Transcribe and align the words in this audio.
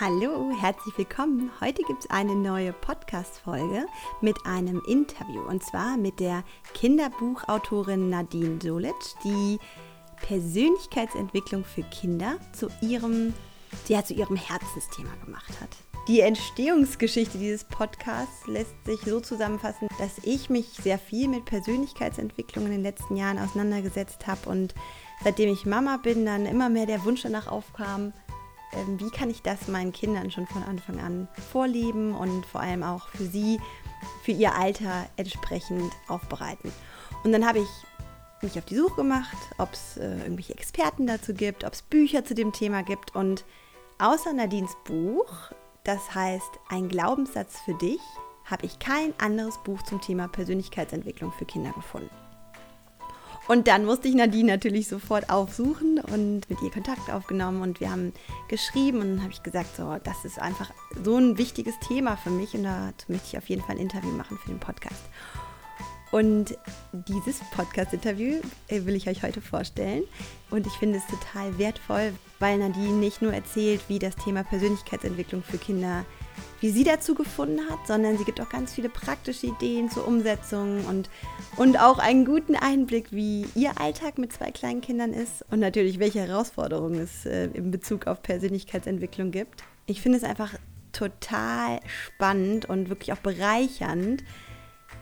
Hallo, 0.00 0.52
herzlich 0.56 0.96
willkommen. 0.96 1.50
Heute 1.60 1.82
gibt 1.82 2.04
es 2.04 2.10
eine 2.10 2.36
neue 2.36 2.72
Podcast-Folge 2.72 3.84
mit 4.20 4.36
einem 4.46 4.80
Interview 4.86 5.40
und 5.40 5.64
zwar 5.64 5.96
mit 5.96 6.20
der 6.20 6.44
Kinderbuchautorin 6.74 8.08
Nadine 8.08 8.60
Solic, 8.62 8.94
die 9.24 9.58
Persönlichkeitsentwicklung 10.22 11.64
für 11.64 11.82
Kinder 11.82 12.36
zu 12.52 12.68
ihrem, 12.80 13.34
ja, 13.88 14.04
zu 14.04 14.14
ihrem 14.14 14.36
Herzensthema 14.36 15.10
gemacht 15.24 15.60
hat. 15.60 15.70
Die 16.06 16.20
Entstehungsgeschichte 16.20 17.36
dieses 17.36 17.64
Podcasts 17.64 18.46
lässt 18.46 18.76
sich 18.84 19.00
so 19.00 19.18
zusammenfassen, 19.18 19.88
dass 19.98 20.12
ich 20.22 20.48
mich 20.48 20.68
sehr 20.80 21.00
viel 21.00 21.26
mit 21.26 21.44
Persönlichkeitsentwicklung 21.44 22.66
in 22.66 22.70
den 22.70 22.82
letzten 22.84 23.16
Jahren 23.16 23.40
auseinandergesetzt 23.40 24.28
habe 24.28 24.48
und 24.48 24.76
seitdem 25.24 25.52
ich 25.52 25.66
Mama 25.66 25.96
bin, 25.96 26.24
dann 26.24 26.46
immer 26.46 26.68
mehr 26.68 26.86
der 26.86 27.04
Wunsch 27.04 27.22
danach 27.22 27.48
aufkam, 27.48 28.12
wie 28.98 29.10
kann 29.10 29.30
ich 29.30 29.42
das 29.42 29.68
meinen 29.68 29.92
Kindern 29.92 30.30
schon 30.30 30.46
von 30.46 30.62
Anfang 30.62 31.00
an 31.00 31.28
vorleben 31.50 32.14
und 32.14 32.44
vor 32.46 32.60
allem 32.60 32.82
auch 32.82 33.08
für 33.08 33.24
sie, 33.24 33.60
für 34.22 34.32
ihr 34.32 34.54
Alter 34.54 35.06
entsprechend 35.16 35.92
aufbereiten. 36.08 36.72
Und 37.24 37.32
dann 37.32 37.46
habe 37.46 37.60
ich 37.60 37.68
mich 38.42 38.58
auf 38.58 38.64
die 38.66 38.76
Suche 38.76 38.96
gemacht, 38.96 39.36
ob 39.58 39.72
es 39.72 39.96
äh, 39.96 40.18
irgendwelche 40.18 40.54
Experten 40.54 41.06
dazu 41.06 41.34
gibt, 41.34 41.64
ob 41.64 41.72
es 41.72 41.82
Bücher 41.82 42.24
zu 42.24 42.34
dem 42.34 42.52
Thema 42.52 42.82
gibt 42.82 43.16
und 43.16 43.44
außer 43.98 44.32
Nadines 44.32 44.76
Buch 44.84 45.50
das 45.88 46.14
heißt, 46.14 46.50
ein 46.68 46.90
Glaubenssatz 46.90 47.60
für 47.60 47.72
dich, 47.72 48.00
habe 48.44 48.66
ich 48.66 48.78
kein 48.78 49.18
anderes 49.18 49.56
Buch 49.64 49.80
zum 49.84 50.02
Thema 50.02 50.28
Persönlichkeitsentwicklung 50.28 51.32
für 51.32 51.46
Kinder 51.46 51.72
gefunden. 51.72 52.10
Und 53.48 53.66
dann 53.66 53.86
musste 53.86 54.08
ich 54.08 54.14
Nadine 54.14 54.52
natürlich 54.52 54.88
sofort 54.88 55.30
aufsuchen 55.30 55.98
und 56.00 56.48
mit 56.50 56.60
ihr 56.62 56.70
Kontakt 56.70 57.10
aufgenommen 57.10 57.62
und 57.62 57.80
wir 57.80 57.90
haben 57.90 58.12
geschrieben 58.48 59.00
und 59.00 59.08
dann 59.08 59.22
habe 59.22 59.32
ich 59.32 59.42
gesagt, 59.42 59.74
so, 59.74 59.96
das 60.04 60.26
ist 60.26 60.38
einfach 60.38 60.70
so 61.02 61.16
ein 61.16 61.38
wichtiges 61.38 61.74
Thema 61.80 62.18
für 62.18 62.28
mich 62.28 62.52
und 62.52 62.64
dazu 62.64 63.06
möchte 63.10 63.28
ich 63.28 63.38
auf 63.38 63.48
jeden 63.48 63.62
Fall 63.62 63.76
ein 63.76 63.80
Interview 63.80 64.10
machen 64.10 64.38
für 64.38 64.50
den 64.50 64.60
Podcast. 64.60 65.02
Und 66.10 66.56
dieses 66.92 67.40
Podcast-Interview 67.54 68.40
äh, 68.68 68.84
will 68.84 68.94
ich 68.94 69.08
euch 69.08 69.22
heute 69.22 69.40
vorstellen. 69.40 70.04
Und 70.50 70.66
ich 70.66 70.72
finde 70.74 70.98
es 70.98 71.06
total 71.06 71.58
wertvoll, 71.58 72.12
weil 72.38 72.58
Nadine 72.58 72.96
nicht 72.96 73.20
nur 73.20 73.32
erzählt, 73.32 73.82
wie 73.88 73.98
das 73.98 74.16
Thema 74.16 74.42
Persönlichkeitsentwicklung 74.42 75.42
für 75.42 75.58
Kinder, 75.58 76.06
wie 76.60 76.70
sie 76.70 76.84
dazu 76.84 77.14
gefunden 77.14 77.60
hat, 77.68 77.86
sondern 77.86 78.18
sie 78.18 78.24
gibt 78.24 78.40
auch 78.40 78.48
ganz 78.48 78.74
viele 78.74 78.88
praktische 78.88 79.46
Ideen 79.46 79.90
zur 79.90 80.06
Umsetzung 80.06 80.84
und, 80.86 81.08
und 81.56 81.80
auch 81.80 81.98
einen 81.98 82.24
guten 82.24 82.56
Einblick, 82.56 83.12
wie 83.12 83.46
ihr 83.54 83.80
Alltag 83.80 84.18
mit 84.18 84.32
zwei 84.32 84.50
kleinen 84.50 84.80
Kindern 84.80 85.12
ist 85.12 85.44
und 85.50 85.60
natürlich, 85.60 85.98
welche 85.98 86.20
Herausforderungen 86.20 87.00
es 87.00 87.26
äh, 87.26 87.46
in 87.54 87.70
Bezug 87.70 88.06
auf 88.06 88.22
Persönlichkeitsentwicklung 88.22 89.30
gibt. 89.30 89.62
Ich 89.86 90.00
finde 90.00 90.18
es 90.18 90.24
einfach 90.24 90.54
total 90.92 91.80
spannend 91.86 92.68
und 92.68 92.88
wirklich 92.88 93.12
auch 93.12 93.18
bereichernd, 93.18 94.24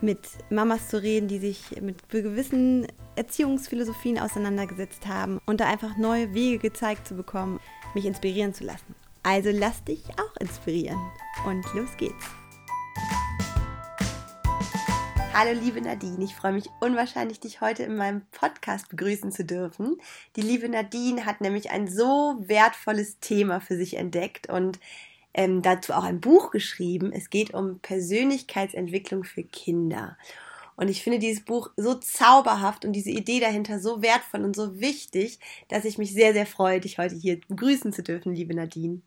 mit 0.00 0.20
Mamas 0.50 0.88
zu 0.88 1.02
reden, 1.02 1.28
die 1.28 1.38
sich 1.38 1.80
mit 1.80 2.08
gewissen 2.08 2.86
Erziehungsphilosophien 3.14 4.18
auseinandergesetzt 4.18 5.06
haben 5.06 5.40
und 5.46 5.60
da 5.60 5.66
einfach 5.66 5.96
neue 5.96 6.34
Wege 6.34 6.58
gezeigt 6.58 7.06
zu 7.06 7.14
bekommen, 7.14 7.60
mich 7.94 8.04
inspirieren 8.04 8.52
zu 8.52 8.64
lassen. 8.64 8.94
Also 9.26 9.50
lass 9.50 9.82
dich 9.82 10.04
auch 10.20 10.40
inspirieren 10.40 11.00
und 11.46 11.64
los 11.74 11.88
geht's. 11.96 12.26
Hallo 15.34 15.58
liebe 15.60 15.80
Nadine, 15.80 16.22
ich 16.22 16.36
freue 16.36 16.52
mich 16.52 16.66
unwahrscheinlich, 16.80 17.40
dich 17.40 17.60
heute 17.60 17.82
in 17.82 17.96
meinem 17.96 18.22
Podcast 18.30 18.88
begrüßen 18.88 19.32
zu 19.32 19.44
dürfen. 19.44 19.96
Die 20.36 20.42
liebe 20.42 20.68
Nadine 20.68 21.26
hat 21.26 21.40
nämlich 21.40 21.72
ein 21.72 21.88
so 21.88 22.36
wertvolles 22.38 23.18
Thema 23.18 23.60
für 23.60 23.76
sich 23.76 23.96
entdeckt 23.96 24.48
und 24.48 24.78
ähm, 25.34 25.60
dazu 25.60 25.94
auch 25.94 26.04
ein 26.04 26.20
Buch 26.20 26.52
geschrieben. 26.52 27.10
Es 27.12 27.28
geht 27.28 27.52
um 27.52 27.80
Persönlichkeitsentwicklung 27.80 29.24
für 29.24 29.42
Kinder. 29.42 30.16
Und 30.76 30.86
ich 30.88 31.02
finde 31.02 31.18
dieses 31.18 31.44
Buch 31.44 31.70
so 31.76 31.94
zauberhaft 31.94 32.84
und 32.84 32.92
diese 32.92 33.10
Idee 33.10 33.40
dahinter 33.40 33.80
so 33.80 34.02
wertvoll 34.02 34.44
und 34.44 34.54
so 34.54 34.78
wichtig, 34.78 35.40
dass 35.66 35.84
ich 35.84 35.98
mich 35.98 36.12
sehr, 36.12 36.32
sehr 36.32 36.46
freue, 36.46 36.78
dich 36.78 36.98
heute 36.98 37.16
hier 37.16 37.40
begrüßen 37.48 37.92
zu 37.92 38.04
dürfen, 38.04 38.32
liebe 38.32 38.54
Nadine. 38.54 39.00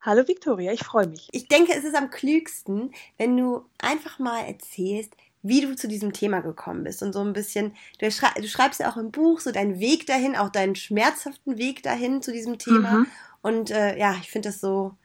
Hallo 0.00 0.26
Victoria, 0.26 0.72
ich 0.72 0.84
freue 0.84 1.08
mich. 1.08 1.28
Ich 1.32 1.48
denke, 1.48 1.72
es 1.74 1.84
ist 1.84 1.96
am 1.96 2.10
klügsten, 2.10 2.92
wenn 3.18 3.36
du 3.36 3.64
einfach 3.78 4.18
mal 4.18 4.44
erzählst, 4.44 5.14
wie 5.42 5.60
du 5.60 5.76
zu 5.76 5.88
diesem 5.88 6.12
Thema 6.12 6.40
gekommen 6.40 6.84
bist 6.84 7.02
und 7.02 7.12
so 7.12 7.20
ein 7.20 7.32
bisschen, 7.32 7.74
du, 7.98 8.10
schrei 8.10 8.30
du 8.36 8.48
schreibst 8.48 8.80
ja 8.80 8.90
auch 8.90 8.96
im 8.96 9.10
Buch 9.10 9.40
so 9.40 9.52
deinen 9.52 9.78
Weg 9.78 10.06
dahin, 10.06 10.36
auch 10.36 10.48
deinen 10.48 10.76
schmerzhaften 10.76 11.58
Weg 11.58 11.82
dahin 11.82 12.22
zu 12.22 12.32
diesem 12.32 12.58
Thema. 12.58 12.90
Mhm. 12.92 13.06
Und 13.42 13.70
äh, 13.70 13.96
ja, 13.98 14.16
ich 14.20 14.30
finde 14.30 14.48
das 14.48 14.60
so, 14.60 14.96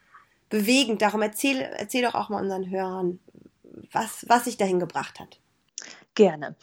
bewegend. 0.52 1.02
Darum 1.02 1.24
erzähl, 1.24 1.62
erzähl 1.62 2.04
doch 2.04 2.14
auch 2.14 2.30
mal 2.30 2.42
unseren 2.42 2.70
Hörern, 2.70 3.20
was, 3.92 4.26
was 4.28 4.44
sich 4.44 4.58
dahin 4.58 4.80
gebracht 4.80 5.20
hat. 5.20 5.40
Gerne. 6.14 6.56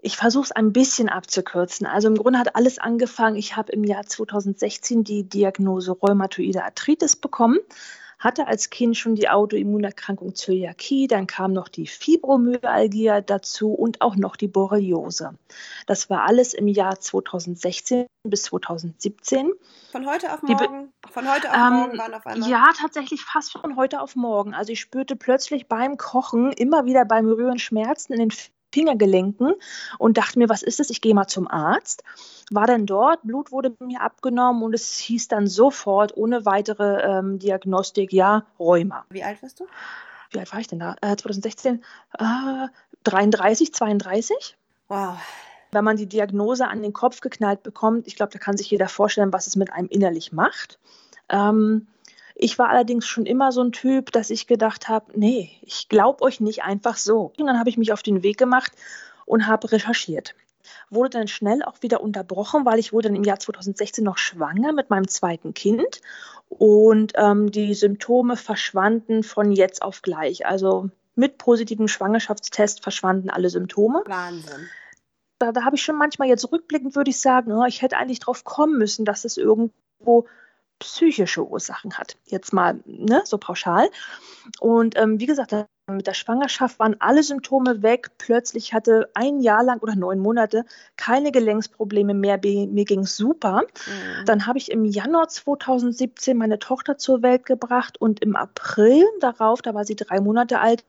Ich 0.00 0.16
versuche 0.16 0.44
es 0.44 0.52
ein 0.52 0.72
bisschen 0.72 1.08
abzukürzen. 1.08 1.86
Also 1.86 2.08
im 2.08 2.16
Grunde 2.16 2.38
hat 2.38 2.54
alles 2.54 2.78
angefangen. 2.78 3.36
Ich 3.36 3.56
habe 3.56 3.72
im 3.72 3.84
Jahr 3.84 4.06
2016 4.06 5.04
die 5.04 5.24
Diagnose 5.24 5.92
Rheumatoide 5.92 6.64
Arthritis 6.64 7.16
bekommen 7.16 7.58
hatte 8.18 8.48
als 8.48 8.70
Kind 8.70 8.96
schon 8.96 9.14
die 9.14 9.28
Autoimmunerkrankung 9.28 10.34
Zöliakie, 10.34 11.06
dann 11.06 11.26
kam 11.26 11.52
noch 11.52 11.68
die 11.68 11.86
Fibromyalgie 11.86 13.20
dazu 13.24 13.72
und 13.72 14.00
auch 14.00 14.16
noch 14.16 14.36
die 14.36 14.48
Borreliose. 14.48 15.34
Das 15.86 16.10
war 16.10 16.24
alles 16.24 16.52
im 16.52 16.66
Jahr 16.66 16.98
2016 16.98 18.06
bis 18.24 18.42
2017. 18.44 19.52
Von 19.92 20.06
heute 20.06 20.32
auf 20.32 20.42
morgen? 20.42 20.92
Von 21.08 21.32
heute 21.32 21.50
auf 21.50 21.56
ähm, 21.56 21.72
morgen 21.74 21.98
waren 21.98 22.14
auf 22.14 22.26
einmal? 22.26 22.50
Ja, 22.50 22.66
tatsächlich 22.78 23.22
fast 23.22 23.52
von 23.52 23.76
heute 23.76 24.00
auf 24.00 24.16
morgen. 24.16 24.52
Also 24.52 24.72
ich 24.72 24.80
spürte 24.80 25.14
plötzlich 25.14 25.68
beim 25.68 25.96
Kochen 25.96 26.52
immer 26.52 26.86
wieder 26.86 27.04
beim 27.04 27.26
Rühren 27.26 27.58
Schmerzen 27.58 28.14
in 28.14 28.18
den 28.18 28.30
Fingergelenken 28.72 29.54
und 29.98 30.18
dachte 30.18 30.38
mir, 30.38 30.48
was 30.48 30.62
ist 30.62 30.80
das? 30.80 30.90
Ich 30.90 31.00
gehe 31.00 31.14
mal 31.14 31.26
zum 31.26 31.48
Arzt. 31.48 32.04
War 32.50 32.66
dann 32.66 32.86
dort, 32.86 33.22
Blut 33.22 33.52
wurde 33.52 33.74
mir 33.80 34.02
abgenommen 34.02 34.62
und 34.62 34.74
es 34.74 34.98
hieß 34.98 35.28
dann 35.28 35.46
sofort 35.46 36.16
ohne 36.16 36.44
weitere 36.44 37.02
ähm, 37.02 37.38
Diagnostik, 37.38 38.12
ja, 38.12 38.44
Rheuma. 38.58 39.04
Wie 39.10 39.24
alt 39.24 39.42
warst 39.42 39.60
du? 39.60 39.66
Wie 40.30 40.38
alt 40.38 40.52
war 40.52 40.60
ich 40.60 40.66
denn 40.66 40.78
da? 40.78 40.96
Äh, 41.00 41.16
2016? 41.16 41.82
Äh, 42.18 42.68
33, 43.04 43.72
32. 43.72 44.56
Wow. 44.88 45.16
Wenn 45.70 45.84
man 45.84 45.96
die 45.96 46.06
Diagnose 46.06 46.66
an 46.66 46.82
den 46.82 46.92
Kopf 46.92 47.20
geknallt 47.20 47.62
bekommt, 47.62 48.06
ich 48.06 48.16
glaube, 48.16 48.32
da 48.32 48.38
kann 48.38 48.56
sich 48.56 48.70
jeder 48.70 48.88
vorstellen, 48.88 49.32
was 49.32 49.46
es 49.46 49.56
mit 49.56 49.72
einem 49.72 49.88
innerlich 49.88 50.32
macht. 50.32 50.78
Ähm, 51.28 51.86
ich 52.38 52.58
war 52.58 52.68
allerdings 52.68 53.06
schon 53.06 53.26
immer 53.26 53.50
so 53.50 53.62
ein 53.62 53.72
Typ, 53.72 54.12
dass 54.12 54.30
ich 54.30 54.46
gedacht 54.46 54.88
habe, 54.88 55.12
nee, 55.18 55.50
ich 55.62 55.88
glaube 55.88 56.22
euch 56.22 56.40
nicht 56.40 56.62
einfach 56.62 56.96
so. 56.96 57.32
Und 57.36 57.46
dann 57.46 57.58
habe 57.58 57.68
ich 57.68 57.76
mich 57.76 57.92
auf 57.92 58.02
den 58.02 58.22
Weg 58.22 58.38
gemacht 58.38 58.72
und 59.26 59.46
habe 59.48 59.72
recherchiert. 59.72 60.34
Wurde 60.88 61.10
dann 61.10 61.28
schnell 61.28 61.62
auch 61.64 61.82
wieder 61.82 62.00
unterbrochen, 62.00 62.64
weil 62.64 62.78
ich 62.78 62.92
wurde 62.92 63.08
dann 63.08 63.16
im 63.16 63.24
Jahr 63.24 63.40
2016 63.40 64.04
noch 64.04 64.18
schwanger 64.18 64.72
mit 64.72 64.88
meinem 64.88 65.08
zweiten 65.08 65.52
Kind 65.52 66.00
und 66.48 67.12
ähm, 67.16 67.50
die 67.50 67.74
Symptome 67.74 68.36
verschwanden 68.36 69.24
von 69.24 69.50
jetzt 69.50 69.82
auf 69.82 70.02
gleich. 70.02 70.46
Also 70.46 70.90
mit 71.16 71.38
positivem 71.38 71.88
Schwangerschaftstest 71.88 72.82
verschwanden 72.82 73.30
alle 73.30 73.50
Symptome. 73.50 74.02
Wahnsinn 74.06 74.68
da, 75.38 75.52
da 75.52 75.64
habe 75.64 75.76
ich 75.76 75.82
schon 75.82 75.96
manchmal 75.96 76.28
jetzt 76.28 76.50
rückblickend, 76.50 76.96
würde 76.96 77.10
ich 77.10 77.20
sagen, 77.20 77.52
oh, 77.52 77.64
ich 77.64 77.82
hätte 77.82 77.96
eigentlich 77.96 78.20
drauf 78.20 78.44
kommen 78.44 78.76
müssen, 78.76 79.04
dass 79.04 79.24
es 79.24 79.36
irgendwo 79.36 80.26
psychische 80.78 81.46
Ursachen 81.46 81.98
hat. 81.98 82.16
Jetzt 82.26 82.52
mal 82.52 82.80
ne, 82.86 83.22
so 83.24 83.38
pauschal. 83.38 83.88
Und 84.60 84.96
ähm, 84.96 85.20
wie 85.20 85.26
gesagt, 85.26 85.52
mit 85.90 86.06
der 86.06 86.14
Schwangerschaft 86.14 86.78
waren 86.78 86.96
alle 87.00 87.22
Symptome 87.22 87.82
weg. 87.82 88.10
Plötzlich 88.18 88.74
hatte 88.74 89.10
ein 89.14 89.40
Jahr 89.40 89.62
lang 89.62 89.80
oder 89.80 89.96
neun 89.96 90.18
Monate 90.18 90.64
keine 90.96 91.32
Gelenksprobleme 91.32 92.14
mehr. 92.14 92.38
Mir 92.42 92.84
ging 92.84 93.00
es 93.00 93.16
super. 93.16 93.62
Mhm. 93.62 94.24
Dann 94.26 94.46
habe 94.46 94.58
ich 94.58 94.70
im 94.70 94.84
Januar 94.84 95.28
2017 95.28 96.36
meine 96.36 96.58
Tochter 96.58 96.98
zur 96.98 97.22
Welt 97.22 97.46
gebracht 97.46 98.00
und 98.00 98.20
im 98.20 98.36
April 98.36 99.04
darauf, 99.20 99.62
da 99.62 99.74
war 99.74 99.84
sie 99.84 99.96
drei 99.96 100.20
Monate 100.20 100.60
alt, 100.60 100.84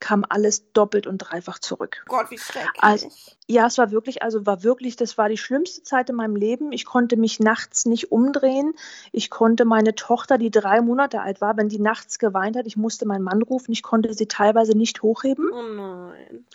kam 0.00 0.24
alles 0.28 0.72
doppelt 0.72 1.06
und 1.06 1.18
dreifach 1.18 1.58
zurück. 1.58 2.04
Gott, 2.08 2.30
wie 2.30 2.38
schrecklich. 2.38 2.82
Also, 2.82 3.08
ja, 3.46 3.66
es 3.66 3.78
war 3.78 3.90
wirklich, 3.90 4.22
also 4.22 4.46
war 4.46 4.62
wirklich, 4.62 4.96
das 4.96 5.18
war 5.18 5.28
die 5.28 5.36
schlimmste 5.36 5.82
Zeit 5.82 6.10
in 6.10 6.16
meinem 6.16 6.36
Leben. 6.36 6.72
Ich 6.72 6.84
konnte 6.84 7.16
mich 7.16 7.40
nachts 7.40 7.86
nicht 7.86 8.12
umdrehen. 8.12 8.74
Ich 9.12 9.30
konnte 9.30 9.64
meine 9.64 9.94
Tochter, 9.94 10.38
die 10.38 10.50
drei 10.50 10.80
Monate 10.80 11.20
alt 11.20 11.40
war, 11.40 11.56
wenn 11.56 11.68
die 11.68 11.80
nachts 11.80 12.18
geweint 12.18 12.56
hat, 12.56 12.66
ich 12.66 12.76
musste 12.76 13.06
meinen 13.06 13.24
Mann 13.24 13.42
rufen. 13.42 13.72
Ich 13.72 13.82
konnte 13.82 14.14
sie 14.14 14.26
teilweise 14.26 14.76
nicht 14.76 15.02
hochheben. 15.02 15.50
Oh 15.52 15.62
nein. 15.62 16.46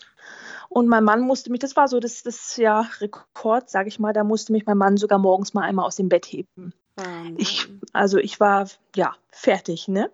Und 0.69 0.87
mein 0.87 1.03
Mann 1.03 1.21
musste 1.21 1.49
mich, 1.51 1.59
das 1.59 1.75
war 1.75 1.87
so 1.87 1.99
das, 1.99 2.23
das 2.23 2.57
ja, 2.57 2.81
Rekord, 2.99 3.69
sage 3.69 3.87
ich 3.87 3.99
mal, 3.99 4.13
da 4.13 4.23
musste 4.23 4.51
mich 4.51 4.65
mein 4.65 4.77
Mann 4.77 4.97
sogar 4.97 5.19
morgens 5.19 5.53
mal 5.53 5.61
einmal 5.61 5.85
aus 5.85 5.95
dem 5.95 6.09
Bett 6.09 6.25
heben. 6.25 6.73
Oh 6.99 7.03
ich, 7.37 7.67
also 7.93 8.17
ich 8.17 8.39
war 8.39 8.67
ja 8.95 9.15
fertig, 9.31 9.87
ne? 9.87 10.11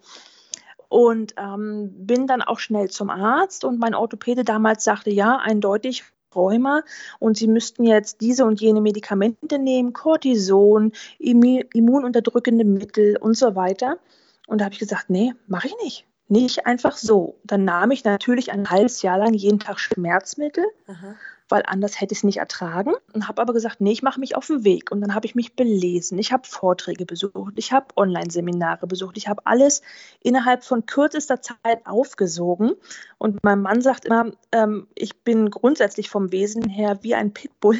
Und 0.93 1.33
ähm, 1.37 1.89
bin 2.05 2.27
dann 2.27 2.43
auch 2.43 2.59
schnell 2.59 2.87
zum 2.91 3.09
Arzt 3.09 3.65
und 3.65 3.79
mein 3.79 3.95
Orthopäde 3.95 4.43
damals 4.43 4.83
sagte, 4.83 5.09
ja, 5.09 5.37
eindeutig 5.37 6.03
Rheuma 6.35 6.83
und 7.17 7.35
sie 7.35 7.47
müssten 7.47 7.83
jetzt 7.83 8.21
diese 8.21 8.45
und 8.45 8.61
jene 8.61 8.79
Medikamente 8.79 9.57
nehmen, 9.57 9.93
Cortison, 9.93 10.91
immununterdrückende 11.17 12.63
Mittel 12.63 13.17
und 13.17 13.35
so 13.35 13.55
weiter. 13.55 13.97
Und 14.45 14.61
da 14.61 14.65
habe 14.65 14.73
ich 14.73 14.79
gesagt, 14.79 15.09
nee, 15.09 15.33
mache 15.47 15.65
ich 15.65 15.75
nicht. 15.81 16.05
Nicht 16.27 16.67
einfach 16.67 16.95
so. 16.95 17.39
Dann 17.43 17.65
nahm 17.65 17.89
ich 17.89 18.03
natürlich 18.03 18.51
ein 18.51 18.69
halbes 18.69 19.01
Jahr 19.01 19.17
lang 19.17 19.33
jeden 19.33 19.57
Tag 19.57 19.79
Schmerzmittel, 19.79 20.65
Aha. 20.85 21.15
Weil 21.53 21.61
anders 21.67 22.01
hätte 22.01 22.13
ich 22.13 22.17
es 22.17 22.23
nicht 22.23 22.37
ertragen. 22.37 22.93
Und 23.13 23.27
habe 23.27 23.39
aber 23.39 23.53
gesagt, 23.53 23.79
nee, 23.79 23.91
ich 23.91 24.01
mache 24.01 24.19
mich 24.19 24.35
auf 24.35 24.47
den 24.47 24.63
Weg. 24.63 24.91
Und 24.91 25.01
dann 25.01 25.13
habe 25.13 25.27
ich 25.27 25.35
mich 25.35 25.55
belesen. 25.55 26.17
Ich 26.17 26.33
habe 26.33 26.47
Vorträge 26.47 27.05
besucht. 27.05 27.53
Ich 27.57 27.71
habe 27.71 27.85
Online-Seminare 27.95 28.87
besucht. 28.87 29.17
Ich 29.17 29.27
habe 29.27 29.45
alles 29.45 29.83
innerhalb 30.23 30.63
von 30.63 30.87
kürzester 30.87 31.43
Zeit 31.43 31.85
aufgesogen. 31.85 32.71
Und 33.19 33.43
mein 33.43 33.61
Mann 33.61 33.81
sagt 33.81 34.05
immer, 34.05 34.31
ähm, 34.51 34.87
ich 34.95 35.21
bin 35.21 35.51
grundsätzlich 35.51 36.09
vom 36.09 36.31
Wesen 36.31 36.67
her 36.67 36.97
wie 37.03 37.13
ein 37.13 37.35
Pitbull. 37.35 37.77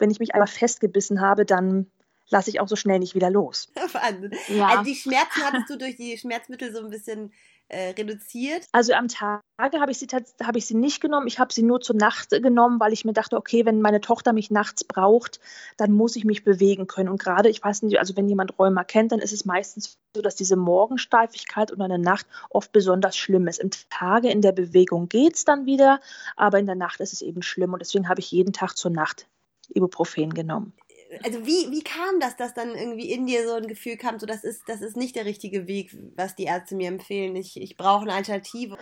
Wenn 0.00 0.10
ich 0.10 0.18
mich 0.18 0.34
einmal 0.34 0.48
festgebissen 0.48 1.20
habe, 1.20 1.46
dann 1.46 1.86
lasse 2.32 2.50
ich 2.50 2.58
auch 2.58 2.68
so 2.68 2.76
schnell 2.76 2.98
nicht 2.98 3.14
wieder 3.14 3.30
los. 3.30 3.70
Ja. 4.48 4.68
Also 4.68 4.84
die 4.84 4.94
Schmerzen 4.94 5.42
hattest 5.44 5.70
du 5.70 5.76
durch 5.76 5.96
die 5.96 6.16
Schmerzmittel 6.16 6.72
so 6.72 6.80
ein 6.80 6.90
bisschen 6.90 7.32
äh, 7.68 7.90
reduziert? 7.90 8.66
Also 8.72 8.92
am 8.92 9.08
Tage 9.08 9.42
habe 9.58 9.90
ich, 9.90 9.98
sie, 9.98 10.06
hab 10.06 10.56
ich 10.56 10.66
sie 10.66 10.74
nicht 10.74 11.00
genommen. 11.00 11.26
Ich 11.26 11.38
habe 11.38 11.52
sie 11.52 11.62
nur 11.62 11.80
zur 11.80 11.96
Nacht 11.96 12.30
genommen, 12.30 12.80
weil 12.80 12.92
ich 12.92 13.04
mir 13.04 13.12
dachte, 13.12 13.36
okay, 13.36 13.64
wenn 13.64 13.80
meine 13.80 14.00
Tochter 14.00 14.32
mich 14.32 14.50
nachts 14.50 14.84
braucht, 14.84 15.40
dann 15.76 15.92
muss 15.92 16.16
ich 16.16 16.24
mich 16.24 16.44
bewegen 16.44 16.86
können. 16.86 17.08
Und 17.08 17.22
gerade, 17.22 17.48
ich 17.48 17.62
weiß 17.62 17.82
nicht, 17.82 17.98
also 17.98 18.16
wenn 18.16 18.28
jemand 18.28 18.58
Rheuma 18.58 18.84
kennt, 18.84 19.12
dann 19.12 19.20
ist 19.20 19.32
es 19.32 19.44
meistens 19.44 19.98
so, 20.14 20.22
dass 20.22 20.36
diese 20.36 20.56
Morgensteifigkeit 20.56 21.70
unter 21.70 21.88
der 21.88 21.98
Nacht 21.98 22.26
oft 22.50 22.72
besonders 22.72 23.16
schlimm 23.16 23.46
ist. 23.46 23.58
Im 23.58 23.70
Tage 23.90 24.30
in 24.30 24.42
der 24.42 24.52
Bewegung 24.52 25.08
geht 25.08 25.36
es 25.36 25.44
dann 25.44 25.66
wieder, 25.66 26.00
aber 26.36 26.58
in 26.58 26.66
der 26.66 26.74
Nacht 26.76 27.00
ist 27.00 27.12
es 27.12 27.22
eben 27.22 27.42
schlimm. 27.42 27.72
Und 27.72 27.80
deswegen 27.80 28.08
habe 28.08 28.20
ich 28.20 28.30
jeden 28.30 28.52
Tag 28.52 28.76
zur 28.76 28.90
Nacht 28.90 29.26
Ibuprofen 29.74 30.34
genommen 30.34 30.74
also 31.22 31.46
wie, 31.46 31.70
wie 31.70 31.82
kam 31.82 32.20
das, 32.20 32.36
dass 32.36 32.54
dann 32.54 32.74
irgendwie 32.74 33.10
in 33.10 33.26
dir 33.26 33.46
so 33.46 33.54
ein 33.54 33.66
Gefühl 33.66 33.96
kam, 33.96 34.18
so 34.18 34.26
das 34.26 34.44
ist, 34.44 34.62
das 34.68 34.80
ist 34.80 34.96
nicht 34.96 35.16
der 35.16 35.24
richtige 35.24 35.66
Weg, 35.66 35.96
was 36.16 36.34
die 36.34 36.44
Ärzte 36.44 36.74
mir 36.74 36.88
empfehlen. 36.88 37.36
Ich, 37.36 37.60
ich 37.60 37.76
brauche 37.76 38.02
eine 38.02 38.14
Alternative. 38.14 38.76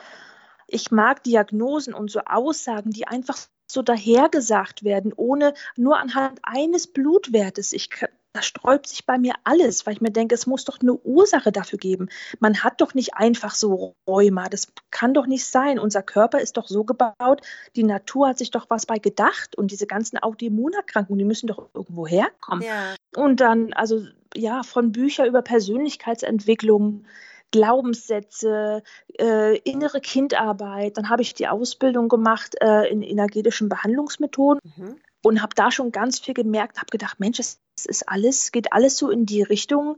Ich 0.67 0.91
mag 0.91 1.25
Diagnosen 1.25 1.95
und 1.95 2.11
so 2.11 2.21
Aussagen, 2.27 2.91
die 2.91 3.09
einfach 3.09 3.37
so 3.67 3.83
dahergesagt 3.83 4.85
werden, 4.85 5.13
ohne 5.15 5.55
nur 5.77 5.99
anhand 5.99 6.41
eines 6.43 6.93
Blutwertes. 6.93 7.73
Ich 7.73 7.91
da 8.33 8.43
sträubt 8.43 8.87
sich 8.87 9.07
bei 9.07 9.19
mir 9.19 9.35
alles, 9.45 9.87
weil 9.87 9.95
ich 9.95 10.01
mir 10.01 10.13
denke, 10.13 10.35
es 10.35 10.47
muss 10.47 10.65
doch 10.65 10.81
eine 10.81 10.95
Ursache 10.95 11.51
dafür 11.51 11.79
geben. 11.79 12.09
Man 12.39 12.63
hat 12.63 12.81
doch 12.81 12.95
nicht 12.95 13.15
einfach 13.15 13.55
so 13.55 13.97
Rheuma. 14.07 14.49
Das 14.49 14.73
kann 14.91 15.15
doch 15.15 15.27
nicht 15.27 15.45
sein. 15.45 15.79
Unser 15.79 16.03
Körper 16.03 16.41
ist 16.41 16.57
doch 16.57 16.69
so 16.69 16.85
gebaut. 16.85 17.43
Die 17.75 17.83
Natur 17.83 18.29
hat 18.29 18.39
sich 18.39 18.53
doch 18.53 18.67
was 18.69 18.87
bei 18.87 18.99
gedacht. 18.99 19.57
Und 19.57 19.73
diese 19.73 19.87
ganzen 19.87 20.19
Autoimmunerkrankungen, 20.19 21.19
die 21.19 21.25
müssen 21.25 21.49
doch 21.49 21.71
irgendwo 21.75 22.07
herkommen. 22.07 22.63
Ja. 22.63 22.95
Und 23.17 23.41
dann, 23.41 23.73
also 23.73 24.07
ja, 24.37 24.63
von 24.63 24.93
Büchern 24.93 25.27
über 25.27 25.43
Persönlichkeitsentwicklung, 25.43 27.07
Glaubenssätze, 27.51 28.85
äh, 29.19 29.59
innere 29.59 30.01
Kindarbeit. 30.01 30.97
Dann 30.97 31.09
habe 31.09 31.23
ich 31.23 31.35
die 31.35 31.49
Ausbildung 31.49 32.09
gemacht 32.09 32.55
äh, 32.61 32.89
in 32.89 33.03
energetischen 33.03 33.69
Behandlungsmethoden. 33.69 34.61
Mhm 34.77 35.01
und 35.23 35.43
habe 35.43 35.55
da 35.55 35.71
schon 35.71 35.93
ganz 35.93 36.19
viel 36.19 36.35
gemerkt, 36.35 36.79
habe 36.79 36.91
gedacht, 36.91 37.21
Mensch, 37.21 37.39
es 37.39 37.61
ist 37.85 38.09
alles, 38.09 38.53
geht 38.53 38.73
alles 38.73 38.97
so 38.97 39.11
in 39.11 39.27
die 39.27 39.43
Richtung, 39.43 39.97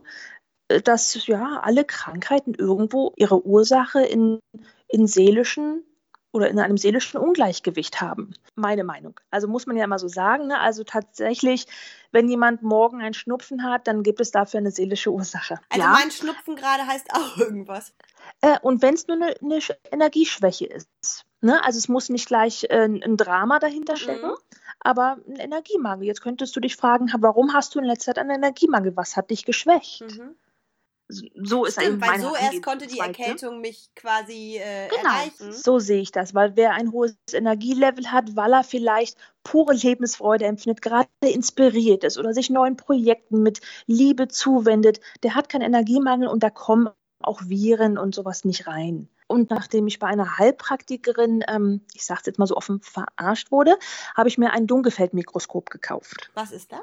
äh, 0.67 0.81
dass 0.81 1.25
ja 1.27 1.61
alle 1.61 1.85
Krankheiten 1.85 2.53
irgendwo 2.53 3.13
ihre 3.15 3.45
Ursache 3.45 4.01
in, 4.01 4.39
in 4.87 5.07
seelischen 5.07 5.83
oder 6.33 6.49
in 6.49 6.59
einem 6.59 6.77
seelischen 6.77 7.19
Ungleichgewicht 7.19 8.01
haben. 8.01 8.33
Meine 8.55 8.83
Meinung. 8.83 9.19
Also 9.29 9.47
muss 9.47 9.67
man 9.67 9.77
ja 9.77 9.83
immer 9.83 9.99
so 9.99 10.07
sagen. 10.07 10.47
Ne? 10.47 10.59
Also 10.59 10.83
tatsächlich, 10.83 11.67
wenn 12.11 12.27
jemand 12.27 12.63
morgen 12.63 13.01
einen 13.01 13.13
Schnupfen 13.13 13.63
hat, 13.63 13.87
dann 13.87 14.01
gibt 14.01 14.19
es 14.19 14.31
dafür 14.31 14.57
eine 14.57 14.71
seelische 14.71 15.11
Ursache. 15.11 15.59
Also 15.69 15.85
ja? 15.85 15.91
mein 15.91 16.09
Schnupfen 16.09 16.55
gerade 16.55 16.87
heißt 16.87 17.13
auch 17.13 17.37
irgendwas. 17.37 17.93
Äh, 18.41 18.57
und 18.61 18.81
wenn 18.81 18.95
es 18.95 19.07
nur 19.07 19.17
eine, 19.17 19.35
eine, 19.41 19.59
Energieschwäche 19.91 20.65
ist. 20.65 21.23
Ne? 21.41 21.63
Also 21.63 21.77
es 21.77 21.87
muss 21.87 22.09
nicht 22.09 22.27
gleich 22.27 22.63
äh, 22.63 22.85
ein 22.85 23.15
Drama 23.15 23.59
dahinter 23.59 23.95
stecken. 23.95 24.29
Mhm 24.29 24.37
aber 24.83 25.17
ein 25.27 25.37
Energiemangel. 25.37 26.07
Jetzt 26.07 26.21
könntest 26.21 26.55
du 26.55 26.59
dich 26.59 26.75
fragen, 26.75 27.11
warum 27.19 27.53
hast 27.53 27.75
du 27.75 27.79
in 27.79 27.85
letzter 27.85 28.13
Zeit 28.13 28.19
einen 28.19 28.43
Energiemangel? 28.43 28.95
Was 28.95 29.15
hat 29.15 29.29
dich 29.29 29.45
geschwächt? 29.45 30.01
Mhm. 30.01 30.35
So 31.09 31.65
ist 31.65 31.79
Stimmt, 31.79 32.01
weil 32.01 32.19
so 32.19 32.33
erst 32.33 32.63
konnte 32.63 32.87
die 32.87 32.99
Erkältung 32.99 33.61
mich 33.61 33.89
quasi 33.95 34.57
äh, 34.57 34.87
genau. 34.87 35.03
erreichen. 35.03 35.51
So 35.51 35.77
sehe 35.79 36.01
ich 36.01 36.11
das, 36.11 36.33
weil 36.33 36.55
wer 36.55 36.73
ein 36.73 36.91
hohes 36.91 37.15
Energielevel 37.31 38.11
hat, 38.11 38.35
weil 38.35 38.53
er 38.53 38.63
vielleicht 38.63 39.17
pure 39.43 39.73
Lebensfreude 39.73 40.45
empfindet, 40.45 40.81
gerade 40.81 41.09
inspiriert 41.21 42.03
ist 42.03 42.17
oder 42.17 42.33
sich 42.33 42.49
neuen 42.49 42.77
Projekten 42.77 43.43
mit 43.43 43.59
Liebe 43.85 44.27
zuwendet, 44.29 45.01
der 45.23 45.35
hat 45.35 45.49
keinen 45.49 45.63
Energiemangel 45.63 46.27
und 46.27 46.41
da 46.41 46.49
kommen 46.49 46.89
auch 47.21 47.41
Viren 47.45 47.97
und 47.97 48.15
sowas 48.15 48.45
nicht 48.45 48.65
rein. 48.65 49.09
Und 49.33 49.49
nachdem 49.49 49.87
ich 49.87 49.97
bei 49.97 50.05
einer 50.05 50.37
Heilpraktikerin, 50.37 51.43
ähm, 51.47 51.81
ich 51.95 52.05
sage 52.05 52.19
es 52.21 52.27
jetzt 52.27 52.37
mal 52.37 52.45
so 52.45 52.55
offen, 52.55 52.81
verarscht 52.81 53.51
wurde, 53.51 53.75
habe 54.15 54.29
ich 54.29 54.37
mir 54.37 54.51
ein 54.51 54.67
Dunkelfeldmikroskop 54.67 55.71
gekauft. 55.71 56.29
Was 56.35 56.51
ist 56.51 56.71
das? 56.71 56.79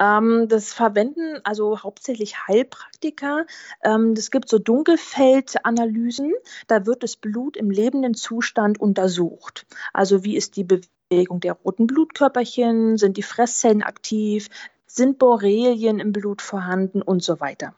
Ähm, 0.00 0.48
das 0.48 0.72
verwenden 0.72 1.38
also 1.44 1.84
hauptsächlich 1.84 2.48
Heilpraktiker. 2.48 3.46
Ähm, 3.84 4.14
es 4.16 4.32
gibt 4.32 4.48
so 4.48 4.58
Dunkelfeldanalysen. 4.58 6.32
Da 6.66 6.86
wird 6.86 7.04
das 7.04 7.14
Blut 7.14 7.56
im 7.56 7.70
lebenden 7.70 8.14
Zustand 8.14 8.80
untersucht. 8.80 9.66
Also 9.92 10.24
wie 10.24 10.36
ist 10.36 10.56
die 10.56 10.64
Bewegung 10.64 11.38
der 11.38 11.52
roten 11.52 11.86
Blutkörperchen? 11.86 12.96
Sind 12.96 13.16
die 13.16 13.22
Fresszellen 13.22 13.84
aktiv? 13.84 14.48
Sind 14.86 15.20
Borrelien 15.20 16.00
im 16.00 16.12
Blut 16.12 16.42
vorhanden 16.42 17.00
und 17.00 17.22
so 17.22 17.38
weiter 17.38 17.76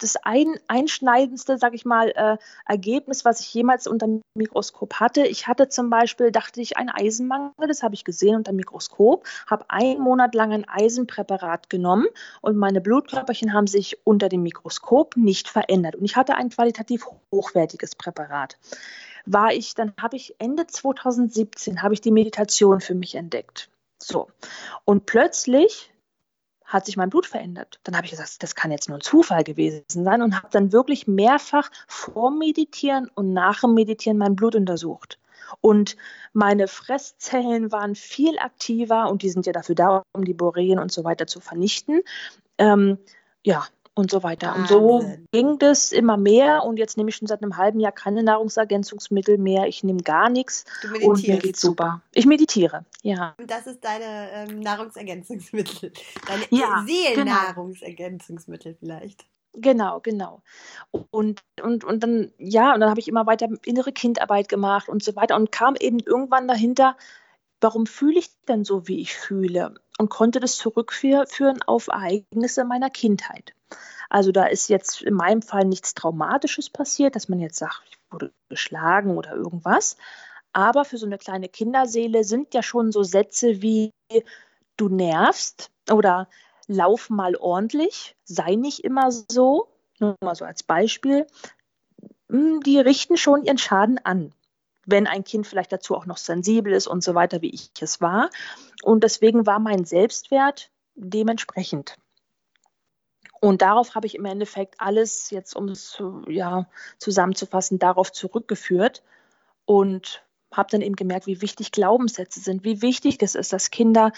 das 0.00 0.16
ein, 0.16 0.58
einschneidendste, 0.68 1.58
sage 1.58 1.76
ich 1.76 1.84
mal, 1.84 2.10
äh, 2.10 2.36
Ergebnis, 2.66 3.24
was 3.24 3.40
ich 3.40 3.52
jemals 3.52 3.86
unter 3.86 4.06
dem 4.06 4.22
Mikroskop 4.34 4.94
hatte. 4.94 5.26
Ich 5.26 5.46
hatte 5.46 5.68
zum 5.68 5.90
Beispiel, 5.90 6.30
dachte 6.30 6.60
ich, 6.60 6.76
einen 6.76 6.90
Eisenmangel, 6.90 7.52
das 7.66 7.82
habe 7.82 7.94
ich 7.94 8.04
gesehen 8.04 8.36
unter 8.36 8.52
dem 8.52 8.56
Mikroskop, 8.56 9.26
habe 9.46 9.64
einen 9.68 10.00
Monat 10.00 10.34
lang 10.34 10.52
ein 10.52 10.68
Eisenpräparat 10.68 11.70
genommen 11.70 12.06
und 12.40 12.56
meine 12.56 12.80
Blutkörperchen 12.80 13.52
haben 13.52 13.66
sich 13.66 13.98
unter 14.04 14.28
dem 14.28 14.42
Mikroskop 14.42 15.16
nicht 15.16 15.48
verändert. 15.48 15.96
Und 15.96 16.04
ich 16.04 16.16
hatte 16.16 16.34
ein 16.34 16.50
qualitativ 16.50 17.06
hochwertiges 17.32 17.94
Präparat. 17.94 18.58
War 19.24 19.52
ich, 19.52 19.74
dann 19.74 19.92
habe 20.00 20.16
ich 20.16 20.36
Ende 20.38 20.66
2017 20.66 21.82
habe 21.82 21.94
ich 21.94 22.00
die 22.00 22.12
Meditation 22.12 22.80
für 22.80 22.94
mich 22.94 23.16
entdeckt. 23.16 23.68
So. 23.98 24.28
Und 24.84 25.06
plötzlich 25.06 25.90
hat 26.66 26.86
sich 26.86 26.96
mein 26.96 27.10
Blut 27.10 27.26
verändert. 27.26 27.80
Dann 27.84 27.96
habe 27.96 28.06
ich 28.06 28.10
gesagt, 28.10 28.42
das 28.42 28.54
kann 28.54 28.70
jetzt 28.70 28.88
nur 28.88 28.98
ein 28.98 29.02
Zufall 29.02 29.44
gewesen 29.44 29.84
sein 29.88 30.22
und 30.22 30.36
habe 30.36 30.48
dann 30.50 30.72
wirklich 30.72 31.06
mehrfach 31.06 31.70
vor 31.86 32.30
Meditieren 32.30 33.08
und 33.14 33.32
nach 33.32 33.60
dem 33.60 33.74
Meditieren 33.74 34.18
mein 34.18 34.36
Blut 34.36 34.54
untersucht. 34.54 35.18
Und 35.60 35.96
meine 36.32 36.66
Fresszellen 36.66 37.70
waren 37.70 37.94
viel 37.94 38.38
aktiver 38.38 39.08
und 39.08 39.22
die 39.22 39.30
sind 39.30 39.46
ja 39.46 39.52
dafür 39.52 39.74
da, 39.76 40.02
um 40.12 40.24
die 40.24 40.34
Borrelien 40.34 40.80
und 40.80 40.90
so 40.90 41.04
weiter 41.04 41.26
zu 41.26 41.40
vernichten. 41.40 42.02
Ähm, 42.58 42.98
ja, 43.44 43.64
und 43.96 44.10
so 44.10 44.22
weiter. 44.22 44.48
Wahnsinn. 44.48 44.76
Und 44.76 45.02
so 45.02 45.16
ging 45.32 45.58
das 45.58 45.90
immer 45.90 46.16
mehr 46.16 46.62
und 46.64 46.78
jetzt 46.78 46.96
nehme 46.96 47.08
ich 47.08 47.16
schon 47.16 47.26
seit 47.26 47.42
einem 47.42 47.56
halben 47.56 47.80
Jahr 47.80 47.92
keine 47.92 48.22
Nahrungsergänzungsmittel 48.22 49.38
mehr. 49.38 49.66
Ich 49.66 49.82
nehme 49.82 50.02
gar 50.02 50.28
nichts 50.28 50.64
und 51.02 51.26
mir 51.26 51.38
geht's 51.38 51.60
super. 51.60 52.02
Ich 52.12 52.26
meditiere, 52.26 52.84
ja. 53.02 53.34
Und 53.38 53.50
das 53.50 53.66
ist 53.66 53.82
deine 53.82 54.30
ähm, 54.32 54.60
Nahrungsergänzungsmittel, 54.60 55.92
deine 56.28 56.44
ja, 56.50 56.84
Seelennahrungsergänzungsmittel 56.86 58.76
genau. 58.78 58.98
vielleicht. 58.98 59.26
Genau, 59.58 60.00
genau. 60.00 60.42
Und, 61.10 61.42
und, 61.62 61.82
und 61.82 62.02
dann, 62.02 62.30
ja, 62.38 62.74
und 62.74 62.80
dann 62.80 62.90
habe 62.90 63.00
ich 63.00 63.08
immer 63.08 63.26
weiter 63.26 63.48
innere 63.64 63.92
Kindarbeit 63.92 64.50
gemacht 64.50 64.90
und 64.90 65.02
so 65.02 65.16
weiter 65.16 65.34
und 65.36 65.50
kam 65.50 65.74
eben 65.76 65.98
irgendwann 66.00 66.46
dahinter, 66.46 66.98
warum 67.62 67.86
fühle 67.86 68.18
ich 68.18 68.28
denn 68.46 68.64
so, 68.64 68.86
wie 68.86 69.00
ich 69.00 69.14
fühle? 69.14 69.74
Und 69.98 70.10
konnte 70.10 70.40
das 70.40 70.56
zurückführen 70.56 71.62
auf 71.66 71.88
Ereignisse 71.88 72.64
meiner 72.64 72.90
Kindheit. 72.90 73.54
Also 74.10 74.30
da 74.30 74.44
ist 74.44 74.68
jetzt 74.68 75.02
in 75.02 75.14
meinem 75.14 75.42
Fall 75.42 75.64
nichts 75.64 75.94
Traumatisches 75.94 76.70
passiert, 76.70 77.16
dass 77.16 77.28
man 77.28 77.40
jetzt 77.40 77.58
sagt, 77.58 77.82
ich 77.90 77.98
wurde 78.10 78.32
geschlagen 78.48 79.16
oder 79.16 79.34
irgendwas. 79.34 79.96
Aber 80.52 80.84
für 80.84 80.98
so 80.98 81.06
eine 81.06 81.18
kleine 81.18 81.48
Kinderseele 81.48 82.24
sind 82.24 82.54
ja 82.54 82.62
schon 82.62 82.92
so 82.92 83.02
Sätze 83.02 83.62
wie 83.62 83.90
du 84.76 84.88
nervst 84.88 85.70
oder 85.90 86.28
lauf 86.66 87.10
mal 87.10 87.36
ordentlich, 87.36 88.16
sei 88.24 88.54
nicht 88.54 88.84
immer 88.84 89.10
so, 89.10 89.68
nur 89.98 90.16
mal 90.20 90.34
so 90.34 90.44
als 90.44 90.62
Beispiel, 90.62 91.26
hm, 92.30 92.60
die 92.60 92.78
richten 92.78 93.16
schon 93.16 93.44
ihren 93.44 93.58
Schaden 93.58 93.98
an 94.04 94.32
wenn 94.86 95.06
ein 95.06 95.24
Kind 95.24 95.46
vielleicht 95.46 95.72
dazu 95.72 95.94
auch 95.96 96.06
noch 96.06 96.16
sensibel 96.16 96.72
ist 96.72 96.86
und 96.86 97.02
so 97.02 97.14
weiter, 97.14 97.42
wie 97.42 97.50
ich 97.50 97.70
es 97.80 98.00
war. 98.00 98.30
Und 98.86 99.02
deswegen 99.02 99.46
war 99.46 99.58
mein 99.58 99.84
Selbstwert 99.84 100.70
dementsprechend. 100.94 101.96
Und 103.40 103.60
darauf 103.60 103.96
habe 103.96 104.06
ich 104.06 104.14
im 104.14 104.24
Endeffekt 104.24 104.80
alles, 104.80 105.30
jetzt 105.30 105.56
um 105.56 105.70
es 105.70 106.00
ja, 106.28 106.68
zusammenzufassen, 106.96 107.80
darauf 107.80 108.12
zurückgeführt 108.12 109.02
und 109.64 110.24
habe 110.52 110.68
dann 110.70 110.82
eben 110.82 110.94
gemerkt, 110.94 111.26
wie 111.26 111.42
wichtig 111.42 111.72
Glaubenssätze 111.72 112.38
sind, 112.38 112.62
wie 112.62 112.80
wichtig 112.80 113.20
es 113.20 113.34
ist, 113.34 113.52
dass 113.52 113.72
Kinder 113.72 114.12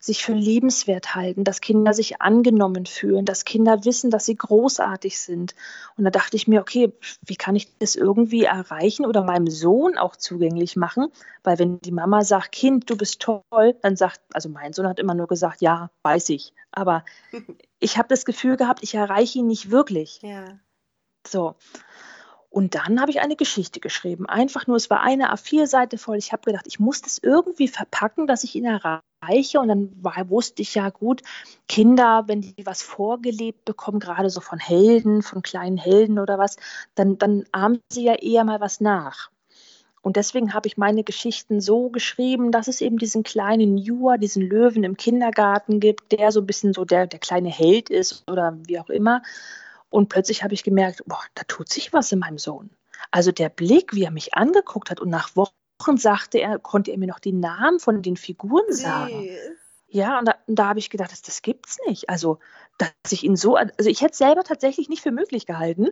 sich 0.00 0.24
für 0.24 0.32
liebenswert 0.32 1.14
halten, 1.14 1.44
dass 1.44 1.60
Kinder 1.60 1.92
sich 1.92 2.22
angenommen 2.22 2.86
fühlen, 2.86 3.26
dass 3.26 3.44
Kinder 3.44 3.84
wissen, 3.84 4.10
dass 4.10 4.24
sie 4.24 4.34
großartig 4.34 5.20
sind. 5.20 5.54
Und 5.98 6.04
da 6.04 6.10
dachte 6.10 6.36
ich 6.36 6.48
mir, 6.48 6.62
okay, 6.62 6.90
wie 7.20 7.36
kann 7.36 7.54
ich 7.54 7.76
das 7.78 7.96
irgendwie 7.96 8.44
erreichen 8.44 9.04
oder 9.04 9.22
meinem 9.22 9.48
Sohn 9.48 9.98
auch 9.98 10.16
zugänglich 10.16 10.74
machen? 10.74 11.08
Weil 11.44 11.58
wenn 11.58 11.80
die 11.80 11.92
Mama 11.92 12.24
sagt, 12.24 12.52
Kind, 12.52 12.88
du 12.88 12.96
bist 12.96 13.20
toll, 13.20 13.76
dann 13.82 13.96
sagt, 13.96 14.22
also 14.32 14.48
mein 14.48 14.72
Sohn 14.72 14.88
hat 14.88 14.98
immer 14.98 15.14
nur 15.14 15.26
gesagt, 15.26 15.60
ja, 15.60 15.90
weiß 16.02 16.30
ich. 16.30 16.54
Aber 16.72 17.04
ich 17.78 17.98
habe 17.98 18.08
das 18.08 18.24
Gefühl 18.24 18.56
gehabt, 18.56 18.82
ich 18.82 18.94
erreiche 18.94 19.40
ihn 19.40 19.46
nicht 19.48 19.70
wirklich. 19.70 20.20
Ja. 20.22 20.58
So. 21.26 21.56
Und 22.50 22.74
dann 22.74 23.00
habe 23.00 23.12
ich 23.12 23.20
eine 23.20 23.36
Geschichte 23.36 23.78
geschrieben. 23.78 24.26
Einfach 24.26 24.66
nur, 24.66 24.76
es 24.76 24.90
war 24.90 25.02
eine 25.02 25.32
A4-Seite 25.32 25.98
voll. 25.98 26.18
Ich 26.18 26.32
habe 26.32 26.42
gedacht, 26.42 26.66
ich 26.66 26.80
muss 26.80 27.00
das 27.00 27.18
irgendwie 27.18 27.68
verpacken, 27.68 28.26
dass 28.26 28.42
ich 28.42 28.56
ihn 28.56 28.64
erreiche. 28.64 29.60
Und 29.60 29.68
dann 29.68 29.92
war, 30.02 30.28
wusste 30.28 30.62
ich 30.62 30.74
ja 30.74 30.90
gut, 30.90 31.22
Kinder, 31.68 32.24
wenn 32.26 32.40
die 32.40 32.66
was 32.66 32.82
vorgelebt 32.82 33.64
bekommen, 33.64 34.00
gerade 34.00 34.30
so 34.30 34.40
von 34.40 34.58
Helden, 34.58 35.22
von 35.22 35.42
kleinen 35.42 35.78
Helden 35.78 36.18
oder 36.18 36.38
was, 36.38 36.56
dann, 36.96 37.18
dann 37.18 37.44
ahmen 37.52 37.80
sie 37.88 38.02
ja 38.02 38.14
eher 38.14 38.42
mal 38.44 38.60
was 38.60 38.80
nach. 38.80 39.30
Und 40.02 40.16
deswegen 40.16 40.52
habe 40.52 40.66
ich 40.66 40.76
meine 40.76 41.04
Geschichten 41.04 41.60
so 41.60 41.90
geschrieben, 41.90 42.50
dass 42.50 42.68
es 42.68 42.80
eben 42.80 42.98
diesen 42.98 43.22
kleinen 43.22 43.76
Jua, 43.76 44.16
diesen 44.16 44.42
Löwen 44.42 44.82
im 44.82 44.96
Kindergarten 44.96 45.78
gibt, 45.78 46.10
der 46.10 46.32
so 46.32 46.40
ein 46.40 46.46
bisschen 46.46 46.72
so 46.72 46.84
der, 46.84 47.06
der 47.06 47.20
kleine 47.20 47.50
Held 47.50 47.90
ist 47.90 48.28
oder 48.28 48.58
wie 48.66 48.80
auch 48.80 48.88
immer. 48.88 49.22
Und 49.90 50.08
plötzlich 50.08 50.42
habe 50.42 50.54
ich 50.54 50.62
gemerkt, 50.62 51.02
boah, 51.06 51.22
da 51.34 51.42
tut 51.44 51.68
sich 51.68 51.92
was 51.92 52.10
in 52.12 52.20
meinem 52.20 52.38
Sohn. 52.38 52.70
Also 53.10 53.32
der 53.32 53.48
Blick, 53.48 53.94
wie 53.94 54.04
er 54.04 54.10
mich 54.10 54.34
angeguckt 54.34 54.90
hat 54.90 55.00
und 55.00 55.10
nach 55.10 55.34
Wochen 55.36 55.96
sagte 55.96 56.38
er, 56.38 56.58
konnte 56.58 56.92
er 56.92 56.98
mir 56.98 57.08
noch 57.08 57.18
die 57.18 57.32
Namen 57.32 57.80
von 57.80 58.02
den 58.02 58.16
Figuren 58.16 58.72
sagen. 58.72 59.20
Nee. 59.20 59.38
Ja, 59.88 60.20
und 60.20 60.26
da, 60.26 60.36
da 60.46 60.68
habe 60.68 60.78
ich 60.78 60.88
gedacht, 60.88 61.10
das, 61.10 61.22
das 61.22 61.42
gibt's 61.42 61.78
nicht. 61.86 62.08
Also, 62.08 62.38
dass 62.78 62.90
ich 63.10 63.24
ihn 63.24 63.34
so, 63.34 63.56
also 63.56 63.90
ich 63.90 64.00
hätte 64.00 64.12
es 64.12 64.18
selber 64.18 64.44
tatsächlich 64.44 64.88
nicht 64.88 65.02
für 65.02 65.10
möglich 65.10 65.46
gehalten. 65.46 65.88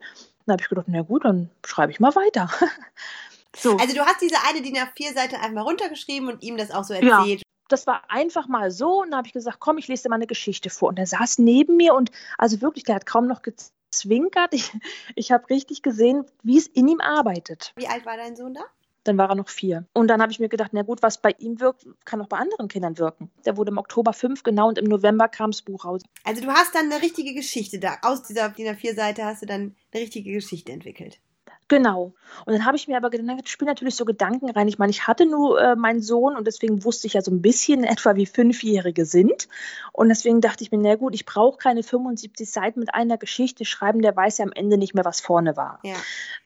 Dann 0.46 0.52
habe 0.52 0.62
ich 0.62 0.68
gedacht, 0.68 0.86
na 0.88 1.02
gut, 1.02 1.24
dann 1.24 1.50
schreibe 1.66 1.90
ich 1.90 1.98
mal 1.98 2.14
weiter. 2.14 2.48
so. 3.56 3.76
Also 3.76 3.96
du 3.96 4.02
hast 4.02 4.20
diese 4.20 4.36
eine 4.48 4.62
DIN 4.62 4.76
A4-Seite 4.76 5.40
einfach 5.40 5.64
runtergeschrieben 5.64 6.28
und 6.28 6.44
ihm 6.44 6.56
das 6.56 6.70
auch 6.70 6.84
so 6.84 6.94
erzählt. 6.94 7.40
Ja 7.40 7.48
das 7.68 7.86
war 7.86 8.02
einfach 8.08 8.48
mal 8.48 8.70
so 8.70 9.02
und 9.02 9.10
da 9.10 9.18
habe 9.18 9.26
ich 9.26 9.32
gesagt, 9.32 9.60
komm, 9.60 9.78
ich 9.78 9.88
lese 9.88 10.04
dir 10.04 10.08
mal 10.08 10.16
eine 10.16 10.26
Geschichte 10.26 10.70
vor. 10.70 10.88
Und 10.88 10.98
er 10.98 11.06
saß 11.06 11.38
neben 11.38 11.76
mir 11.76 11.94
und 11.94 12.10
also 12.38 12.60
wirklich, 12.60 12.84
der 12.84 12.96
hat 12.96 13.06
kaum 13.06 13.26
noch 13.26 13.42
zwinkert. 13.90 14.54
Ich, 14.54 14.72
ich 15.14 15.32
habe 15.32 15.48
richtig 15.50 15.82
gesehen, 15.82 16.24
wie 16.42 16.58
es 16.58 16.66
in 16.66 16.88
ihm 16.88 17.00
arbeitet. 17.00 17.72
Wie 17.76 17.88
alt 17.88 18.06
war 18.06 18.16
dein 18.16 18.36
Sohn 18.36 18.54
da? 18.54 18.62
Dann 19.04 19.16
war 19.16 19.30
er 19.30 19.36
noch 19.36 19.48
vier. 19.48 19.86
Und 19.94 20.08
dann 20.08 20.20
habe 20.20 20.32
ich 20.32 20.38
mir 20.38 20.48
gedacht, 20.48 20.72
na 20.74 20.82
gut, 20.82 21.02
was 21.02 21.22
bei 21.22 21.30
ihm 21.38 21.60
wirkt, 21.60 21.86
kann 22.04 22.20
auch 22.20 22.26
bei 22.26 22.36
anderen 22.36 22.68
Kindern 22.68 22.98
wirken. 22.98 23.30
Der 23.46 23.56
wurde 23.56 23.70
im 23.70 23.78
Oktober 23.78 24.12
fünf, 24.12 24.42
genau, 24.42 24.68
und 24.68 24.76
im 24.76 24.84
November 24.84 25.28
kam 25.28 25.50
das 25.50 25.62
Buch 25.62 25.84
raus. 25.84 26.02
Also 26.24 26.42
du 26.42 26.48
hast 26.48 26.74
dann 26.74 26.92
eine 26.92 27.00
richtige 27.00 27.32
Geschichte 27.32 27.78
da. 27.78 27.96
Aus 28.02 28.24
dieser 28.24 28.50
DIN 28.50 28.66
A4-Seite 28.66 29.24
hast 29.24 29.42
du 29.42 29.46
dann 29.46 29.76
eine 29.92 30.02
richtige 30.02 30.32
Geschichte 30.32 30.72
entwickelt. 30.72 31.20
Genau. 31.68 32.12
Und 32.46 32.52
dann 32.52 32.64
habe 32.64 32.76
ich 32.76 32.88
mir 32.88 32.96
aber 32.96 33.10
gedacht, 33.10 33.40
ich 33.44 33.50
spiele 33.50 33.70
natürlich 33.70 33.96
so 33.96 34.04
Gedanken 34.04 34.50
rein. 34.50 34.68
Ich 34.68 34.78
meine, 34.78 34.90
ich 34.90 35.06
hatte 35.06 35.26
nur 35.26 35.60
äh, 35.60 35.76
meinen 35.76 36.00
Sohn 36.00 36.36
und 36.36 36.46
deswegen 36.46 36.84
wusste 36.84 37.06
ich 37.06 37.14
ja 37.14 37.22
so 37.22 37.30
ein 37.30 37.42
bisschen 37.42 37.84
etwa, 37.84 38.16
wie 38.16 38.26
Fünfjährige 38.26 39.04
sind. 39.04 39.48
Und 39.92 40.08
deswegen 40.08 40.40
dachte 40.40 40.64
ich 40.64 40.70
mir, 40.70 40.78
na 40.78 40.94
gut, 40.94 41.14
ich 41.14 41.26
brauche 41.26 41.58
keine 41.58 41.82
75 41.82 42.50
Seiten 42.50 42.80
mit 42.80 42.94
einer 42.94 43.18
Geschichte 43.18 43.64
schreiben, 43.64 44.02
der 44.02 44.14
weiß 44.14 44.38
ja 44.38 44.44
am 44.44 44.52
Ende 44.52 44.78
nicht 44.78 44.94
mehr, 44.94 45.04
was 45.04 45.20
vorne 45.20 45.56
war. 45.56 45.80
Ja. 45.82 45.96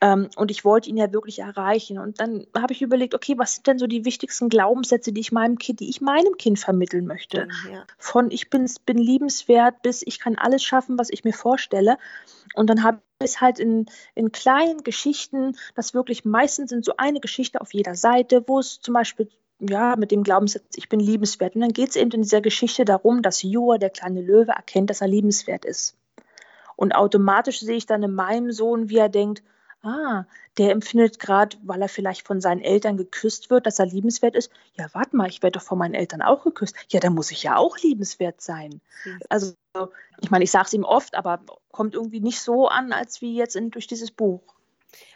Ähm, 0.00 0.28
und 0.36 0.50
ich 0.50 0.64
wollte 0.64 0.90
ihn 0.90 0.96
ja 0.96 1.12
wirklich 1.12 1.40
erreichen. 1.40 1.98
Und 1.98 2.20
dann 2.20 2.46
habe 2.56 2.72
ich 2.72 2.82
überlegt, 2.82 3.14
okay, 3.14 3.34
was 3.38 3.54
sind 3.54 3.66
denn 3.66 3.78
so 3.78 3.86
die 3.86 4.04
wichtigsten 4.04 4.48
Glaubenssätze, 4.48 5.12
die 5.12 5.20
ich 5.20 5.32
meinem 5.32 5.58
Kind, 5.58 5.80
die 5.80 5.88
ich 5.88 6.00
meinem 6.00 6.36
Kind 6.36 6.58
vermitteln 6.58 7.06
möchte? 7.06 7.48
Ja. 7.70 7.84
Von 7.98 8.30
ich 8.30 8.50
bin, 8.50 8.68
bin 8.86 8.98
liebenswert 8.98 9.82
bis 9.82 10.02
ich 10.04 10.18
kann 10.18 10.36
alles 10.36 10.62
schaffen, 10.62 10.98
was 10.98 11.10
ich 11.10 11.24
mir 11.24 11.32
vorstelle. 11.32 11.98
Und 12.54 12.68
dann 12.68 12.82
habe 12.82 13.00
ist 13.22 13.40
halt 13.40 13.58
in, 13.58 13.86
in 14.14 14.32
kleinen 14.32 14.82
Geschichten, 14.82 15.56
das 15.74 15.94
wirklich 15.94 16.24
meistens 16.24 16.70
sind 16.70 16.84
so 16.84 16.94
eine 16.96 17.20
Geschichte 17.20 17.60
auf 17.60 17.72
jeder 17.72 17.94
Seite, 17.94 18.42
wo 18.48 18.58
es 18.58 18.80
zum 18.80 18.94
Beispiel 18.94 19.28
ja, 19.60 19.94
mit 19.96 20.10
dem 20.10 20.24
Glaubenssatz, 20.24 20.64
ich 20.74 20.88
bin 20.88 21.00
liebenswert. 21.00 21.54
Und 21.54 21.60
dann 21.60 21.72
geht 21.72 21.90
es 21.90 21.96
eben 21.96 22.10
in 22.10 22.22
dieser 22.22 22.40
Geschichte 22.40 22.84
darum, 22.84 23.22
dass 23.22 23.42
Joa, 23.42 23.78
der 23.78 23.90
kleine 23.90 24.20
Löwe, 24.20 24.52
erkennt, 24.52 24.90
dass 24.90 25.00
er 25.00 25.08
liebenswert 25.08 25.64
ist. 25.64 25.96
Und 26.74 26.94
automatisch 26.94 27.60
sehe 27.60 27.76
ich 27.76 27.86
dann 27.86 28.02
in 28.02 28.14
meinem 28.14 28.50
Sohn, 28.50 28.88
wie 28.88 28.96
er 28.96 29.08
denkt, 29.08 29.42
ah, 29.82 30.24
der 30.58 30.70
empfindet 30.70 31.18
gerade, 31.18 31.56
weil 31.62 31.82
er 31.82 31.88
vielleicht 31.88 32.26
von 32.26 32.40
seinen 32.40 32.60
Eltern 32.60 32.96
geküsst 32.96 33.50
wird, 33.50 33.66
dass 33.66 33.78
er 33.78 33.86
liebenswert 33.86 34.34
ist. 34.34 34.50
Ja, 34.74 34.86
warte 34.92 35.16
mal, 35.16 35.28
ich 35.28 35.42
werde 35.42 35.58
doch 35.58 35.64
von 35.64 35.78
meinen 35.78 35.94
Eltern 35.94 36.22
auch 36.22 36.44
geküsst. 36.44 36.76
Ja, 36.90 37.00
dann 37.00 37.14
muss 37.14 37.30
ich 37.30 37.42
ja 37.42 37.56
auch 37.56 37.78
liebenswert 37.78 38.40
sein. 38.40 38.80
Also, 39.28 39.54
ich 40.20 40.30
meine, 40.30 40.44
ich 40.44 40.50
sage 40.50 40.66
es 40.66 40.72
ihm 40.72 40.84
oft, 40.84 41.14
aber 41.14 41.40
kommt 41.70 41.94
irgendwie 41.94 42.20
nicht 42.20 42.40
so 42.40 42.68
an, 42.68 42.92
als 42.92 43.20
wie 43.20 43.34
jetzt 43.34 43.56
in, 43.56 43.70
durch 43.70 43.86
dieses 43.86 44.10
Buch. 44.10 44.42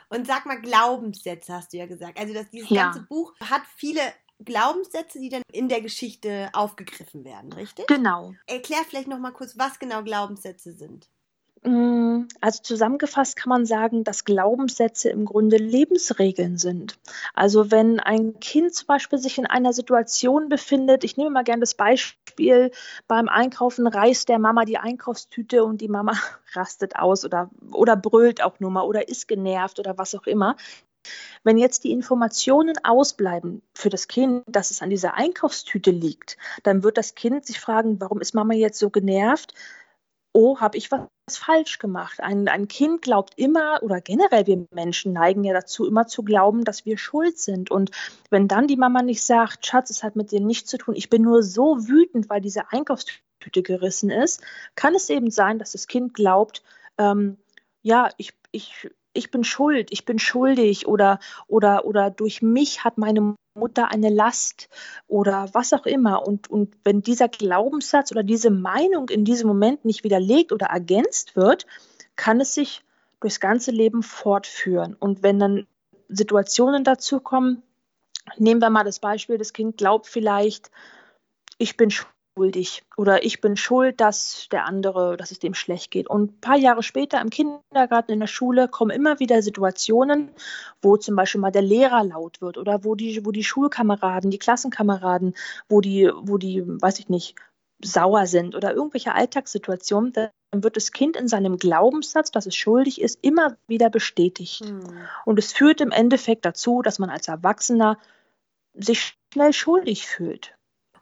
Und 0.08 0.26
sag 0.26 0.46
mal, 0.46 0.60
Glaubenssätze 0.60 1.52
hast 1.52 1.72
du 1.72 1.78
ja 1.78 1.86
gesagt. 1.86 2.18
Also, 2.18 2.34
dass 2.34 2.50
dieses 2.50 2.70
ja. 2.70 2.84
ganze 2.84 3.02
Buch 3.02 3.34
hat 3.40 3.62
viele 3.76 4.00
Glaubenssätze, 4.44 5.18
die 5.18 5.28
dann 5.28 5.42
in 5.50 5.68
der 5.68 5.80
Geschichte 5.80 6.50
aufgegriffen 6.52 7.24
werden, 7.24 7.52
richtig? 7.52 7.86
Genau. 7.86 8.34
Erklär 8.46 8.80
vielleicht 8.86 9.08
noch 9.08 9.18
mal 9.18 9.32
kurz, 9.32 9.56
was 9.58 9.78
genau 9.78 10.02
Glaubenssätze 10.02 10.72
sind. 10.72 11.08
Mm, 11.62 12.28
also 12.40 12.62
zusammengefasst 12.62 13.36
kann 13.36 13.48
man 13.48 13.66
sagen, 13.66 14.04
dass 14.04 14.24
Glaubenssätze 14.24 15.08
im 15.08 15.24
Grunde 15.24 15.56
Lebensregeln 15.56 16.58
sind. 16.58 16.98
Also 17.34 17.70
wenn 17.70 17.98
ein 17.98 18.38
Kind 18.40 18.74
zum 18.74 18.86
Beispiel 18.86 19.18
sich 19.18 19.38
in 19.38 19.46
einer 19.46 19.72
Situation 19.72 20.48
befindet, 20.48 21.02
ich 21.02 21.16
nehme 21.16 21.30
mal 21.30 21.44
gerne 21.44 21.60
das 21.60 21.74
Beispiel, 21.74 22.70
beim 23.08 23.28
Einkaufen 23.28 23.86
reißt 23.86 24.28
der 24.28 24.38
Mama 24.38 24.64
die 24.64 24.78
Einkaufstüte 24.78 25.64
und 25.64 25.80
die 25.80 25.88
Mama 25.88 26.12
rastet 26.52 26.96
aus 26.96 27.24
oder, 27.24 27.50
oder 27.72 27.96
brüllt 27.96 28.42
auch 28.42 28.60
nur 28.60 28.70
mal 28.70 28.82
oder 28.82 29.08
ist 29.08 29.26
genervt 29.26 29.78
oder 29.78 29.98
was 29.98 30.14
auch 30.14 30.26
immer. 30.26 30.56
Wenn 31.44 31.58
jetzt 31.58 31.84
die 31.84 31.92
Informationen 31.92 32.74
ausbleiben 32.84 33.62
für 33.74 33.90
das 33.90 34.08
Kind, 34.08 34.42
dass 34.46 34.70
es 34.70 34.82
an 34.82 34.90
dieser 34.90 35.14
Einkaufstüte 35.14 35.90
liegt, 35.90 36.36
dann 36.64 36.82
wird 36.82 36.98
das 36.98 37.14
Kind 37.14 37.46
sich 37.46 37.60
fragen, 37.60 38.00
warum 38.00 38.20
ist 38.20 38.34
Mama 38.34 38.54
jetzt 38.54 38.78
so 38.78 38.90
genervt? 38.90 39.54
Oh, 40.36 40.60
habe 40.60 40.76
ich 40.76 40.90
was 40.90 41.00
falsch 41.38 41.78
gemacht? 41.78 42.20
Ein, 42.20 42.46
ein 42.46 42.68
Kind 42.68 43.00
glaubt 43.00 43.32
immer, 43.38 43.82
oder 43.82 44.02
generell 44.02 44.46
wir 44.46 44.66
Menschen 44.70 45.14
neigen 45.14 45.44
ja 45.44 45.54
dazu, 45.54 45.86
immer 45.86 46.06
zu 46.06 46.22
glauben, 46.22 46.62
dass 46.62 46.84
wir 46.84 46.98
schuld 46.98 47.38
sind. 47.38 47.70
Und 47.70 47.90
wenn 48.28 48.46
dann 48.46 48.66
die 48.66 48.76
Mama 48.76 49.00
nicht 49.00 49.24
sagt, 49.24 49.64
Schatz, 49.64 49.88
es 49.88 50.02
hat 50.02 50.14
mit 50.14 50.30
dir 50.30 50.40
nichts 50.40 50.68
zu 50.68 50.76
tun, 50.76 50.94
ich 50.94 51.08
bin 51.08 51.22
nur 51.22 51.42
so 51.42 51.88
wütend, 51.88 52.28
weil 52.28 52.42
diese 52.42 52.70
Einkaufstüte 52.70 53.62
gerissen 53.62 54.10
ist, 54.10 54.42
kann 54.74 54.94
es 54.94 55.08
eben 55.08 55.30
sein, 55.30 55.58
dass 55.58 55.72
das 55.72 55.86
Kind 55.86 56.12
glaubt, 56.12 56.62
ähm, 56.98 57.38
ja, 57.82 58.10
ich, 58.18 58.34
ich, 58.50 58.90
ich 59.16 59.30
bin 59.30 59.44
schuld, 59.44 59.88
ich 59.90 60.04
bin 60.04 60.18
schuldig 60.18 60.86
oder, 60.86 61.18
oder, 61.48 61.84
oder 61.84 62.10
durch 62.10 62.42
mich 62.42 62.84
hat 62.84 62.98
meine 62.98 63.34
Mutter 63.54 63.90
eine 63.90 64.10
Last 64.10 64.68
oder 65.08 65.48
was 65.52 65.72
auch 65.72 65.86
immer. 65.86 66.26
Und, 66.26 66.48
und 66.50 66.74
wenn 66.84 67.02
dieser 67.02 67.28
Glaubenssatz 67.28 68.12
oder 68.12 68.22
diese 68.22 68.50
Meinung 68.50 69.08
in 69.08 69.24
diesem 69.24 69.48
Moment 69.48 69.84
nicht 69.84 70.04
widerlegt 70.04 70.52
oder 70.52 70.66
ergänzt 70.66 71.36
wird, 71.36 71.66
kann 72.16 72.40
es 72.40 72.54
sich 72.54 72.82
durchs 73.20 73.40
ganze 73.40 73.70
Leben 73.70 74.02
fortführen. 74.02 74.94
Und 74.98 75.22
wenn 75.22 75.38
dann 75.38 75.66
Situationen 76.08 76.84
dazu 76.84 77.20
kommen, 77.20 77.62
nehmen 78.36 78.60
wir 78.60 78.70
mal 78.70 78.84
das 78.84 78.98
Beispiel, 78.98 79.38
das 79.38 79.52
Kind 79.52 79.78
glaubt 79.78 80.06
vielleicht, 80.06 80.70
ich 81.58 81.76
bin 81.76 81.90
schuld 81.90 82.15
schuldig 82.36 82.82
oder 82.96 83.24
ich 83.24 83.40
bin 83.40 83.56
schuld, 83.56 84.00
dass 84.00 84.48
der 84.50 84.66
andere, 84.66 85.16
dass 85.16 85.30
es 85.30 85.38
dem 85.38 85.54
schlecht 85.54 85.90
geht. 85.90 86.08
Und 86.08 86.32
ein 86.32 86.40
paar 86.40 86.56
Jahre 86.56 86.82
später 86.82 87.20
im 87.20 87.30
Kindergarten, 87.30 88.12
in 88.12 88.20
der 88.20 88.26
Schule 88.26 88.68
kommen 88.68 88.90
immer 88.90 89.18
wieder 89.20 89.42
Situationen, 89.42 90.30
wo 90.82 90.96
zum 90.96 91.16
Beispiel 91.16 91.40
mal 91.40 91.50
der 91.50 91.62
Lehrer 91.62 92.04
laut 92.04 92.40
wird 92.40 92.58
oder 92.58 92.84
wo 92.84 92.94
die, 92.94 93.24
wo 93.24 93.32
die 93.32 93.44
Schulkameraden, 93.44 94.30
die 94.30 94.38
Klassenkameraden, 94.38 95.34
wo 95.68 95.80
die, 95.80 96.10
wo 96.14 96.36
die, 96.36 96.62
weiß 96.66 96.98
ich 96.98 97.08
nicht, 97.08 97.36
sauer 97.82 98.26
sind 98.26 98.54
oder 98.54 98.74
irgendwelche 98.74 99.14
Alltagssituationen, 99.14 100.12
dann 100.12 100.30
wird 100.50 100.76
das 100.76 100.92
Kind 100.92 101.16
in 101.16 101.28
seinem 101.28 101.58
Glaubenssatz, 101.58 102.30
dass 102.30 102.46
es 102.46 102.56
schuldig 102.56 103.00
ist, 103.00 103.18
immer 103.22 103.56
wieder 103.66 103.90
bestätigt. 103.90 104.64
Hm. 104.64 104.80
Und 105.24 105.38
es 105.38 105.52
führt 105.52 105.80
im 105.80 105.90
Endeffekt 105.90 106.44
dazu, 106.44 106.82
dass 106.82 106.98
man 106.98 107.10
als 107.10 107.28
Erwachsener 107.28 107.98
sich 108.74 109.18
schnell 109.32 109.52
schuldig 109.52 110.06
fühlt. 110.06 110.55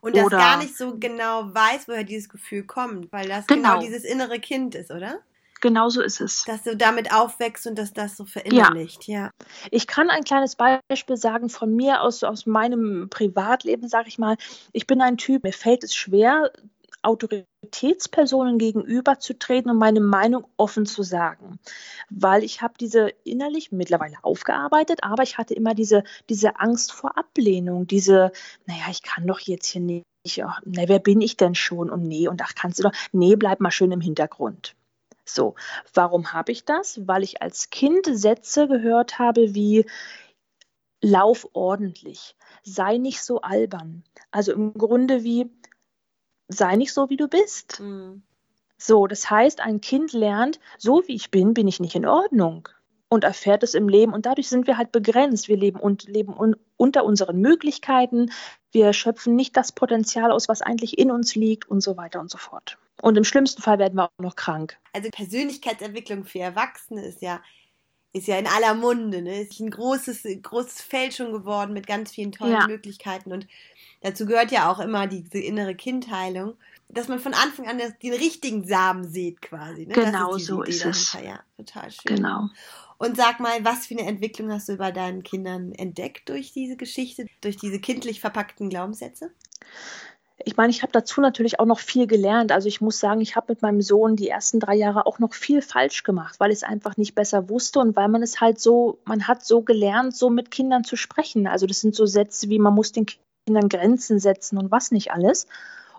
Und 0.05 0.15
das 0.15 0.29
gar 0.29 0.59
nicht 0.59 0.77
so 0.77 0.99
genau 0.99 1.55
weiß, 1.55 1.89
woher 1.89 2.05
dieses 2.05 2.29
Gefühl 2.29 2.65
kommt, 2.65 3.11
weil 3.11 3.27
das 3.27 3.47
genau, 3.47 3.79
genau 3.79 3.81
dieses 3.81 4.05
innere 4.05 4.39
Kind 4.39 4.75
ist, 4.75 4.91
oder? 4.91 5.21
Genau 5.63 5.89
so 5.89 6.03
ist 6.03 6.21
es. 6.21 6.45
Dass 6.45 6.63
du 6.63 6.77
damit 6.77 7.11
aufwächst 7.11 7.67
und 7.67 7.79
dass 7.79 7.95
das 7.95 8.19
so 8.19 8.27
verinnerlicht, 8.27 9.09
ja. 9.09 9.19
ja. 9.19 9.31
Ich 9.71 9.87
kann 9.87 10.11
ein 10.11 10.23
kleines 10.23 10.57
Beispiel 10.57 11.17
sagen 11.17 11.49
von 11.49 11.75
mir 11.75 12.03
aus, 12.03 12.23
aus 12.23 12.45
meinem 12.45 13.09
Privatleben, 13.09 13.89
sage 13.89 14.09
ich 14.09 14.19
mal. 14.19 14.37
Ich 14.75 14.87
bin 14.87 15.01
ein 15.01 15.17
Typ, 15.17 15.43
mir 15.43 15.55
fällt 15.55 15.83
es 15.83 15.95
schwer, 15.95 16.53
Autoritätspersonen 17.05 18.59
gegenüberzutreten 18.59 19.71
und 19.71 19.79
meine 19.79 20.01
Meinung 20.01 20.47
offen 20.57 20.87
zu 20.87 21.03
sagen. 21.03 21.59
Weil 22.11 22.45
ich 22.45 22.63
habe 22.63 22.75
diese 22.79 23.09
innerlich 23.25 23.73
mittlerweile 23.73 24.17
aufgearbeitet, 24.23 25.01
aber 25.03 25.23
ich 25.23 25.39
hatte 25.39 25.55
immer 25.55 25.75
diese, 25.75 26.05
diese 26.29 26.59
Angst 26.59 26.93
vor 26.93 27.17
Ablehnung, 27.17 27.87
diese, 27.87 28.33
naja, 28.67 28.85
ich 28.91 29.03
kann 29.03 29.27
doch 29.27 29.41
jetzt 29.41 29.67
hier 29.67 29.83
nicht 29.83 30.05
ja, 30.27 30.59
ne, 30.65 30.89
wer 30.89 31.01
bin 31.01 31.21
ich 31.21 31.37
denn 31.37 31.55
schon? 31.55 31.91
Und 31.91 32.09
nee, 32.09 32.29
und 32.29 32.41
ach, 32.43 32.55
kannst 32.55 32.79
du 32.79 32.85
doch, 32.85 32.93
nee, 33.13 33.37
bleib 33.37 33.61
mal 33.61 33.71
schön 33.71 33.93
im 33.93 34.01
Hintergrund. 34.01 34.75
So, 35.27 35.55
warum 35.93 36.33
habe 36.33 36.53
ich 36.53 36.65
das? 36.65 37.07
Weil 37.07 37.23
ich 37.23 37.43
als 37.43 37.71
Kind 37.71 38.07
Sätze 38.11 38.69
gehört 38.69 39.19
habe 39.19 39.55
wie 39.55 39.87
Lauf 41.03 41.49
ordentlich, 41.53 42.35
sei 42.63 42.97
nicht 42.97 43.23
so 43.23 43.43
albern. 43.43 44.05
Also 44.31 44.53
im 44.53 44.73
Grunde 44.73 45.23
wie 45.23 45.51
sei 46.49 46.77
nicht 46.77 46.93
so, 46.93 47.11
wie 47.11 47.17
du 47.17 47.29
bist. 47.29 47.81
Mhm. 47.81 48.23
So, 48.77 49.07
das 49.07 49.31
heißt, 49.31 49.61
ein 49.61 49.81
Kind 49.81 50.13
lernt, 50.13 50.59
so 50.79 51.03
wie 51.07 51.15
ich 51.15 51.31
bin, 51.31 51.55
bin 51.55 51.69
ich 51.69 51.81
nicht 51.81 51.95
in 51.95 52.07
Ordnung 52.07 52.69
und 53.09 53.25
erfährt 53.25 53.63
es 53.63 53.75
im 53.75 53.89
Leben. 53.89 54.13
Und 54.13 54.27
dadurch 54.27 54.49
sind 54.49 54.67
wir 54.67 54.77
halt 54.77 54.93
begrenzt. 54.93 55.49
Wir 55.49 55.57
leben, 55.57 55.81
und, 55.81 56.05
leben 56.05 56.37
un, 56.37 56.57
unter 56.77 57.05
unseren 57.05 57.41
Möglichkeiten. 57.41 58.31
Wir 58.73 58.93
schöpfen 58.93 59.37
nicht 59.37 59.57
das 59.57 59.73
Potenzial 59.73 60.33
aus, 60.33 60.49
was 60.49 60.61
eigentlich 60.61 60.99
in 60.99 61.11
uns 61.11 61.35
liegt 61.35 61.69
und 61.69 61.81
so 61.81 61.97
weiter 61.97 62.21
und 62.21 62.31
so 62.31 62.39
fort. 62.39 62.77
Und 63.01 63.17
im 63.17 63.25
schlimmsten 63.25 63.63
Fall 63.63 63.79
werden 63.79 63.95
wir 63.95 64.05
auch 64.05 64.23
noch 64.23 64.37
krank. 64.37 64.77
Also 64.93 65.11
Persönlichkeitsentwicklung 65.11 66.25
für 66.25 66.41
Erwachsene 66.41 67.05
ist 67.05 67.23
ja, 67.23 67.41
ist 68.13 68.27
ja 68.27 68.39
in 68.39 68.47
aller 68.47 68.75
Munde. 68.75 69.23
Ne? 69.23 69.43
Ist 69.43 69.61
ein 69.61 69.71
großes, 69.71 70.27
großes 70.43 70.81
Feld 70.83 71.15
schon 71.15 71.33
geworden 71.33 71.73
mit 71.73 71.87
ganz 71.87 72.11
vielen 72.11 72.33
tollen 72.33 72.53
ja. 72.53 72.67
Möglichkeiten. 72.67 73.33
Und 73.33 73.47
dazu 74.05 74.27
gehört 74.27 74.53
ja 74.53 74.71
auch 74.71 74.79
immer 74.79 75.09
diese 75.09 75.39
innere 75.39 75.75
Kindheilung 75.75 76.55
dass 76.95 77.09
man 77.09 77.19
von 77.19 77.35
Anfang 77.35 77.67
an 77.67 77.79
den 77.79 78.13
richtigen 78.13 78.65
Samen 78.65 79.09
sieht 79.09 79.43
quasi. 79.43 79.87
Ne? 79.87 79.95
Genau 79.95 80.37
ist 80.37 80.47
so 80.47 80.63
Idee 80.63 80.71
ist 80.71 80.85
dahinter. 80.85 80.99
es. 80.99 81.13
Ja, 81.25 81.41
total 81.57 81.91
schön. 81.91 82.17
Genau. 82.17 82.49
Und 82.99 83.17
sag 83.17 83.41
mal, 83.41 83.65
was 83.65 83.87
für 83.87 83.99
eine 83.99 84.09
Entwicklung 84.09 84.53
hast 84.53 84.69
du 84.69 84.77
bei 84.77 84.93
deinen 84.93 85.23
Kindern 85.23 85.73
entdeckt 85.73 86.29
durch 86.29 86.53
diese 86.53 86.77
Geschichte, 86.77 87.27
durch 87.41 87.57
diese 87.57 87.81
kindlich 87.81 88.21
verpackten 88.21 88.71
Glaubenssätze? 88.71 89.31
Ich 90.45 90.57
meine, 90.57 90.71
ich 90.71 90.83
habe 90.83 90.93
dazu 90.93 91.21
natürlich 91.21 91.59
auch 91.59 91.65
noch 91.65 91.79
viel 91.79 92.07
gelernt. 92.07 92.53
Also 92.53 92.69
ich 92.69 92.81
muss 92.81 92.99
sagen, 92.99 93.21
ich 93.21 93.37
habe 93.37 93.53
mit 93.53 93.63
meinem 93.63 93.81
Sohn 93.81 94.17
die 94.17 94.29
ersten 94.29 94.61
drei 94.61 94.75
Jahre 94.75 95.07
auch 95.07 95.19
noch 95.19 95.33
viel 95.33 95.63
falsch 95.63 96.03
gemacht, 96.03 96.39
weil 96.39 96.51
ich 96.51 96.59
es 96.59 96.63
einfach 96.65 96.97
nicht 96.97 97.15
besser 97.15 97.49
wusste 97.49 97.81
und 97.81 97.97
weil 97.97 98.09
man 98.09 98.23
es 98.23 98.41
halt 98.41 98.61
so, 98.61 98.99
man 99.05 99.27
hat 99.27 99.45
so 99.45 99.63
gelernt, 99.63 100.15
so 100.15 100.31
mit 100.31 100.51
Kindern 100.51 100.85
zu 100.85 100.97
sprechen. 100.97 101.47
Also 101.47 101.67
das 101.67 101.81
sind 101.81 101.95
so 101.95 102.05
Sätze 102.05 102.49
wie, 102.49 102.59
man 102.59 102.75
muss 102.75 102.93
den 102.93 103.07
Kindern 103.47 103.69
Grenzen 103.69 104.19
setzen 104.19 104.59
und 104.59 104.71
was 104.71 104.91
nicht 104.91 105.13
alles. 105.13 105.47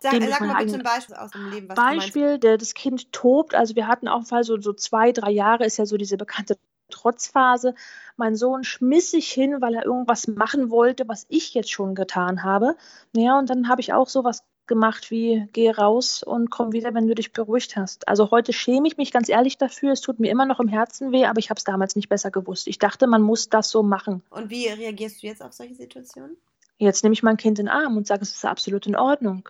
Sag, 0.02 0.22
sag 0.22 0.42
mal 0.42 0.64
bitte 0.64 0.76
ein 0.78 0.84
Beispiel 0.84 1.16
aus 1.16 1.32
dem 1.32 1.52
Leben. 1.52 1.70
Was 1.70 1.76
Beispiel, 1.76 2.38
der, 2.38 2.58
das 2.58 2.74
Kind 2.74 3.12
tobt. 3.12 3.56
Also 3.56 3.76
wir 3.76 3.88
hatten 3.88 4.08
auch 4.08 4.26
Fall 4.26 4.44
so, 4.44 4.60
so 4.60 4.74
zwei, 4.74 5.12
drei 5.12 5.32
Jahre 5.32 5.66
ist 5.66 5.78
ja 5.78 5.86
so 5.86 5.98
diese 5.98 6.18
bekannte 6.18 6.58
Trotzphase. 6.90 7.74
Mein 8.18 8.36
Sohn 8.36 8.64
schmiss 8.64 9.12
sich 9.12 9.32
hin, 9.32 9.62
weil 9.62 9.76
er 9.76 9.86
irgendwas 9.86 10.28
machen 10.28 10.70
wollte, 10.70 11.08
was 11.08 11.26
ich 11.30 11.54
jetzt 11.54 11.72
schon 11.72 11.96
getan 11.96 12.44
habe. 12.44 12.76
Ja, 13.16 13.40
und 13.40 13.50
dann 13.50 13.68
habe 13.70 13.82
ich 13.82 13.94
auch 13.94 14.10
sowas 14.10 14.44
gemacht 14.68 15.12
wie 15.12 15.48
geh 15.54 15.70
raus 15.70 16.24
und 16.24 16.50
komm 16.50 16.72
wieder, 16.72 16.94
wenn 16.94 17.08
du 17.08 17.14
dich 17.14 17.32
beruhigt 17.32 17.76
hast. 17.76 18.08
Also 18.08 18.32
heute 18.32 18.52
schäme 18.52 18.88
ich 18.88 18.98
mich 18.98 19.12
ganz 19.12 19.30
ehrlich 19.30 19.58
dafür. 19.58 19.92
Es 19.92 20.02
tut 20.02 20.20
mir 20.20 20.32
immer 20.32 20.46
noch 20.46 20.60
im 20.60 20.68
Herzen 20.68 21.12
weh, 21.12 21.26
aber 21.26 21.40
ich 21.40 21.50
habe 21.50 21.60
es 21.60 21.64
damals 21.64 21.96
nicht 21.96 22.10
besser 22.10 22.32
gewusst. 22.32 22.68
Ich 22.68 22.80
dachte, 22.80 23.08
man 23.08 23.22
muss 23.22 23.50
das 23.50 23.70
so 23.70 23.84
machen. 23.84 24.24
Und 24.32 24.50
wie 24.50 24.68
reagierst 24.68 25.22
du 25.22 25.28
jetzt 25.28 25.44
auf 25.44 25.54
solche 25.54 25.76
Situationen? 25.76 26.38
Jetzt 26.78 27.04
nehme 27.04 27.14
ich 27.14 27.24
mein 27.24 27.38
Kind 27.38 27.60
in 27.60 27.66
den 27.66 27.74
Arm 27.74 27.98
und 27.98 28.08
sage, 28.08 28.22
es 28.24 28.36
ist 28.36 28.46
absolut 28.46 28.86
in 28.86 28.96
Ordnung. 28.96 29.50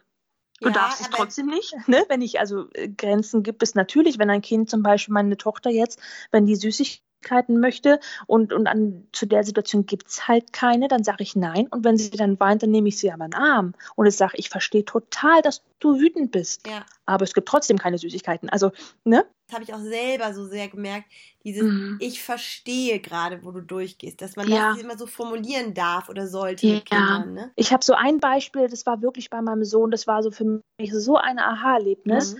Du 0.62 0.70
ja, 0.70 0.74
darfst 0.74 1.01
es 1.01 1.10
trotzdem 1.10 1.48
nicht. 1.48 1.74
Ne? 1.88 2.03
Wenn 2.08 2.22
ich 2.22 2.39
also 2.39 2.67
äh, 2.74 2.88
Grenzen 2.88 3.44
gibt 3.44 3.62
es 3.63 3.75
natürlich, 3.75 4.20
wenn 4.20 4.29
ein 4.29 4.41
Kind 4.41 4.70
zum 4.70 4.84
Beispiel 4.84 5.13
meine 5.13 5.38
Tochter 5.38 5.70
jetzt, 5.70 6.00
wenn 6.32 6.46
die 6.46 6.55
Süßigkeiten 6.55 7.60
möchte 7.60 8.00
und, 8.25 8.53
und 8.53 8.67
an, 8.67 9.08
zu 9.12 9.25
der 9.25 9.44
Situation 9.44 9.86
gibt 9.86 10.08
es 10.08 10.27
halt 10.27 10.53
keine, 10.53 10.88
dann 10.88 11.03
sage 11.03 11.24
ich 11.24 11.36
nein. 11.36 11.67
Und 11.67 11.84
wenn 11.84 11.98
sie 11.98 12.12
dann 12.12 12.39
weint, 12.39 12.63
dann 12.63 12.72
nehme 12.72 12.88
ich 12.88 12.98
sie 12.98 13.12
aber 13.12 13.25
in 13.25 13.32
den 13.32 13.41
Arm 13.41 13.74
und 13.96 14.05
ich 14.05 14.15
sage, 14.15 14.34
ich 14.38 14.50
verstehe 14.50 14.86
total, 14.86 15.41
dass 15.41 15.62
du 15.79 16.00
wütend 16.00 16.32
bist. 16.32 16.67
Ja. 16.67 16.86
Aber 17.05 17.24
es 17.24 17.34
gibt 17.34 17.48
trotzdem 17.48 17.77
keine 17.77 17.98
Süßigkeiten. 17.98 18.50
Also, 18.50 18.72
ne? 19.03 19.25
Das 19.48 19.56
habe 19.56 19.64
ich 19.64 19.74
auch 19.74 19.80
selber 19.80 20.34
so 20.34 20.46
sehr 20.46 20.68
gemerkt, 20.70 21.08
dieses 21.44 21.64
mhm. 21.64 21.98
Ich 22.02 22.24
verstehe 22.24 23.00
gerade, 23.00 23.44
wo 23.44 23.52
du 23.52 23.62
durchgehst, 23.62 24.20
dass 24.22 24.36
man 24.36 24.48
ja. 24.48 24.74
das 24.74 24.82
immer 24.82 24.98
so 24.98 25.06
formulieren 25.06 25.75
darf 25.75 26.10
oder 26.10 26.27
sollte 26.27 26.66
ja. 26.66 26.79
Kindern, 26.79 27.34
ne? 27.34 27.51
Ich 27.55 27.72
habe 27.72 27.84
so 27.84 27.94
ein 27.94 28.20
Beispiel, 28.20 28.68
das 28.68 28.88
war 28.88 29.03
wirklich 29.03 29.29
bei 29.29 29.42
meinem 29.42 29.64
Sohn, 29.64 29.92
das 29.92 30.08
war 30.08 30.24
so 30.24 30.31
für 30.31 30.62
mich 30.79 30.94
so 30.94 31.18
ein 31.18 31.38
Aha-Erlebnis. 31.38 32.34
Mhm. 32.34 32.40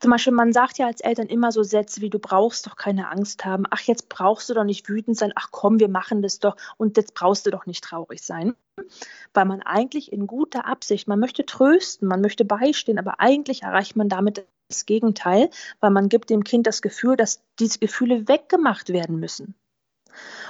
Zum 0.00 0.10
Beispiel, 0.10 0.32
man 0.34 0.52
sagt 0.52 0.78
ja 0.78 0.86
als 0.86 1.00
Eltern 1.00 1.28
immer 1.28 1.50
so 1.50 1.62
Sätze 1.62 2.00
wie, 2.02 2.10
du 2.10 2.18
brauchst 2.18 2.66
doch 2.66 2.76
keine 2.76 3.10
Angst 3.10 3.44
haben, 3.44 3.64
ach, 3.70 3.80
jetzt 3.80 4.08
brauchst 4.08 4.48
du 4.48 4.54
doch 4.54 4.64
nicht 4.64 4.88
wütend 4.88 5.16
sein, 5.16 5.32
ach 5.34 5.48
komm, 5.50 5.80
wir 5.80 5.88
machen 5.88 6.20
das 6.20 6.38
doch 6.38 6.56
und 6.76 6.96
jetzt 6.96 7.14
brauchst 7.14 7.46
du 7.46 7.50
doch 7.50 7.66
nicht 7.66 7.82
traurig 7.82 8.22
sein. 8.22 8.54
Weil 9.32 9.46
man 9.46 9.62
eigentlich 9.62 10.12
in 10.12 10.26
guter 10.26 10.66
Absicht, 10.66 11.08
man 11.08 11.20
möchte 11.20 11.46
trösten, 11.46 12.06
man 12.06 12.20
möchte 12.20 12.44
beistehen, 12.44 12.98
aber 12.98 13.18
eigentlich 13.18 13.62
erreicht 13.62 13.96
man 13.96 14.08
damit 14.08 14.46
das 14.68 14.86
Gegenteil, 14.86 15.50
weil 15.80 15.90
man 15.90 16.08
gibt 16.08 16.30
dem 16.30 16.44
Kind 16.44 16.66
das 16.66 16.82
Gefühl, 16.82 17.16
dass 17.16 17.42
diese 17.58 17.78
Gefühle 17.78 18.28
weggemacht 18.28 18.90
werden 18.90 19.20
müssen. 19.20 19.54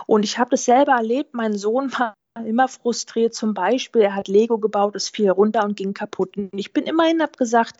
Und 0.07 0.25
ich 0.25 0.39
habe 0.39 0.51
das 0.51 0.65
selber 0.65 0.93
erlebt, 0.93 1.35
mein 1.35 1.57
Sohn 1.57 1.93
war 1.93 2.15
immer 2.45 2.69
frustriert. 2.69 3.35
Zum 3.35 3.55
Beispiel, 3.55 4.03
er 4.03 4.15
hat 4.15 4.29
Lego 4.29 4.59
gebaut, 4.59 4.97
es 4.97 5.09
fiel 5.09 5.31
runter 5.31 5.65
und 5.65 5.77
ging 5.77 5.95
kaputt. 5.95 6.37
Und 6.37 6.51
ich 6.53 6.73
bin 6.73 6.85
immerhin, 6.85 7.23
habe 7.23 7.37
gesagt, 7.37 7.77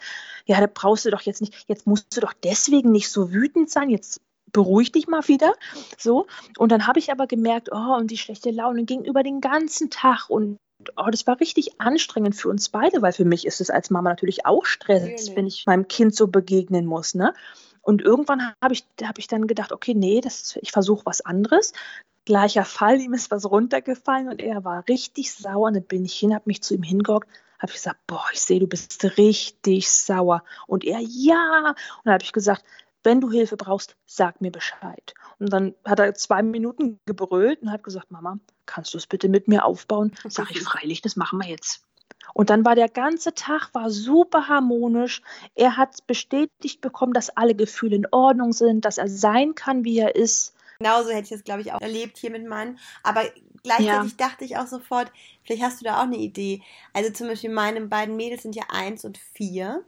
ja, 0.47 0.61
da 0.61 0.69
brauchst 0.73 1.05
du 1.05 1.11
doch 1.11 1.23
jetzt 1.23 1.41
nicht, 1.41 1.69
jetzt 1.69 1.87
musst 1.87 2.17
du 2.17 2.21
doch 2.21 2.33
deswegen 2.33 2.93
nicht 2.93 3.11
so 3.11 3.33
wütend 3.33 3.71
sein, 3.71 3.91
jetzt 3.91 4.21
beruhig 4.53 4.93
dich 4.93 5.09
mal 5.09 5.27
wieder. 5.29 5.55
So. 5.99 6.27
Und 6.59 6.71
dann 6.71 6.87
habe 6.87 6.99
ich 6.99 7.11
aber 7.11 7.27
gemerkt, 7.27 7.71
oh, 7.73 7.97
und 7.97 8.11
die 8.11 8.19
schlechte 8.19 8.51
Laune 8.51 8.85
ging 8.85 9.05
über 9.05 9.23
den 9.23 9.41
ganzen 9.41 9.91
Tag 9.91 10.31
und 10.31 10.57
oh, 10.97 11.11
das 11.11 11.27
war 11.27 11.41
richtig 11.41 11.81
anstrengend 11.81 12.35
für 12.35 12.49
uns 12.49 12.69
beide, 12.69 13.03
weil 13.03 13.13
für 13.13 13.25
mich 13.25 13.47
ist 13.47 13.61
es 13.61 13.71
als 13.71 13.91
Mama 13.91 14.11
natürlich 14.11 14.47
auch 14.47 14.65
Stress, 14.65 15.03
natürlich. 15.03 15.37
wenn 15.37 15.47
ich 15.47 15.67
meinem 15.67 15.89
Kind 15.89 16.15
so 16.15 16.27
begegnen 16.29 16.87
muss. 16.87 17.15
Ne? 17.15 17.35
Und 17.83 18.03
irgendwann 18.03 18.53
habe 18.63 18.75
ich, 18.75 18.85
hab 19.03 19.19
ich 19.19 19.27
dann 19.27 19.47
gedacht, 19.47 19.73
okay, 19.73 19.95
nee, 19.95 20.21
das, 20.21 20.57
ich 20.63 20.73
versuche 20.73 21.05
was 21.07 21.21
anderes. 21.21 21.73
Gleicher 22.25 22.65
Fall, 22.65 23.01
ihm 23.01 23.15
ist 23.15 23.31
was 23.31 23.51
runtergefallen 23.51 24.29
und 24.29 24.41
er 24.41 24.65
war 24.65 24.85
richtig 24.89 25.33
sauer. 25.33 25.69
Und 25.69 25.75
dann 25.75 25.85
bin 25.85 26.05
ich 26.05 26.15
hin, 26.15 26.35
habe 26.35 26.45
mich 26.47 26.63
zu 26.63 26.75
ihm 26.75 26.83
hingehockt, 26.83 27.29
habe 27.59 27.71
ich 27.71 27.75
gesagt, 27.75 28.01
boah, 28.07 28.25
ich 28.33 28.41
sehe, 28.41 28.61
du 28.61 28.67
bist 28.67 29.05
richtig 29.19 29.91
sauer. 29.91 30.45
Und 30.67 30.85
er, 30.85 31.01
ja. 31.01 31.69
Und 31.69 32.05
dann 32.05 32.15
habe 32.15 32.25
ich 32.25 32.33
gesagt, 32.33 32.65
wenn 33.05 33.21
du 33.21 33.31
Hilfe 33.31 33.57
brauchst, 33.57 33.97
sag 34.07 34.41
mir 34.41 34.51
Bescheid. 34.51 35.15
Und 35.39 35.53
dann 35.53 35.75
hat 35.85 35.99
er 35.99 36.15
zwei 36.15 36.43
Minuten 36.43 36.99
gebrüllt 37.05 37.61
und 37.61 37.71
hat 37.71 37.85
gesagt, 37.85 38.11
Mama, 38.11 38.39
kannst 38.67 38.95
du 38.95 38.99
es 38.99 39.07
bitte 39.07 39.29
mit 39.29 39.49
mir 39.49 39.65
aufbauen? 39.65 40.13
Sag 40.29 40.51
ich, 40.51 40.63
freilich, 40.63 41.03
das 41.03 41.17
machen 41.17 41.41
wir 41.41 41.49
jetzt. 41.49 41.83
Und 42.33 42.51
dann 42.51 42.65
war 42.65 42.75
der 42.75 42.89
ganze 42.89 43.35
Tag 43.35 43.75
war 43.75 43.91
super 43.91 44.49
harmonisch. 44.49 45.23
Er 45.55 45.77
hat 45.77 46.07
bestätigt 46.07 46.81
bekommen, 46.81 47.13
dass 47.13 47.31
alle 47.31 47.55
Gefühle 47.55 47.97
in 47.97 48.07
Ordnung 48.11 48.53
sind, 48.53 48.85
dass 48.85 48.99
er 48.99 49.09
sein 49.09 49.55
kann, 49.55 49.85
wie 49.85 49.99
er 49.99 50.17
ist. 50.17 50.55
Genauso 50.79 51.11
hätte 51.11 51.27
ich 51.27 51.33
es, 51.33 51.45
glaube 51.45 51.61
ich, 51.61 51.73
auch 51.73 51.81
erlebt 51.81 52.19
hier 52.19 52.31
mit 52.31 52.47
meinen. 52.47 52.79
Aber 53.03 53.23
gleichzeitig 53.63 54.13
ja. 54.19 54.29
dachte 54.29 54.45
ich 54.45 54.57
auch 54.57 54.67
sofort, 54.67 55.13
vielleicht 55.45 55.63
hast 55.63 55.81
du 55.81 55.85
da 55.85 55.99
auch 55.99 56.05
eine 56.05 56.17
Idee. 56.17 56.63
Also 56.93 57.11
zum 57.13 57.29
Beispiel 57.29 57.51
meine 57.51 57.81
beiden 57.83 58.17
Mädels 58.17 58.43
sind 58.43 58.57
ja 58.57 58.65
eins 58.69 59.05
und 59.05 59.19
vier. 59.19 59.85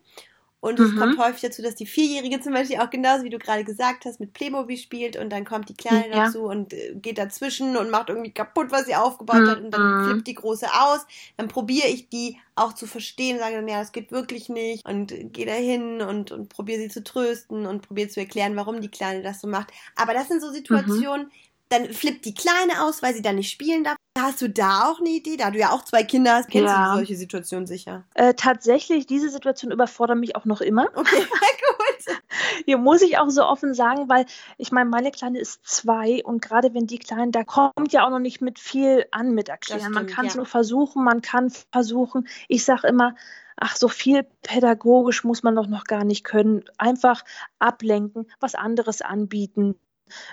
Und 0.67 0.81
es 0.81 0.93
mhm. 0.93 0.99
kommt 0.99 1.19
häufig 1.19 1.43
dazu, 1.43 1.63
dass 1.63 1.75
die 1.75 1.87
Vierjährige 1.87 2.41
zum 2.41 2.53
Beispiel 2.53 2.79
auch 2.79 2.91
genauso 2.91 3.25
wie 3.25 3.31
du 3.31 3.39
gerade 3.39 3.65
gesagt 3.65 4.05
hast, 4.05 4.19
mit 4.19 4.33
Playmobil 4.33 4.77
spielt 4.77 5.17
und 5.17 5.31
dann 5.31 5.45
kommt 5.45 5.69
die 5.69 5.75
Kleine 5.75 6.11
ja. 6.11 6.25
dazu 6.27 6.43
und 6.45 6.73
äh, 6.73 6.95
geht 6.97 7.19
dazwischen 7.19 7.77
und 7.77 7.91
macht 7.91 8.09
irgendwie 8.09 8.33
kaputt, 8.33 8.71
was 8.71 8.87
sie 8.87 8.97
aufgebaut 8.97 9.43
mhm. 9.43 9.51
hat 9.51 9.61
und 9.61 9.71
dann 9.71 10.01
mhm. 10.01 10.05
flippt 10.05 10.27
die 10.27 10.35
Große 10.35 10.67
aus. 10.73 11.07
Dann 11.37 11.49
probiere 11.49 11.89
ich 11.89 12.09
die 12.09 12.39
auch 12.57 12.73
zu 12.73 12.87
verstehen, 12.87 13.39
sage 13.39 13.57
dann, 13.57 13.69
ja, 13.69 13.79
das 13.79 13.93
geht 13.93 14.11
wirklich 14.11 14.49
nicht 14.49 14.85
und 14.87 15.15
gehe 15.33 15.47
da 15.47 15.53
hin 15.53 16.01
und, 16.01 16.33
und 16.33 16.49
probiere 16.49 16.81
sie 16.81 16.89
zu 16.89 17.05
trösten 17.05 17.67
und 17.67 17.83
probiere 17.83 18.09
zu 18.09 18.21
erklären, 18.21 18.57
warum 18.57 18.81
die 18.81 18.91
Kleine 18.91 19.23
das 19.23 19.41
so 19.41 19.47
macht. 19.47 19.69
Aber 19.95 20.15
das 20.15 20.29
sind 20.29 20.41
so 20.41 20.49
mhm. 20.49 20.55
Situationen, 20.55 21.27
mhm 21.27 21.33
dann 21.69 21.93
flippt 21.93 22.25
die 22.25 22.35
Kleine 22.35 22.83
aus, 22.83 23.03
weil 23.03 23.15
sie 23.15 23.23
da 23.23 23.33
nicht 23.33 23.51
spielen 23.51 23.85
darf. 23.85 23.96
Hast 24.17 24.41
du 24.41 24.49
da 24.49 24.91
auch 24.91 25.01
eine 25.01 25.11
Idee? 25.11 25.37
Da 25.37 25.51
du 25.51 25.59
ja 25.59 25.71
auch 25.71 25.85
zwei 25.85 26.03
Kinder 26.03 26.35
hast, 26.35 26.49
kennst 26.51 26.73
ja. 26.73 26.91
du 26.91 26.97
solche 26.97 27.17
Situationen 27.17 27.67
sicher? 27.67 28.05
Äh, 28.15 28.35
tatsächlich, 28.35 29.07
diese 29.07 29.29
Situation 29.31 29.73
überfordert 29.73 30.19
mich 30.19 30.37
auch 30.37 30.45
noch 30.45 30.61
immer. 30.61 30.89
Okay, 30.95 31.17
gut. 31.21 32.17
Hier 32.65 32.79
muss 32.79 33.03
ich 33.03 33.19
auch 33.19 33.29
so 33.29 33.45
offen 33.45 33.75
sagen, 33.75 34.09
weil 34.09 34.27
ich 34.59 34.73
meine, 34.73 34.89
meine 34.89 35.11
Kleine 35.11 35.39
ist 35.39 35.67
zwei 35.67 36.25
und 36.25 36.41
gerade 36.41 36.73
wenn 36.75 36.87
die 36.87 36.99
Kleine, 36.99 37.31
da 37.31 37.45
kommt 37.45 37.93
ja 37.93 38.07
auch 38.07 38.11
noch 38.11 38.19
nicht 38.19 38.41
mit 38.41 38.59
viel 38.59 39.07
an 39.11 39.35
mit 39.35 39.49
erklären. 39.49 39.81
Stimmt, 39.81 39.95
man 39.95 40.07
kann 40.07 40.27
es 40.27 40.35
ja. 40.35 40.39
nur 40.39 40.47
versuchen, 40.47 41.05
man 41.05 41.21
kann 41.23 41.53
versuchen. 41.73 42.29
Ich 42.49 42.65
sage 42.65 42.87
immer, 42.87 43.15
ach, 43.57 43.77
so 43.77 43.89
viel 43.89 44.25
pädagogisch 44.43 45.25
muss 45.25 45.43
man 45.43 45.57
doch 45.57 45.67
noch 45.67 45.85
gar 45.85 46.05
nicht 46.05 46.25
können. 46.25 46.65
Einfach 46.79 47.25
ablenken, 47.59 48.31
was 48.41 48.55
anderes 48.55 49.03
anbieten 49.03 49.77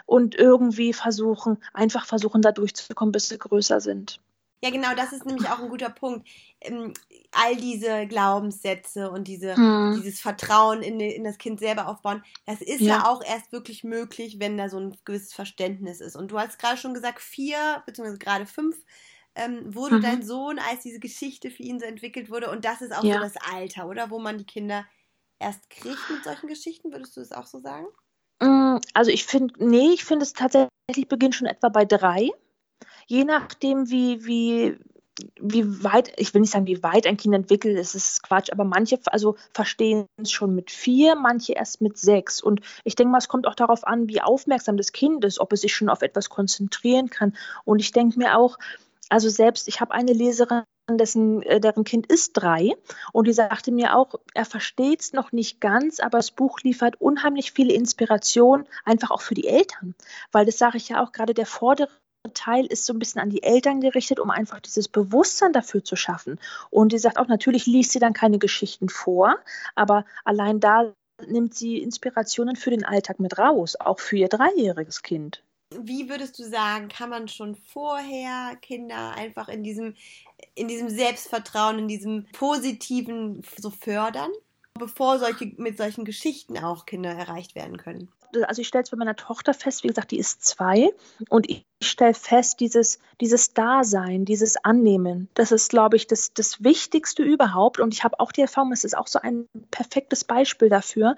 und 0.05 0.35
irgendwie 0.35 0.93
versuchen, 0.93 1.57
einfach 1.73 2.05
versuchen, 2.05 2.41
da 2.41 2.51
durchzukommen, 2.51 3.11
bis 3.11 3.29
sie 3.29 3.37
größer 3.37 3.81
sind. 3.81 4.19
Ja, 4.63 4.69
genau, 4.69 4.95
das 4.95 5.11
ist 5.11 5.25
nämlich 5.25 5.49
auch 5.49 5.59
ein 5.59 5.67
guter 5.67 5.89
Punkt. 5.89 6.25
Ähm, 6.61 6.93
all 7.33 7.57
diese 7.57 8.07
Glaubenssätze 8.07 9.11
und 9.11 9.27
diese, 9.27 9.57
hm. 9.57 10.01
dieses 10.01 10.21
Vertrauen 10.21 10.81
in, 10.81 11.01
in, 11.01 11.25
das 11.25 11.37
Kind 11.37 11.59
selber 11.59 11.89
aufbauen, 11.89 12.23
das 12.45 12.61
ist 12.61 12.79
ja. 12.79 12.99
ja. 12.99 13.05
auch 13.09 13.21
erst 13.25 13.51
wirklich 13.51 13.83
möglich, 13.83 14.39
wenn 14.39 14.57
da 14.57 14.69
so 14.69 14.79
ein 14.79 14.95
gewisses 15.03 15.33
Verständnis 15.33 15.99
ist. 15.99 16.15
Und 16.15 16.31
du 16.31 16.39
hast 16.39 16.59
gerade 16.59 16.77
schon 16.77 16.93
gesagt, 16.93 17.19
vier, 17.19 17.83
beziehungsweise 17.85 18.19
gerade 18.19 18.45
fünf 18.45 18.77
ähm, 19.35 19.75
wurde 19.75 19.97
mhm. 19.97 20.01
dein 20.01 20.23
Sohn, 20.23 20.57
als 20.59 20.83
diese 20.83 20.99
Geschichte 20.99 21.51
für 21.51 21.63
ihn 21.63 21.81
so 21.81 21.85
entwickelt 21.85 22.29
wurde. 22.31 22.49
Und 22.49 22.63
das 22.63 22.81
ist 22.81 22.95
auch 22.95 23.03
ja. 23.03 23.15
so 23.15 23.19
das 23.19 23.35
Alter, 23.53 23.87
oder? 23.89 24.11
Wo 24.11 24.19
man 24.19 24.37
die 24.37 24.45
Kinder 24.45 24.85
erst 25.39 25.69
kriegt 25.69 26.09
mit 26.09 26.23
solchen 26.23 26.47
Geschichten. 26.47 26.93
Würdest 26.93 27.17
du 27.17 27.19
das 27.19 27.33
auch 27.33 27.47
so 27.47 27.59
sagen? 27.59 27.87
Mm, 28.43 28.79
also 28.93 29.09
ich 29.09 29.25
finde, 29.25 29.53
nee, 29.59 29.91
ich 29.93 30.03
finde 30.03 30.23
es 30.23 30.33
tatsächlich 30.33 31.07
beginnt 31.07 31.35
schon 31.35 31.47
etwa 31.47 31.69
bei 31.69 31.85
drei. 31.85 32.29
Je 33.07 33.23
nachdem, 33.23 33.89
wie, 33.89 34.25
wie, 34.25 34.77
wie 35.39 35.83
weit, 35.83 36.11
ich 36.17 36.33
will 36.33 36.41
nicht 36.41 36.51
sagen, 36.51 36.67
wie 36.67 36.83
weit 36.83 37.07
ein 37.07 37.15
Kind 37.15 37.33
entwickelt 37.35 37.77
ist, 37.77 37.95
ist 37.95 38.23
Quatsch, 38.23 38.51
aber 38.51 38.65
manche 38.65 38.99
also 39.05 39.37
verstehen 39.53 40.07
es 40.21 40.31
schon 40.31 40.55
mit 40.55 40.71
vier, 40.71 41.15
manche 41.15 41.53
erst 41.53 41.81
mit 41.81 41.97
sechs. 41.97 42.41
Und 42.41 42.59
ich 42.83 42.95
denke 42.95 43.11
mal, 43.11 43.19
es 43.19 43.29
kommt 43.29 43.47
auch 43.47 43.55
darauf 43.55 43.87
an, 43.87 44.09
wie 44.09 44.21
aufmerksam 44.21 44.75
das 44.75 44.91
Kind 44.91 45.23
ist, 45.23 45.39
ob 45.39 45.53
es 45.53 45.61
sich 45.61 45.73
schon 45.73 45.89
auf 45.89 46.01
etwas 46.01 46.29
konzentrieren 46.29 47.09
kann. 47.09 47.37
Und 47.63 47.79
ich 47.79 47.93
denke 47.93 48.19
mir 48.19 48.37
auch, 48.37 48.57
also 49.13 49.29
selbst, 49.29 49.67
ich 49.67 49.79
habe 49.79 49.93
eine 49.93 50.11
Leserin, 50.11 50.63
dessen, 50.89 51.43
äh, 51.43 51.59
deren 51.59 51.83
Kind 51.83 52.07
ist 52.07 52.33
drei 52.33 52.71
und 53.11 53.27
die 53.27 53.33
sagte 53.33 53.71
mir 53.71 53.95
auch, 53.95 54.15
er 54.33 54.43
versteht 54.43 55.01
es 55.01 55.13
noch 55.13 55.31
nicht 55.31 55.61
ganz, 55.61 55.99
aber 55.99 56.17
das 56.17 56.31
Buch 56.31 56.59
liefert 56.61 56.99
unheimlich 56.99 57.51
viele 57.51 57.73
Inspiration, 57.73 58.65
einfach 58.85 59.11
auch 59.11 59.21
für 59.21 59.35
die 59.35 59.47
Eltern. 59.47 59.93
Weil 60.31 60.47
das 60.47 60.57
sage 60.57 60.77
ich 60.77 60.89
ja 60.89 61.03
auch 61.03 61.11
gerade, 61.11 61.35
der 61.35 61.45
vordere 61.45 61.89
Teil 62.33 62.65
ist 62.65 62.85
so 62.87 62.93
ein 62.93 62.97
bisschen 62.97 63.21
an 63.21 63.29
die 63.29 63.43
Eltern 63.43 63.81
gerichtet, 63.81 64.19
um 64.19 64.31
einfach 64.31 64.59
dieses 64.59 64.87
Bewusstsein 64.87 65.53
dafür 65.53 65.83
zu 65.83 65.95
schaffen. 65.95 66.39
Und 66.71 66.91
die 66.91 66.97
sagt 66.97 67.19
auch, 67.19 67.27
natürlich 67.27 67.67
liest 67.67 67.91
sie 67.91 67.99
dann 67.99 68.13
keine 68.13 68.39
Geschichten 68.39 68.89
vor, 68.89 69.37
aber 69.75 70.05
allein 70.25 70.59
da 70.59 70.91
nimmt 71.27 71.53
sie 71.53 71.77
Inspirationen 71.77 72.55
für 72.55 72.71
den 72.71 72.83
Alltag 72.83 73.19
mit 73.19 73.37
raus, 73.37 73.75
auch 73.79 73.99
für 73.99 74.17
ihr 74.17 74.27
dreijähriges 74.27 75.03
Kind. 75.03 75.43
Wie 75.81 76.09
würdest 76.09 76.37
du 76.39 76.43
sagen, 76.43 76.87
kann 76.87 77.09
man 77.09 77.27
schon 77.27 77.55
vorher 77.55 78.55
Kinder 78.61 79.11
einfach 79.15 79.49
in 79.49 79.63
diesem, 79.63 79.95
in 80.55 80.67
diesem 80.67 80.89
Selbstvertrauen, 80.89 81.79
in 81.79 81.87
diesem 81.87 82.25
Positiven 82.33 83.41
so 83.57 83.69
fördern, 83.69 84.31
bevor 84.73 85.19
solche, 85.19 85.53
mit 85.57 85.77
solchen 85.77 86.05
Geschichten 86.05 86.57
auch 86.57 86.85
Kinder 86.85 87.11
erreicht 87.11 87.55
werden 87.55 87.77
können? 87.77 88.11
Also 88.47 88.61
ich 88.61 88.67
stelle 88.67 88.83
es 88.83 88.89
bei 88.89 88.97
meiner 88.97 89.15
Tochter 89.15 89.53
fest, 89.53 89.83
wie 89.83 89.87
gesagt, 89.87 90.11
die 90.11 90.19
ist 90.19 90.43
zwei 90.43 90.89
und 91.29 91.49
ich 91.49 91.65
stelle 91.81 92.13
fest, 92.13 92.59
dieses, 92.59 92.99
dieses 93.21 93.53
Dasein, 93.53 94.25
dieses 94.25 94.57
Annehmen, 94.63 95.29
das 95.33 95.51
ist, 95.51 95.69
glaube 95.69 95.97
ich, 95.97 96.07
das, 96.07 96.33
das 96.33 96.63
Wichtigste 96.63 97.23
überhaupt. 97.23 97.79
Und 97.79 97.93
ich 97.93 98.03
habe 98.03 98.19
auch 98.19 98.31
die 98.31 98.41
Erfahrung, 98.41 98.71
es 98.71 98.83
ist 98.83 98.97
auch 98.97 99.07
so 99.07 99.19
ein 99.19 99.47
perfektes 99.71 100.23
Beispiel 100.23 100.69
dafür, 100.69 101.15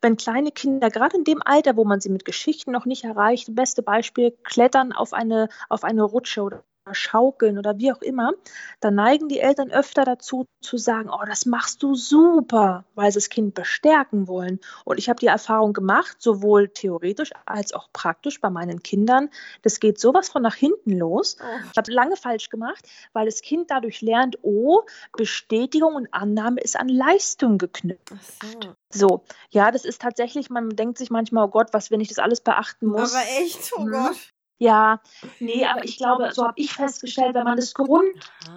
wenn 0.00 0.16
kleine 0.16 0.52
Kinder, 0.52 0.90
gerade 0.90 1.16
in 1.16 1.24
dem 1.24 1.42
Alter, 1.42 1.76
wo 1.76 1.84
man 1.84 2.00
sie 2.00 2.10
mit 2.10 2.24
Geschichten 2.24 2.72
noch 2.72 2.86
nicht 2.86 3.04
erreicht, 3.04 3.54
beste 3.54 3.82
Beispiel, 3.82 4.32
klettern 4.44 4.92
auf 4.92 5.12
eine, 5.12 5.48
auf 5.68 5.84
eine 5.84 6.02
Rutsche 6.02 6.42
oder 6.42 6.64
schaukeln 6.92 7.58
oder 7.58 7.78
wie 7.78 7.92
auch 7.92 8.02
immer, 8.02 8.32
dann 8.80 8.94
neigen 8.96 9.28
die 9.28 9.40
Eltern 9.40 9.70
öfter 9.70 10.04
dazu 10.04 10.46
zu 10.60 10.76
sagen, 10.76 11.08
oh, 11.10 11.24
das 11.26 11.46
machst 11.46 11.82
du 11.82 11.94
super, 11.94 12.84
weil 12.94 13.10
sie 13.10 13.18
das 13.18 13.30
Kind 13.30 13.54
bestärken 13.54 14.28
wollen. 14.28 14.60
Und 14.84 14.98
ich 14.98 15.08
habe 15.08 15.20
die 15.20 15.26
Erfahrung 15.26 15.72
gemacht, 15.72 16.16
sowohl 16.20 16.68
theoretisch 16.68 17.30
als 17.46 17.72
auch 17.72 17.88
praktisch 17.92 18.40
bei 18.40 18.50
meinen 18.50 18.82
Kindern, 18.82 19.30
das 19.62 19.80
geht 19.80 19.98
sowas 19.98 20.28
von 20.28 20.42
nach 20.42 20.54
hinten 20.54 20.92
los. 20.98 21.36
Oh. 21.40 21.44
Ich 21.72 21.78
habe 21.78 21.92
lange 21.92 22.16
falsch 22.16 22.50
gemacht, 22.50 22.86
weil 23.12 23.26
das 23.26 23.40
Kind 23.40 23.70
dadurch 23.70 24.02
lernt, 24.02 24.38
oh, 24.42 24.82
Bestätigung 25.16 25.94
und 25.94 26.08
Annahme 26.12 26.60
ist 26.60 26.78
an 26.78 26.88
Leistung 26.88 27.58
geknüpft. 27.58 28.12
So. 28.42 29.08
so. 29.08 29.24
ja, 29.50 29.70
das 29.70 29.84
ist 29.84 30.02
tatsächlich, 30.02 30.50
man 30.50 30.70
denkt 30.70 30.98
sich 30.98 31.10
manchmal, 31.10 31.46
oh 31.46 31.48
Gott, 31.48 31.68
was, 31.72 31.90
wenn 31.90 32.00
ich 32.00 32.08
das 32.08 32.18
alles 32.18 32.40
beachten 32.40 32.86
muss. 32.86 33.14
Aber 33.14 33.24
echt, 33.40 33.72
oh 33.76 33.84
hm. 33.84 33.90
Gott. 33.90 34.33
Ja, 34.58 35.00
nee, 35.40 35.64
aber 35.66 35.84
ich 35.84 35.96
glaube, 35.96 36.30
so 36.32 36.44
habe 36.44 36.54
ich 36.56 36.72
festgestellt, 36.72 37.34
wenn 37.34 37.44
man 37.44 37.56
das, 37.56 37.74
Grund, 37.74 38.08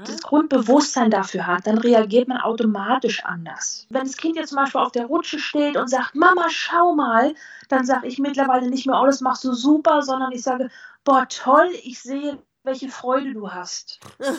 das 0.06 0.22
Grundbewusstsein 0.22 1.10
dafür 1.10 1.48
hat, 1.48 1.66
dann 1.66 1.80
reagiert 1.80 2.28
man 2.28 2.40
automatisch 2.40 3.26
anders. 3.26 3.88
Wenn 3.90 4.04
das 4.04 4.16
Kind 4.16 4.36
jetzt 4.36 4.50
zum 4.50 4.58
Beispiel 4.58 4.82
auf 4.82 4.92
der 4.92 5.08
Rutsche 5.08 5.40
steht 5.40 5.76
und 5.76 5.88
sagt, 5.88 6.14
Mama, 6.14 6.48
schau 6.50 6.94
mal, 6.94 7.34
dann 7.70 7.84
sage 7.86 8.08
ich 8.08 8.20
mittlerweile 8.20 8.70
nicht 8.70 8.86
mehr, 8.86 9.00
oh, 9.02 9.06
das 9.08 9.22
machst 9.22 9.44
du 9.44 9.54
super, 9.54 10.04
sondern 10.04 10.32
ich 10.32 10.44
sage, 10.44 10.70
boah, 11.04 11.28
toll, 11.28 11.72
ich 11.84 12.00
sehe, 12.00 12.38
welche 12.64 12.90
Freude 12.90 13.34
du 13.34 13.52
hast. 13.52 14.00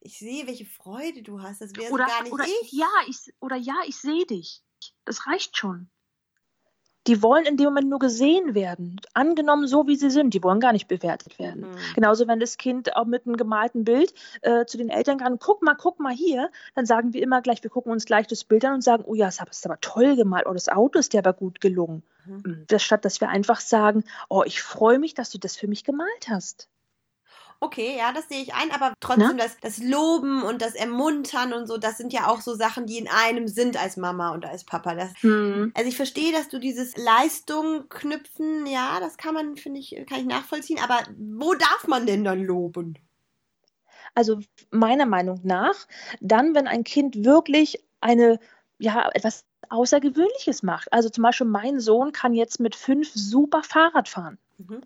Ich 0.00 0.18
sehe, 0.18 0.46
welche 0.46 0.64
Freude 0.64 1.22
du 1.22 1.42
hast. 1.42 1.60
Das 1.60 1.76
wäre 1.76 1.94
gar 1.94 2.22
nicht 2.22 2.32
oder, 2.32 2.44
ich. 2.44 2.72
Ja, 2.72 2.88
ich. 3.06 3.18
Oder 3.40 3.56
ja, 3.56 3.74
ich 3.86 3.96
sehe 3.96 4.24
dich. 4.24 4.62
Das 5.04 5.26
reicht 5.26 5.56
schon 5.56 5.90
die 7.08 7.22
wollen 7.22 7.46
in 7.46 7.56
dem 7.56 7.64
Moment 7.64 7.88
nur 7.88 7.98
gesehen 7.98 8.54
werden, 8.54 9.00
angenommen 9.14 9.66
so, 9.66 9.86
wie 9.86 9.96
sie 9.96 10.10
sind. 10.10 10.34
Die 10.34 10.42
wollen 10.42 10.60
gar 10.60 10.72
nicht 10.72 10.88
bewertet 10.88 11.38
werden. 11.38 11.62
Mhm. 11.62 11.94
Genauso, 11.94 12.28
wenn 12.28 12.38
das 12.38 12.58
Kind 12.58 12.94
auch 12.96 13.06
mit 13.06 13.26
einem 13.26 13.36
gemalten 13.36 13.84
Bild 13.84 14.12
äh, 14.42 14.66
zu 14.66 14.76
den 14.76 14.90
Eltern 14.90 15.18
kann, 15.18 15.38
guck 15.38 15.62
mal, 15.62 15.74
guck 15.74 15.98
mal 15.98 16.12
hier, 16.12 16.50
dann 16.74 16.84
sagen 16.84 17.14
wir 17.14 17.22
immer 17.22 17.40
gleich, 17.40 17.62
wir 17.62 17.70
gucken 17.70 17.90
uns 17.90 18.04
gleich 18.04 18.26
das 18.26 18.44
Bild 18.44 18.64
an 18.66 18.74
und 18.74 18.82
sagen, 18.82 19.04
oh 19.06 19.14
ja, 19.14 19.26
das 19.26 19.40
ist 19.50 19.66
aber 19.66 19.80
toll 19.80 20.16
gemalt, 20.16 20.46
oh, 20.46 20.52
das 20.52 20.68
Auto 20.68 20.98
ist 20.98 21.14
dir 21.14 21.20
aber 21.20 21.32
gut 21.32 21.60
gelungen. 21.62 22.02
Mhm. 22.26 22.64
Das, 22.68 22.82
statt 22.82 23.06
dass 23.06 23.22
wir 23.22 23.30
einfach 23.30 23.60
sagen, 23.60 24.04
oh, 24.28 24.42
ich 24.44 24.60
freue 24.60 24.98
mich, 24.98 25.14
dass 25.14 25.30
du 25.30 25.38
das 25.38 25.56
für 25.56 25.66
mich 25.66 25.84
gemalt 25.84 26.28
hast. 26.28 26.68
Okay, 27.60 27.96
ja, 27.98 28.12
das 28.12 28.28
sehe 28.28 28.40
ich 28.40 28.54
ein, 28.54 28.70
aber 28.70 28.94
trotzdem 29.00 29.36
das, 29.36 29.56
das 29.60 29.78
Loben 29.78 30.42
und 30.42 30.62
das 30.62 30.76
Ermuntern 30.76 31.52
und 31.52 31.66
so, 31.66 31.76
das 31.76 31.98
sind 31.98 32.12
ja 32.12 32.28
auch 32.28 32.40
so 32.40 32.54
Sachen, 32.54 32.86
die 32.86 32.98
in 32.98 33.08
einem 33.08 33.48
sind 33.48 33.76
als 33.76 33.96
Mama 33.96 34.30
und 34.30 34.46
als 34.46 34.64
Papa. 34.64 34.94
Das, 34.94 35.10
hm. 35.22 35.72
Also 35.74 35.88
ich 35.88 35.96
verstehe, 35.96 36.32
dass 36.32 36.48
du 36.48 36.60
dieses 36.60 36.96
Leistung 36.96 37.88
knüpfen, 37.88 38.64
ja, 38.66 39.00
das 39.00 39.16
kann 39.16 39.34
man, 39.34 39.56
finde 39.56 39.80
ich, 39.80 39.90
kann 40.08 40.20
ich 40.20 40.26
nachvollziehen, 40.26 40.78
aber 40.80 41.00
wo 41.18 41.54
darf 41.54 41.88
man 41.88 42.06
denn 42.06 42.22
dann 42.22 42.44
loben? 42.44 42.96
Also 44.14 44.38
meiner 44.70 45.06
Meinung 45.06 45.40
nach, 45.42 45.74
dann, 46.20 46.54
wenn 46.54 46.68
ein 46.68 46.84
Kind 46.84 47.24
wirklich 47.24 47.84
eine, 48.00 48.38
ja, 48.78 49.10
etwas 49.14 49.44
Außergewöhnliches 49.68 50.62
macht. 50.62 50.92
Also 50.92 51.08
zum 51.08 51.22
Beispiel 51.22 51.46
mein 51.46 51.80
Sohn 51.80 52.12
kann 52.12 52.34
jetzt 52.34 52.60
mit 52.60 52.76
fünf 52.76 53.10
super 53.12 53.62
Fahrrad 53.62 54.08
fahren. 54.08 54.38
Mhm. 54.58 54.80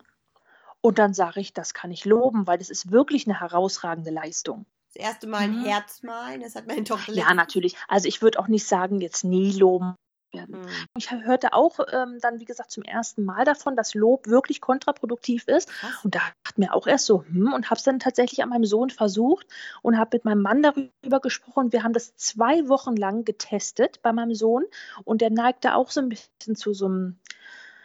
Und 0.82 0.98
dann 0.98 1.14
sage 1.14 1.40
ich, 1.40 1.54
das 1.54 1.72
kann 1.72 1.90
ich 1.90 2.04
loben, 2.04 2.46
weil 2.46 2.58
das 2.58 2.68
ist 2.68 2.90
wirklich 2.90 3.26
eine 3.26 3.40
herausragende 3.40 4.10
Leistung. 4.10 4.66
Das 4.94 5.04
erste 5.04 5.26
Mal 5.26 5.42
ein 5.42 5.60
mhm. 5.60 5.64
Herz 5.64 6.02
malen, 6.02 6.42
das 6.42 6.54
hat 6.54 6.66
meine 6.66 6.84
Tochter. 6.84 7.14
Ja, 7.14 7.32
natürlich. 7.32 7.76
Also 7.88 8.08
ich 8.08 8.20
würde 8.20 8.38
auch 8.38 8.48
nicht 8.48 8.66
sagen, 8.66 9.00
jetzt 9.00 9.24
nie 9.24 9.52
loben 9.52 9.94
werden. 10.32 10.60
Mhm. 10.60 10.68
Ich 10.96 11.10
hörte 11.10 11.52
auch 11.52 11.78
ähm, 11.92 12.18
dann, 12.20 12.40
wie 12.40 12.44
gesagt, 12.44 12.70
zum 12.70 12.82
ersten 12.82 13.24
Mal 13.24 13.44
davon, 13.44 13.76
dass 13.76 13.94
Lob 13.94 14.26
wirklich 14.26 14.60
kontraproduktiv 14.60 15.46
ist. 15.46 15.68
Krass. 15.68 16.04
Und 16.04 16.14
da 16.14 16.20
dachte 16.44 16.60
mir 16.60 16.74
auch 16.74 16.86
erst 16.86 17.06
so, 17.06 17.24
hm, 17.24 17.52
und 17.52 17.70
habe 17.70 17.78
es 17.78 17.84
dann 17.84 17.98
tatsächlich 17.98 18.42
an 18.42 18.48
meinem 18.48 18.64
Sohn 18.64 18.90
versucht 18.90 19.46
und 19.82 19.98
habe 19.98 20.10
mit 20.16 20.24
meinem 20.24 20.42
Mann 20.42 20.62
darüber 20.62 21.20
gesprochen. 21.20 21.72
Wir 21.72 21.84
haben 21.84 21.92
das 21.92 22.16
zwei 22.16 22.68
Wochen 22.68 22.96
lang 22.96 23.24
getestet 23.24 24.00
bei 24.02 24.12
meinem 24.12 24.34
Sohn 24.34 24.64
und 25.04 25.20
der 25.20 25.30
neigte 25.30 25.74
auch 25.74 25.90
so 25.90 26.00
ein 26.00 26.08
bisschen 26.08 26.56
zu 26.56 26.74
so 26.74 26.86
einem 26.86 27.18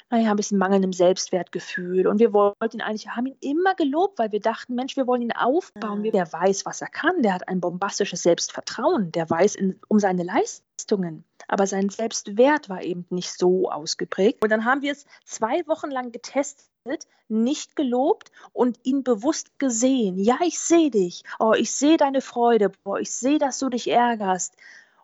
naja, 0.10 0.32
ein 0.32 0.38
bisschen 0.38 0.58
mangelndem 0.58 0.94
Selbstwertgefühl. 0.94 2.08
Und 2.08 2.20
wir 2.20 2.32
wollten 2.34 2.78
ihn 2.78 2.82
eigentlich, 2.82 3.10
haben 3.10 3.26
ihn 3.26 3.38
immer 3.42 3.76
gelobt, 3.76 4.20
weil 4.20 4.32
wir 4.32 4.40
dachten, 4.40 4.76
Mensch, 4.76 4.96
wir 4.96 5.06
wollen 5.06 5.22
ihn 5.22 5.34
aufbauen. 5.34 6.02
Mhm. 6.02 6.12
Der 6.12 6.32
weiß, 6.32 6.66
was 6.66 6.82
er 6.82 6.88
kann. 6.88 7.22
Der 7.22 7.34
hat 7.34 7.48
ein 7.48 7.60
bombastisches 7.60 8.24
Selbstvertrauen. 8.24 9.12
Der 9.12 9.30
weiß 9.30 9.56
in, 9.56 9.80
um 9.88 10.00
seine 10.00 10.24
Leistungen. 10.24 11.26
Aber 11.48 11.68
sein 11.68 11.90
Selbstwert 11.90 12.70
war 12.70 12.84
eben 12.84 13.06
nicht 13.10 13.38
so 13.38 13.70
ausgeprägt. 13.70 14.42
Und 14.42 14.50
dann 14.50 14.66
haben 14.66 14.82
wir 14.82 14.94
es 14.94 15.06
zwei 15.26 15.68
Wochen 15.68 15.92
lang 15.92 16.12
getestet 16.12 17.08
nicht 17.28 17.76
gelobt 17.76 18.32
und 18.54 18.80
ihn 18.84 19.04
bewusst 19.04 19.60
gesehen. 19.60 20.18
Ja, 20.18 20.38
ich 20.46 20.60
sehe 20.60 20.90
dich. 20.90 21.24
Oh, 21.40 21.54
ich 21.54 21.72
sehe 21.72 21.98
deine 21.98 22.22
Freude. 22.22 22.72
Boah, 22.84 23.00
ich 23.00 23.12
sehe, 23.12 23.40
dass 23.40 23.60
du 23.60 23.70
dich 23.70 23.90
ärgerst 23.90 24.56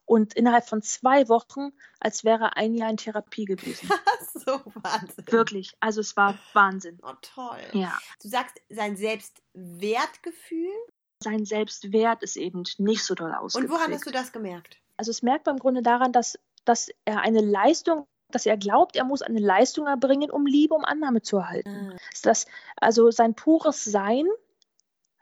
und 0.05 0.33
innerhalb 0.33 0.67
von 0.67 0.81
zwei 0.81 1.29
Wochen, 1.29 1.71
als 1.99 2.23
wäre 2.23 2.45
er 2.45 2.57
ein 2.57 2.73
Jahr 2.73 2.89
in 2.89 2.97
Therapie 2.97 3.45
gewesen. 3.45 3.89
so 4.33 4.61
Wahnsinn. 4.75 5.25
Wirklich, 5.27 5.71
also 5.79 6.01
es 6.01 6.17
war 6.17 6.37
Wahnsinn. 6.53 6.99
Oh, 7.03 7.13
toll. 7.21 7.61
Ja. 7.73 7.97
Du 8.21 8.27
sagst, 8.27 8.61
sein 8.69 8.97
Selbstwertgefühl? 8.97 10.71
Sein 11.19 11.45
Selbstwert 11.45 12.21
ist 12.21 12.35
eben 12.35 12.63
nicht 12.77 13.03
so 13.03 13.15
doll 13.15 13.33
ausgeprägt. 13.33 13.71
Und 13.71 13.77
woran 13.77 13.93
hast 13.93 14.05
du 14.05 14.11
das 14.11 14.31
gemerkt? 14.31 14.77
Also 14.97 15.11
es 15.11 15.21
merkt 15.21 15.45
man 15.45 15.55
im 15.55 15.59
Grunde 15.59 15.81
daran, 15.81 16.11
dass, 16.11 16.37
dass 16.65 16.89
er 17.05 17.21
eine 17.21 17.41
Leistung 17.41 18.07
dass 18.33 18.45
er 18.45 18.57
glaubt, 18.57 18.95
er 18.95 19.03
muss 19.03 19.21
eine 19.21 19.39
Leistung 19.39 19.85
erbringen, 19.85 20.31
um 20.31 20.45
Liebe, 20.45 20.73
um 20.73 20.83
Annahme 20.83 21.21
zu 21.21 21.37
erhalten. 21.37 21.91
Ah. 21.93 21.97
Das, 22.23 22.47
also 22.77 23.11
sein 23.11 23.35
pures 23.35 23.83
Sein 23.83 24.25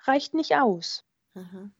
reicht 0.03 0.33
nicht 0.33 0.55
aus. 0.55 1.03
Mhm. 1.33 1.73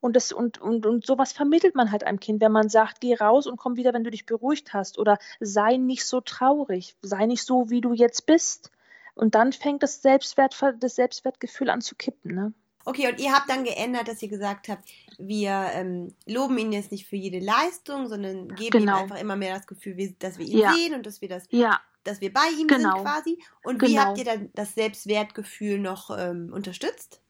Und, 0.00 0.16
das, 0.16 0.32
und, 0.32 0.60
und, 0.60 0.86
und 0.86 1.06
sowas 1.06 1.32
vermittelt 1.32 1.74
man 1.74 1.90
halt 1.90 2.04
einem 2.04 2.20
Kind, 2.20 2.40
wenn 2.40 2.52
man 2.52 2.68
sagt, 2.68 3.00
geh 3.00 3.14
raus 3.14 3.46
und 3.46 3.56
komm 3.56 3.76
wieder, 3.76 3.92
wenn 3.92 4.04
du 4.04 4.10
dich 4.10 4.26
beruhigt 4.26 4.72
hast. 4.72 4.98
Oder 4.98 5.18
sei 5.40 5.76
nicht 5.76 6.06
so 6.06 6.20
traurig, 6.20 6.96
sei 7.02 7.26
nicht 7.26 7.44
so, 7.44 7.70
wie 7.70 7.80
du 7.80 7.92
jetzt 7.92 8.26
bist. 8.26 8.70
Und 9.14 9.34
dann 9.34 9.52
fängt 9.52 9.82
das, 9.82 10.02
Selbstwert, 10.02 10.56
das 10.80 10.96
Selbstwertgefühl 10.96 11.70
an 11.70 11.80
zu 11.80 11.94
kippen. 11.94 12.34
Ne? 12.34 12.52
Okay, 12.84 13.08
und 13.08 13.18
ihr 13.18 13.32
habt 13.32 13.48
dann 13.48 13.64
geändert, 13.64 14.08
dass 14.08 14.22
ihr 14.22 14.28
gesagt 14.28 14.68
habt, 14.68 14.88
wir 15.18 15.70
ähm, 15.72 16.14
loben 16.26 16.58
ihn 16.58 16.72
jetzt 16.72 16.92
nicht 16.92 17.06
für 17.06 17.16
jede 17.16 17.38
Leistung, 17.38 18.08
sondern 18.08 18.54
geben 18.54 18.80
genau. 18.80 18.98
ihm 18.98 19.02
einfach 19.04 19.20
immer 19.20 19.36
mehr 19.36 19.56
das 19.56 19.66
Gefühl, 19.66 20.14
dass 20.18 20.38
wir 20.38 20.46
ihn 20.46 20.58
ja. 20.58 20.72
sehen 20.72 20.94
und 20.94 21.06
dass 21.06 21.20
wir 21.20 21.28
das, 21.28 21.46
ja. 21.50 21.80
dass 22.02 22.20
wir 22.20 22.32
bei 22.32 22.46
ihm 22.58 22.66
genau. 22.66 22.96
sind 22.96 23.04
quasi. 23.04 23.42
Und 23.62 23.78
genau. 23.78 23.90
wie 23.90 23.98
habt 24.00 24.18
ihr 24.18 24.24
dann 24.24 24.50
das 24.54 24.74
Selbstwertgefühl 24.74 25.78
noch 25.78 26.10
ähm, 26.16 26.50
unterstützt? 26.52 27.20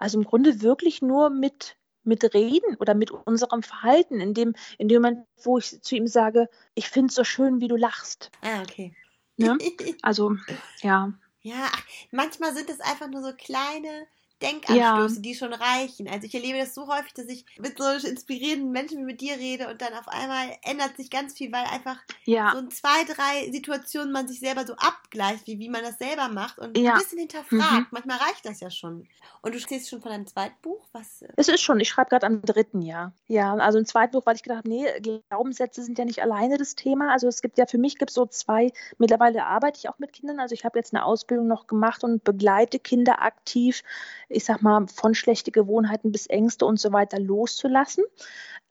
Also 0.00 0.18
im 0.18 0.24
Grunde 0.24 0.62
wirklich 0.62 1.02
nur 1.02 1.28
mit 1.28 1.76
mit 2.02 2.24
Reden 2.32 2.76
oder 2.76 2.94
mit 2.94 3.10
unserem 3.10 3.62
Verhalten, 3.62 4.20
in 4.20 4.32
dem, 4.32 4.54
in 4.78 4.88
dem 4.88 5.02
Moment, 5.02 5.26
wo 5.42 5.58
ich 5.58 5.82
zu 5.82 5.94
ihm 5.94 6.06
sage, 6.06 6.48
ich 6.74 6.88
finde 6.88 7.08
es 7.10 7.14
so 7.14 7.24
schön, 7.24 7.60
wie 7.60 7.68
du 7.68 7.76
lachst. 7.76 8.30
Ah, 8.40 8.62
okay. 8.62 8.96
Ne? 9.36 9.58
Also, 10.02 10.34
ja. 10.80 11.12
Ja, 11.42 11.68
ach, 11.70 11.84
manchmal 12.10 12.54
sind 12.54 12.70
es 12.70 12.80
einfach 12.80 13.08
nur 13.08 13.22
so 13.22 13.32
kleine 13.36 14.06
Denkanstöße, 14.42 15.16
ja. 15.16 15.20
die 15.20 15.34
schon 15.34 15.52
reichen. 15.52 16.08
Also 16.08 16.26
ich 16.26 16.34
erlebe 16.34 16.58
das 16.58 16.74
so 16.74 16.88
häufig, 16.88 17.12
dass 17.14 17.26
ich 17.26 17.44
mit 17.58 17.78
so 17.78 17.84
inspirierenden 17.84 18.72
Menschen 18.72 18.98
wie 18.98 19.04
mit 19.04 19.20
dir 19.20 19.36
rede 19.36 19.68
und 19.68 19.80
dann 19.82 19.92
auf 19.94 20.08
einmal 20.08 20.56
ändert 20.62 20.96
sich 20.96 21.10
ganz 21.10 21.34
viel, 21.34 21.52
weil 21.52 21.64
einfach 21.64 21.98
ja. 22.24 22.52
so 22.52 22.58
in 22.58 22.70
zwei, 22.70 23.04
drei 23.04 23.50
Situationen 23.52 24.12
man 24.12 24.28
sich 24.28 24.40
selber 24.40 24.66
so 24.66 24.74
abgleicht, 24.74 25.46
wie, 25.46 25.58
wie 25.58 25.68
man 25.68 25.82
das 25.82 25.98
selber 25.98 26.28
macht 26.28 26.58
und 26.58 26.76
ja. 26.78 26.92
ein 26.92 26.98
bisschen 26.98 27.18
hinterfragt. 27.18 27.60
Mhm. 27.60 27.86
Manchmal 27.90 28.18
reicht 28.18 28.46
das 28.46 28.60
ja 28.60 28.70
schon. 28.70 29.06
Und 29.42 29.54
du 29.54 29.60
stehst 29.60 29.88
schon 29.88 30.02
von 30.02 30.10
deinem 30.10 30.26
zweiten 30.26 30.56
Buch? 30.62 30.86
Was? 30.92 31.24
Es 31.36 31.48
ist 31.48 31.62
schon, 31.62 31.80
ich 31.80 31.88
schreibe 31.88 32.10
gerade 32.10 32.26
am 32.26 32.42
dritten 32.42 32.82
Jahr. 32.82 33.12
Ja, 33.26 33.54
also 33.54 33.78
im 33.78 33.86
zweiten 33.86 34.12
Buch, 34.12 34.26
weil 34.26 34.36
ich 34.36 34.42
gedacht 34.42 34.58
habe, 34.58 34.68
nee, 34.68 34.86
Glaubenssätze 35.28 35.82
sind 35.82 35.98
ja 35.98 36.04
nicht 36.04 36.22
alleine 36.22 36.58
das 36.58 36.74
Thema. 36.74 37.10
Also 37.12 37.28
es 37.28 37.40
gibt 37.40 37.58
ja 37.58 37.66
für 37.66 37.78
mich 37.78 37.98
gibt 37.98 38.10
so 38.10 38.26
zwei, 38.26 38.72
mittlerweile 38.98 39.44
arbeite 39.44 39.78
ich 39.78 39.88
auch 39.88 39.98
mit 39.98 40.12
Kindern. 40.12 40.40
Also 40.40 40.54
ich 40.54 40.64
habe 40.64 40.78
jetzt 40.78 40.94
eine 40.94 41.04
Ausbildung 41.04 41.46
noch 41.46 41.66
gemacht 41.66 42.04
und 42.04 42.24
begleite 42.24 42.78
Kinder 42.78 43.22
aktiv 43.22 43.82
ich 44.30 44.44
sag 44.44 44.62
mal, 44.62 44.86
von 44.86 45.14
schlechte 45.14 45.50
Gewohnheiten 45.50 46.12
bis 46.12 46.26
Ängste 46.26 46.64
und 46.64 46.80
so 46.80 46.92
weiter 46.92 47.18
loszulassen. 47.18 48.04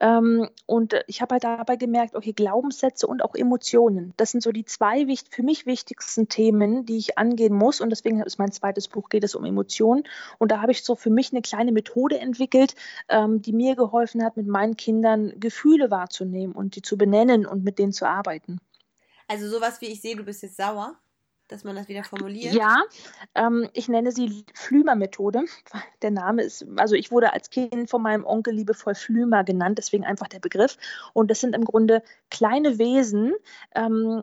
Ähm, 0.00 0.48
und 0.66 0.94
ich 1.06 1.20
habe 1.20 1.34
halt 1.34 1.44
dabei 1.44 1.76
gemerkt, 1.76 2.16
okay, 2.16 2.32
Glaubenssätze 2.32 3.06
und 3.06 3.22
auch 3.22 3.34
Emotionen, 3.34 4.14
das 4.16 4.30
sind 4.30 4.42
so 4.42 4.50
die 4.50 4.64
zwei 4.64 5.06
für 5.30 5.42
mich 5.42 5.66
wichtigsten 5.66 6.28
Themen, 6.28 6.86
die 6.86 6.96
ich 6.96 7.18
angehen 7.18 7.54
muss. 7.54 7.80
Und 7.80 7.90
deswegen 7.90 8.22
ist 8.22 8.38
mein 8.38 8.50
zweites 8.50 8.88
Buch, 8.88 9.10
geht 9.10 9.24
es 9.24 9.34
um 9.34 9.44
Emotionen. 9.44 10.04
Und 10.38 10.50
da 10.50 10.62
habe 10.62 10.72
ich 10.72 10.82
so 10.82 10.96
für 10.96 11.10
mich 11.10 11.32
eine 11.32 11.42
kleine 11.42 11.72
Methode 11.72 12.18
entwickelt, 12.18 12.74
ähm, 13.08 13.42
die 13.42 13.52
mir 13.52 13.76
geholfen 13.76 14.24
hat, 14.24 14.36
mit 14.36 14.46
meinen 14.46 14.76
Kindern 14.76 15.34
Gefühle 15.38 15.90
wahrzunehmen 15.90 16.54
und 16.54 16.76
die 16.76 16.82
zu 16.82 16.96
benennen 16.96 17.46
und 17.46 17.62
mit 17.62 17.78
denen 17.78 17.92
zu 17.92 18.06
arbeiten. 18.06 18.58
Also 19.28 19.48
sowas 19.48 19.80
wie 19.80 19.86
ich 19.86 20.00
sehe, 20.00 20.16
du 20.16 20.24
bist 20.24 20.42
jetzt 20.42 20.56
sauer 20.56 20.96
dass 21.50 21.64
man 21.64 21.76
das 21.76 21.88
wieder 21.88 22.04
formuliert? 22.04 22.54
Ja, 22.54 22.82
ähm, 23.34 23.68
ich 23.72 23.88
nenne 23.88 24.12
sie 24.12 24.44
Flümer-Methode. 24.54 25.44
Der 26.02 26.10
Name 26.10 26.42
ist, 26.42 26.66
also 26.76 26.94
ich 26.94 27.10
wurde 27.10 27.32
als 27.32 27.50
Kind 27.50 27.90
von 27.90 28.02
meinem 28.02 28.24
Onkel 28.24 28.54
liebevoll 28.54 28.94
Flümer 28.94 29.44
genannt, 29.44 29.78
deswegen 29.78 30.04
einfach 30.04 30.28
der 30.28 30.40
Begriff. 30.40 30.76
Und 31.12 31.30
das 31.30 31.40
sind 31.40 31.54
im 31.54 31.64
Grunde 31.64 32.02
kleine 32.30 32.78
Wesen, 32.78 33.34
ähm, 33.74 34.22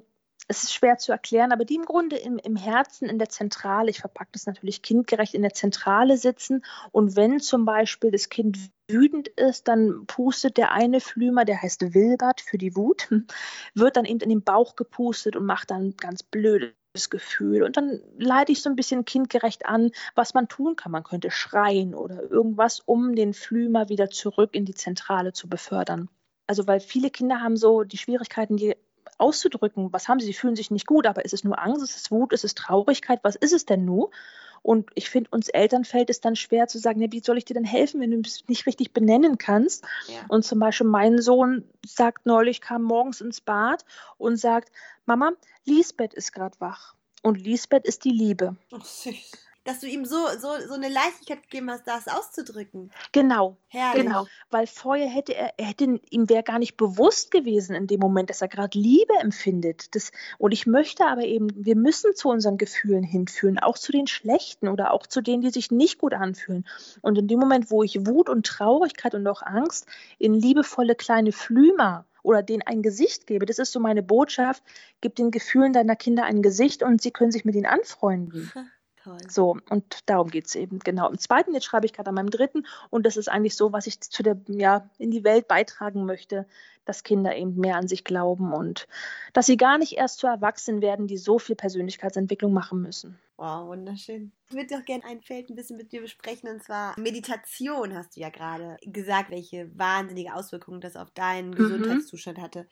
es 0.50 0.64
ist 0.64 0.74
schwer 0.74 0.98
zu 0.98 1.12
erklären, 1.12 1.52
aber 1.52 1.66
die 1.66 1.76
im 1.76 1.84
Grunde 1.84 2.16
im, 2.16 2.38
im 2.38 2.56
Herzen, 2.56 3.10
in 3.10 3.20
der 3.20 3.30
Zentrale, 3.30 3.90
ich 3.90 4.00
verpacke 4.00 4.32
das 4.32 4.46
natürlich 4.46 4.82
kindgerecht, 4.82 5.34
in 5.34 5.42
der 5.42 5.54
Zentrale 5.54 6.18
sitzen. 6.18 6.64
Und 6.92 7.16
wenn 7.18 7.40
zum 7.40 7.66
Beispiel 7.66 8.12
das 8.12 8.30
Kind 8.30 8.58
wütend 8.88 9.28
ist, 9.28 9.68
dann 9.68 10.06
pustet 10.08 10.58
der 10.58 10.72
eine 10.72 11.02
Flümer, 11.02 11.44
der 11.44 11.62
heißt 11.62 11.94
Wilbert 11.94 12.40
für 12.40 12.58
die 12.58 12.76
Wut, 12.78 13.10
wird 13.74 13.98
dann 13.98 14.06
eben 14.06 14.22
in 14.22 14.30
den 14.30 14.44
Bauch 14.44 14.78
gepustet 14.78 15.36
und 15.36 15.46
macht 15.46 15.72
dann 15.72 15.96
ganz 15.98 16.24
blöde 16.24 16.74
Gefühl. 17.10 17.64
Und 17.64 17.78
dann 17.78 18.02
leite 18.18 18.52
ich 18.52 18.62
so 18.62 18.70
ein 18.70 18.76
bisschen 18.76 19.06
kindgerecht 19.06 19.66
an, 19.66 19.92
was 20.16 20.34
man 20.34 20.48
tun 20.48 20.76
kann. 20.76 20.92
Man 20.92 21.04
könnte 21.04 21.32
schreien 21.32 21.96
oder 21.96 22.30
irgendwas, 22.30 22.80
um 22.80 23.16
den 23.16 23.34
Flümer 23.34 23.90
wieder 23.90 24.10
zurück 24.10 24.52
in 24.54 24.66
die 24.66 24.76
Zentrale 24.76 25.34
zu 25.34 25.48
befördern. 25.48 26.10
Also 26.48 26.68
weil 26.68 26.80
viele 26.80 27.10
Kinder 27.10 27.42
haben 27.42 27.58
so 27.58 27.84
die 27.84 27.98
Schwierigkeiten, 27.98 28.58
die 28.58 28.76
auszudrücken, 29.18 29.92
was 29.94 30.08
haben 30.08 30.20
sie, 30.20 30.28
sie 30.28 30.34
fühlen 30.34 30.56
sich 30.56 30.72
nicht 30.72 30.86
gut, 30.86 31.08
aber 31.08 31.26
ist 31.26 31.34
es 31.34 31.44
nur 31.44 31.60
Angst, 31.60 31.84
ist 31.84 31.98
es 31.98 32.12
Wut, 32.12 32.34
ist 32.34 32.44
es 32.44 32.56
Traurigkeit, 32.56 33.20
was 33.24 33.36
ist 33.36 33.54
es 33.54 33.66
denn 33.66 33.86
nur? 33.86 34.12
Und 34.62 34.90
ich 34.96 35.10
finde, 35.10 35.30
uns 35.32 35.50
Eltern 35.50 35.86
fällt 35.86 36.10
es 36.10 36.22
dann 36.22 36.36
schwer 36.36 36.68
zu 36.68 36.78
sagen, 36.78 37.02
ja, 37.02 37.12
wie 37.12 37.22
soll 37.22 37.38
ich 37.38 37.46
dir 37.46 37.54
denn 37.54 37.66
helfen, 37.66 38.02
wenn 38.02 38.12
du 38.12 38.20
es 38.22 38.48
nicht 38.48 38.66
richtig 38.66 38.94
benennen 38.94 39.38
kannst? 39.38 39.84
Ja. 40.08 40.20
Und 40.28 40.44
zum 40.44 40.60
Beispiel 40.60 40.88
mein 40.88 41.22
Sohn 41.22 41.64
sagt 41.86 42.26
neulich, 42.26 42.62
kam 42.62 42.84
morgens 42.84 43.22
ins 43.22 43.42
Bad 43.42 43.86
und 44.18 44.38
sagt, 44.38 44.72
Mama, 45.06 45.32
Lisbeth 45.66 46.14
ist 46.14 46.34
gerade 46.34 46.60
wach. 46.60 46.96
Und 47.24 47.42
Lisbeth 47.42 47.86
ist 47.86 48.06
die 48.06 48.12
Liebe. 48.12 48.56
Ach, 48.72 48.86
süß 48.86 49.47
dass 49.68 49.82
du 49.82 49.88
ihm 49.88 50.06
so, 50.06 50.16
so, 50.40 50.48
so 50.66 50.76
eine 50.76 50.88
Leichtigkeit 50.88 51.44
gegeben 51.44 51.70
hast, 51.70 51.86
das 51.86 52.08
auszudrücken. 52.08 52.90
Genau. 53.12 53.58
Herrlich. 53.68 54.06
Genau. 54.06 54.26
Weil 54.50 54.66
vorher 54.66 55.10
hätte 55.10 55.36
er, 55.36 55.54
er 55.58 55.66
hätte, 55.66 56.00
ihm 56.10 56.30
wäre 56.30 56.44
gar 56.44 56.58
nicht 56.58 56.78
bewusst 56.78 57.32
gewesen 57.32 57.76
in 57.76 57.86
dem 57.86 58.00
Moment, 58.00 58.30
dass 58.30 58.42
er 58.42 58.48
gerade 58.48 58.80
Liebe 58.80 59.14
empfindet. 59.20 59.94
Das, 59.94 60.14
und 60.38 60.54
ich 60.54 60.68
möchte 60.68 61.06
aber 61.06 61.24
eben, 61.24 61.50
wir 61.54 61.76
müssen 61.76 62.16
zu 62.16 62.30
unseren 62.30 62.58
Gefühlen 62.58 63.04
hinführen, 63.04 63.60
auch 63.60 63.78
zu 63.78 63.92
den 63.92 64.08
schlechten 64.08 64.70
oder 64.70 64.94
auch 64.94 65.06
zu 65.06 65.20
denen, 65.20 65.42
die 65.42 65.50
sich 65.50 65.70
nicht 65.70 65.98
gut 65.98 66.14
anfühlen. 66.14 66.66
Und 67.02 67.18
in 67.18 67.28
dem 67.28 67.40
Moment, 67.40 67.70
wo 67.70 67.84
ich 67.84 68.08
Wut 68.08 68.30
und 68.30 68.46
Traurigkeit 68.46 69.16
und 69.16 69.28
auch 69.28 69.42
Angst 69.42 69.86
in 70.18 70.34
liebevolle 70.34 70.96
kleine 70.96 71.34
Flümer 71.34 72.06
oder 72.24 72.42
denen 72.42 72.62
ein 72.62 72.82
Gesicht 72.82 73.28
gebe. 73.28 73.46
Das 73.46 73.60
ist 73.60 73.74
so 73.74 73.82
meine 73.82 74.02
Botschaft. 74.02 74.64
Gib 75.02 75.16
den 75.16 75.30
Gefühlen 75.30 75.74
deiner 75.74 75.98
Kinder 75.98 76.24
ein 76.24 76.42
Gesicht 76.42 76.84
und 76.84 77.02
sie 77.02 77.12
können 77.12 77.32
sich 77.32 77.44
mit 77.44 77.56
ihnen 77.56 77.66
anfreunden. 77.66 78.50
Toll. 79.08 79.18
So, 79.30 79.58
und 79.70 80.10
darum 80.10 80.30
geht 80.30 80.48
es 80.48 80.56
eben, 80.56 80.80
genau. 80.80 81.10
Im 81.10 81.18
zweiten, 81.18 81.54
jetzt 81.54 81.64
schreibe 81.64 81.86
ich 81.86 81.94
gerade 81.94 82.10
an 82.10 82.16
meinem 82.16 82.30
dritten 82.30 82.68
und 82.90 83.06
das 83.06 83.16
ist 83.16 83.30
eigentlich 83.30 83.56
so, 83.56 83.72
was 83.72 83.88
ich 83.88 84.02
zu 84.02 84.22
der, 84.22 84.38
ja, 84.48 84.90
in 84.98 85.12
die 85.12 85.24
Welt 85.24 85.48
beitragen 85.48 86.06
möchte, 86.06 86.46
dass 86.84 87.04
Kinder 87.04 87.34
eben 87.34 87.56
mehr 87.56 87.78
an 87.78 87.88
sich 87.88 88.04
glauben 88.04 88.52
und 88.52 88.86
dass 89.32 89.46
sie 89.46 89.56
gar 89.56 89.78
nicht 89.78 89.94
erst 89.94 90.20
zu 90.20 90.28
Erwachsenen 90.28 90.82
werden, 90.82 91.08
die 91.08 91.16
so 91.16 91.40
viel 91.40 91.56
Persönlichkeitsentwicklung 91.56 92.52
machen 92.52 92.82
müssen. 92.82 93.18
Wow, 93.38 93.68
wunderschön. 93.68 94.34
Ich 94.50 94.56
würde 94.56 94.76
doch 94.76 94.84
gerne 94.84 95.06
ein 95.06 95.22
Feld 95.22 95.50
ein 95.50 95.56
bisschen 95.56 95.78
mit 95.78 95.94
dir 95.94 96.02
besprechen 96.02 96.50
und 96.50 96.62
zwar 96.62 97.00
Meditation, 97.00 97.96
hast 97.96 98.18
du 98.18 98.20
ja 98.20 98.30
gerade 98.30 98.76
gesagt, 98.82 99.32
welche 99.32 99.72
wahnsinnige 99.78 100.34
Auswirkungen 100.34 100.82
das 100.82 100.98
auf 100.98 101.12
deinen 101.12 101.52
mhm. 101.52 101.56
Gesundheitszustand 101.56 102.40
hatte. 102.40 102.68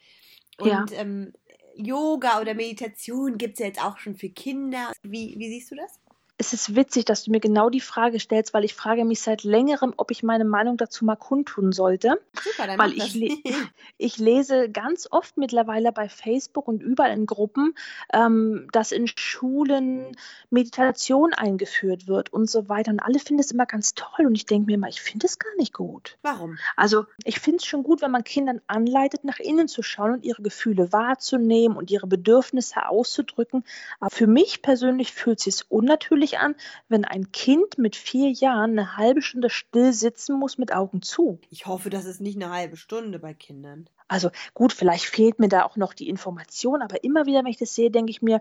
Und 0.58 0.68
ja. 0.68 0.84
ähm, 0.92 1.32
Yoga 1.76 2.40
oder 2.42 2.52
Meditation 2.52 3.38
gibt 3.38 3.54
es 3.54 3.60
ja 3.60 3.66
jetzt 3.66 3.82
auch 3.82 3.96
schon 3.96 4.16
für 4.16 4.28
Kinder. 4.28 4.92
Wie, 5.02 5.34
wie 5.38 5.48
siehst 5.48 5.70
du 5.70 5.76
das? 5.76 5.98
Es 6.38 6.52
ist 6.52 6.76
witzig, 6.76 7.06
dass 7.06 7.24
du 7.24 7.30
mir 7.30 7.40
genau 7.40 7.70
die 7.70 7.80
Frage 7.80 8.20
stellst, 8.20 8.52
weil 8.52 8.64
ich 8.64 8.74
frage 8.74 9.04
mich 9.04 9.22
seit 9.22 9.42
längerem, 9.42 9.94
ob 9.96 10.10
ich 10.10 10.22
meine 10.22 10.44
Meinung 10.44 10.76
dazu 10.76 11.04
mal 11.04 11.16
kundtun 11.16 11.72
sollte. 11.72 12.20
Super, 12.42 12.66
dann 12.66 12.78
weil 12.78 12.92
ich, 12.92 13.14
le 13.14 13.38
ich 13.98 14.18
lese 14.18 14.70
ganz 14.70 15.08
oft 15.10 15.38
mittlerweile 15.38 15.92
bei 15.92 16.10
Facebook 16.10 16.68
und 16.68 16.82
überall 16.82 17.12
in 17.12 17.24
Gruppen, 17.24 17.74
ähm, 18.12 18.68
dass 18.72 18.92
in 18.92 19.08
Schulen 19.08 20.14
Meditation 20.50 21.32
eingeführt 21.32 22.06
wird 22.06 22.32
und 22.32 22.50
so 22.50 22.68
weiter. 22.68 22.90
Und 22.90 23.00
alle 23.00 23.18
finden 23.18 23.40
es 23.40 23.50
immer 23.50 23.66
ganz 23.66 23.94
toll. 23.94 24.26
Und 24.26 24.34
ich 24.34 24.44
denke 24.44 24.66
mir 24.66 24.74
immer, 24.74 24.88
ich 24.88 25.00
finde 25.00 25.26
es 25.26 25.38
gar 25.38 25.54
nicht 25.56 25.72
gut. 25.72 26.18
Warum? 26.20 26.58
Also 26.76 27.06
ich 27.24 27.40
finde 27.40 27.58
es 27.58 27.66
schon 27.66 27.82
gut, 27.82 28.02
wenn 28.02 28.10
man 28.10 28.24
Kindern 28.24 28.60
anleitet, 28.66 29.24
nach 29.24 29.38
innen 29.38 29.68
zu 29.68 29.82
schauen 29.82 30.12
und 30.12 30.24
ihre 30.24 30.42
Gefühle 30.42 30.92
wahrzunehmen 30.92 31.78
und 31.78 31.90
ihre 31.90 32.06
Bedürfnisse 32.06 32.86
auszudrücken. 32.88 33.64
Aber 34.00 34.10
für 34.10 34.26
mich 34.26 34.60
persönlich 34.60 35.12
fühlt 35.14 35.38
es 35.38 35.44
sich 35.44 35.70
unnatürlich 35.70 36.25
natürlich 36.26 36.38
an, 36.38 36.54
wenn 36.88 37.04
ein 37.04 37.30
Kind 37.32 37.78
mit 37.78 37.96
vier 37.96 38.30
Jahren 38.30 38.72
eine 38.72 38.96
halbe 38.96 39.22
Stunde 39.22 39.50
still 39.50 39.92
sitzen 39.92 40.38
muss 40.38 40.58
mit 40.58 40.72
Augen 40.72 41.02
zu. 41.02 41.38
Ich 41.50 41.66
hoffe, 41.66 41.90
das 41.90 42.04
ist 42.04 42.20
nicht 42.20 42.36
eine 42.36 42.52
halbe 42.52 42.76
Stunde 42.76 43.18
bei 43.18 43.34
Kindern. 43.34 43.88
Also 44.08 44.30
gut, 44.54 44.72
vielleicht 44.72 45.04
fehlt 45.04 45.38
mir 45.38 45.48
da 45.48 45.64
auch 45.64 45.76
noch 45.76 45.94
die 45.94 46.08
Information, 46.08 46.82
aber 46.82 47.02
immer 47.04 47.26
wieder, 47.26 47.40
wenn 47.40 47.50
ich 47.50 47.58
das 47.58 47.74
sehe, 47.74 47.90
denke 47.90 48.10
ich 48.10 48.22
mir, 48.22 48.40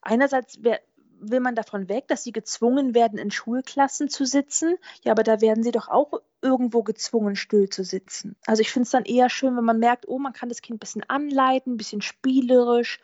einerseits 0.00 0.58
will 0.62 1.40
man 1.40 1.54
davon 1.54 1.88
weg, 1.88 2.08
dass 2.08 2.24
sie 2.24 2.32
gezwungen 2.32 2.94
werden, 2.94 3.18
in 3.18 3.30
Schulklassen 3.30 4.08
zu 4.08 4.24
sitzen. 4.24 4.76
Ja, 5.04 5.12
aber 5.12 5.22
da 5.22 5.40
werden 5.40 5.62
sie 5.62 5.70
doch 5.70 5.88
auch 5.88 6.20
irgendwo 6.40 6.82
gezwungen, 6.82 7.36
still 7.36 7.68
zu 7.68 7.84
sitzen. 7.84 8.36
Also 8.46 8.62
ich 8.62 8.72
finde 8.72 8.84
es 8.84 8.90
dann 8.90 9.04
eher 9.04 9.30
schön, 9.30 9.56
wenn 9.56 9.64
man 9.64 9.78
merkt, 9.78 10.08
oh, 10.08 10.18
man 10.18 10.32
kann 10.32 10.48
das 10.48 10.62
Kind 10.62 10.76
ein 10.76 10.80
bisschen 10.80 11.04
anleiten, 11.08 11.74
ein 11.74 11.76
bisschen 11.76 12.02
spielerisch 12.02 12.98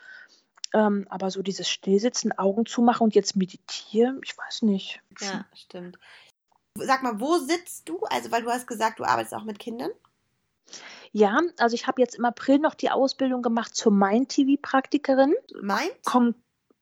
ähm, 0.75 1.07
aber 1.09 1.31
so 1.31 1.43
dieses 1.43 1.69
Stillsitzen, 1.69 2.37
Augen 2.39 2.67
zumachen 2.67 3.05
und 3.05 3.15
jetzt 3.15 3.37
meditieren, 3.37 4.21
ich 4.25 4.37
weiß 4.37 4.63
nicht. 4.63 5.01
Ja, 5.21 5.47
stimmt. 5.55 5.99
Sag 6.75 7.03
mal, 7.03 7.21
wo 7.21 7.39
sitzt 7.39 7.89
du? 7.89 8.01
Also, 8.11 8.31
weil 8.31 8.43
du 8.43 8.51
hast 8.51 8.67
gesagt, 8.67 9.01
du 9.01 9.05
arbeitest 9.05 9.35
auch 9.35 9.45
mit 9.45 9.59
Kindern. 9.59 9.91
Ja, 11.13 11.41
also 11.59 11.75
ich 11.75 11.87
habe 11.87 12.01
jetzt 12.01 12.17
im 12.17 12.25
April 12.25 12.59
noch 12.59 12.75
die 12.75 12.91
Ausbildung 12.91 13.43
gemacht 13.43 13.75
zur 13.75 13.93
Mind-TV-Praktikerin. 13.93 15.35
Mind? 15.61 15.93
Komm, 16.05 16.35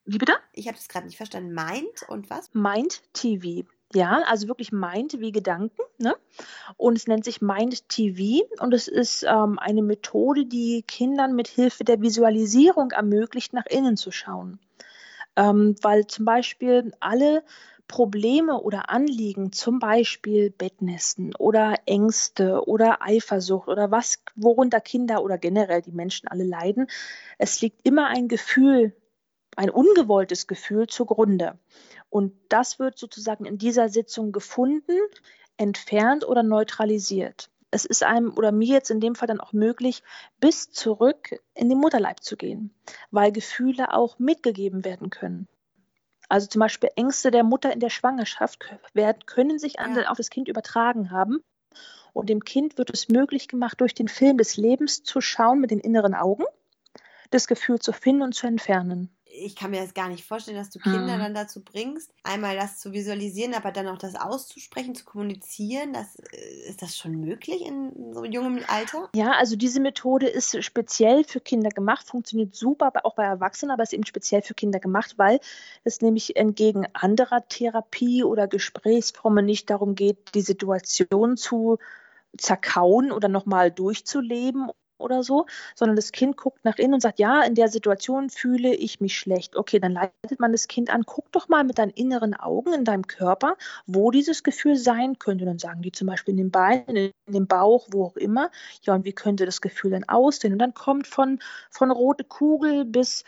wie 0.05 0.19
bitte? 0.19 0.35
Ich 0.53 0.67
habe 0.67 0.77
das 0.77 0.89
gerade 0.89 1.07
nicht 1.07 1.17
verstanden. 1.17 1.55
Mind 1.55 2.03
und 2.09 2.29
was? 2.31 2.53
Mind 2.53 3.03
TV. 3.13 3.67
Ja, 3.95 4.23
also 4.27 4.49
wirklich 4.49 4.73
Mind 4.73 5.21
wie 5.21 5.33
Gedanken. 5.33 5.83
Ne? 5.99 6.17
Und 6.77 6.97
es 6.97 7.07
nennt 7.07 7.25
sich 7.25 7.41
Mind 7.41 7.89
TV 7.89 8.45
und 8.61 8.75
es 8.75 8.89
ist 8.89 9.23
ähm, 9.23 9.59
eine 9.59 9.83
Methode, 9.83 10.45
die 10.45 10.83
Kindern 10.83 11.35
mit 11.35 11.49
Hilfe 11.49 11.85
der 11.85 12.03
Visualisierung 12.03 12.91
ermöglicht, 12.91 13.53
nach 13.53 13.67
innen 13.67 13.97
zu 13.97 14.11
schauen. 14.11 14.59
Ähm, 15.37 15.77
weil 15.83 16.07
zum 16.07 16.25
Beispiel 16.25 16.93
alle 17.01 17.45
Probleme 17.89 18.61
oder 18.61 18.91
Anliegen, 18.91 19.53
zum 19.53 19.79
Beispiel 19.79 20.51
Bettnässen 20.51 21.35
oder 21.37 21.77
Ängste 21.87 22.67
oder 22.67 23.03
Eifersucht 23.03 23.69
oder 23.69 23.91
was, 23.91 24.23
worunter 24.35 24.81
Kinder 24.81 25.23
oder 25.23 25.39
generell 25.39 25.83
die 25.83 25.93
Menschen 25.93 26.29
alle 26.29 26.45
leiden, 26.45 26.89
es 27.39 27.61
liegt 27.61 27.87
immer 27.87 28.09
ein 28.09 28.29
Gefühl, 28.29 28.93
ein 29.57 29.71
ungewolltes 29.71 30.47
Gefühl 30.47 30.87
zugrunde. 30.89 31.59
Und 32.17 32.33
das 32.49 32.79
wird 32.79 32.97
sozusagen 32.97 33.45
in 33.45 33.59
dieser 33.59 33.91
Sitzung 33.91 34.33
gefunden, 34.33 34.97
entfernt 35.59 36.27
oder 36.27 36.43
neutralisiert. 36.43 37.51
Es 37.71 37.85
ist 37.85 38.03
einem 38.03 38.33
oder 38.39 38.53
mir 38.53 38.73
jetzt 38.73 38.91
in 38.91 39.01
dem 39.01 39.15
Fall 39.15 39.29
dann 39.29 39.39
auch 39.39 39.53
möglich, 39.53 40.03
bis 40.41 40.71
zurück 40.71 41.39
in 41.53 41.69
den 41.69 41.77
Mutterleib 41.77 42.23
zu 42.23 42.39
gehen, 42.39 42.75
weil 43.11 43.33
Gefühle 43.33 43.93
auch 43.93 44.19
mitgegeben 44.19 44.83
werden 44.83 45.11
können. 45.11 45.47
Also 46.31 46.47
zum 46.47 46.61
Beispiel 46.61 46.89
Ängste 46.97 47.31
der 47.31 47.45
Mutter 47.45 47.71
in 47.71 47.81
der 47.81 47.91
Schwangerschaft 47.91 48.65
werden, 48.95 49.27
können 49.27 49.59
sich 49.59 49.75
ja. 49.75 50.09
auf 50.09 50.17
das 50.17 50.31
Kind 50.31 50.49
übertragen 50.49 51.11
haben. 51.11 51.41
Und 52.15 52.31
dem 52.31 52.45
Kind 52.45 52.79
wird 52.79 52.89
es 52.95 53.11
möglich 53.11 53.47
gemacht, 53.47 53.79
durch 53.83 53.93
den 53.93 54.09
Film 54.09 54.39
des 54.39 54.57
Lebens 54.57 55.03
zu 55.03 55.21
schauen 55.21 55.61
mit 55.61 55.71
den 55.71 55.81
inneren 55.81 56.15
Augen, 56.15 56.45
das 57.29 57.47
Gefühl 57.47 57.79
zu 57.79 57.93
finden 57.93 58.23
und 58.23 58.35
zu 58.35 58.47
entfernen 58.47 59.16
ich 59.37 59.57
kann 59.57 59.71
mir 59.71 59.81
das 59.81 59.95
gar 59.95 60.09
nicht 60.09 60.25
vorstellen, 60.25 60.57
dass 60.57 60.71
du 60.71 60.79
Kinder 60.79 61.15
hm. 61.15 61.21
dann 61.21 61.35
dazu 61.35 61.63
bringst, 61.63 62.13
einmal 62.23 62.57
das 62.57 62.79
zu 62.79 62.93
visualisieren, 62.93 63.55
aber 63.55 63.71
dann 63.73 63.89
auch 63.89 63.99
das 63.99 64.15
auszusprechen, 64.15 64.95
zu 64.95 65.05
kommunizieren. 65.05 65.93
Das, 65.93 66.17
äh, 66.17 66.69
ist 66.69 66.83
das 66.83 66.97
schon 66.97 67.21
möglich 67.21 67.65
in 67.65 68.13
so 68.13 68.25
jungem 68.25 68.61
Alter? 68.67 69.09
Ja, 69.15 69.33
also 69.33 69.57
diese 69.57 69.81
Methode 69.81 70.27
ist 70.27 70.63
speziell 70.65 71.25
für 71.25 71.41
Kinder 71.41 71.71
gemacht, 71.71 72.09
funktioniert 72.09 72.55
super, 72.55 72.93
auch 73.05 73.15
bei 73.15 73.25
Erwachsenen, 73.25 73.73
aber 73.73 73.83
ist 73.83 73.93
eben 73.93 74.07
speziell 74.07 74.43
für 74.43 74.55
Kinder 74.55 74.81
gemacht, 74.81 75.15
weil 75.17 75.41
es 75.85 76.01
nämlich 76.01 76.37
entgegen 76.37 76.87
anderer 76.93 77.47
Therapie 77.49 78.25
oder 78.25 78.49
Gesprächsformen 78.49 79.45
nicht 79.45 79.71
darum 79.71 79.95
geht, 79.95 80.35
die 80.35 80.43
Situation 80.43 81.37
zu 81.37 81.79
zerkauen 82.37 83.13
oder 83.13 83.29
nochmal 83.29 83.71
durchzuleben 83.71 84.71
oder 84.99 85.23
so, 85.23 85.47
sondern 85.75 85.97
das 85.97 86.13
Kind 86.13 86.37
guckt 86.37 86.65
nach 86.65 86.79
innen 86.79 86.95
und 86.95 87.01
sagt, 87.01 87.19
ja, 87.19 87.43
in 87.43 87.55
der 87.55 87.69
Situation 87.69 88.31
fühle 88.31 88.75
ich 88.75 89.01
mich 89.01 89.19
schlecht. 89.19 89.57
Okay, 89.57 89.79
dann 89.79 89.93
leitet 89.93 90.41
man 90.41 90.53
das 90.53 90.69
Kind 90.69 90.91
an, 90.91 91.05
guck 91.05 91.31
doch 91.33 91.49
mal 91.49 91.65
mit 91.65 91.79
deinen 91.79 91.91
inneren 91.91 92.35
Augen 92.35 92.73
in 92.73 92.85
deinem 92.85 93.07
Körper, 93.07 93.57
wo 93.87 94.11
dieses 94.11 94.43
Gefühl 94.43 94.77
sein 94.77 95.19
könnte. 95.19 95.45
Und 95.45 95.51
dann 95.51 95.59
sagen 95.59 95.83
die 95.83 95.93
zum 95.93 96.07
Beispiel 96.07 96.33
in 96.33 96.39
den 96.39 96.51
Beinen, 96.51 96.97
in 96.97 97.13
dem 97.27 97.47
Bauch, 97.47 97.89
wo 97.91 98.05
auch 98.07 98.17
immer. 98.17 98.51
Ja, 98.83 98.95
und 98.95 99.05
wie 99.05 99.13
könnte 99.13 99.47
das 99.47 99.61
Gefühl 99.61 99.91
dann 99.91 100.05
aussehen? 100.05 100.53
Und 100.53 100.59
dann 100.59 100.75
kommt 100.75 101.07
von, 101.07 101.39
von 101.71 101.91
rote 101.91 102.25
Kugel 102.25 102.85
bis 102.85 103.25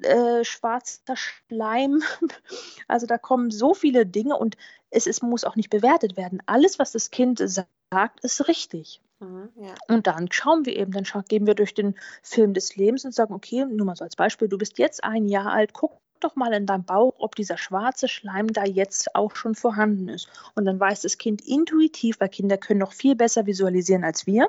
äh, 0.00 0.44
schwarzer 0.44 1.16
Schleim. 1.16 2.02
Also 2.88 3.06
da 3.06 3.16
kommen 3.16 3.50
so 3.50 3.72
viele 3.72 4.04
Dinge 4.04 4.36
und 4.36 4.56
es 4.90 5.06
ist, 5.06 5.22
muss 5.22 5.44
auch 5.44 5.56
nicht 5.56 5.70
bewertet 5.70 6.16
werden. 6.16 6.42
Alles, 6.44 6.78
was 6.78 6.92
das 6.92 7.10
Kind 7.10 7.42
sagt, 7.44 8.20
ist 8.22 8.48
richtig. 8.48 9.00
Mhm, 9.22 9.50
ja. 9.54 9.74
Und 9.88 10.06
dann 10.06 10.30
schauen 10.32 10.66
wir 10.66 10.76
eben, 10.76 10.90
dann 10.90 11.04
gehen 11.28 11.46
wir 11.46 11.54
durch 11.54 11.74
den 11.74 11.94
Film 12.22 12.54
des 12.54 12.74
Lebens 12.76 13.04
und 13.04 13.14
sagen, 13.14 13.32
okay, 13.32 13.64
nur 13.64 13.86
mal 13.86 13.94
so 13.94 14.04
als 14.04 14.16
Beispiel, 14.16 14.48
du 14.48 14.58
bist 14.58 14.78
jetzt 14.78 15.04
ein 15.04 15.26
Jahr 15.26 15.52
alt, 15.52 15.72
guck 15.72 16.00
doch 16.20 16.34
mal 16.36 16.52
in 16.52 16.66
deinem 16.66 16.84
Bauch, 16.84 17.14
ob 17.18 17.36
dieser 17.36 17.56
schwarze 17.56 18.08
Schleim 18.08 18.48
da 18.48 18.64
jetzt 18.64 19.14
auch 19.14 19.34
schon 19.34 19.54
vorhanden 19.54 20.08
ist. 20.08 20.28
Und 20.54 20.64
dann 20.64 20.78
weiß 20.78 21.02
das 21.02 21.18
Kind 21.18 21.40
intuitiv, 21.40 22.18
weil 22.20 22.28
Kinder 22.28 22.58
können 22.58 22.80
noch 22.80 22.92
viel 22.92 23.14
besser 23.14 23.46
visualisieren 23.46 24.04
als 24.04 24.26
wir, 24.26 24.48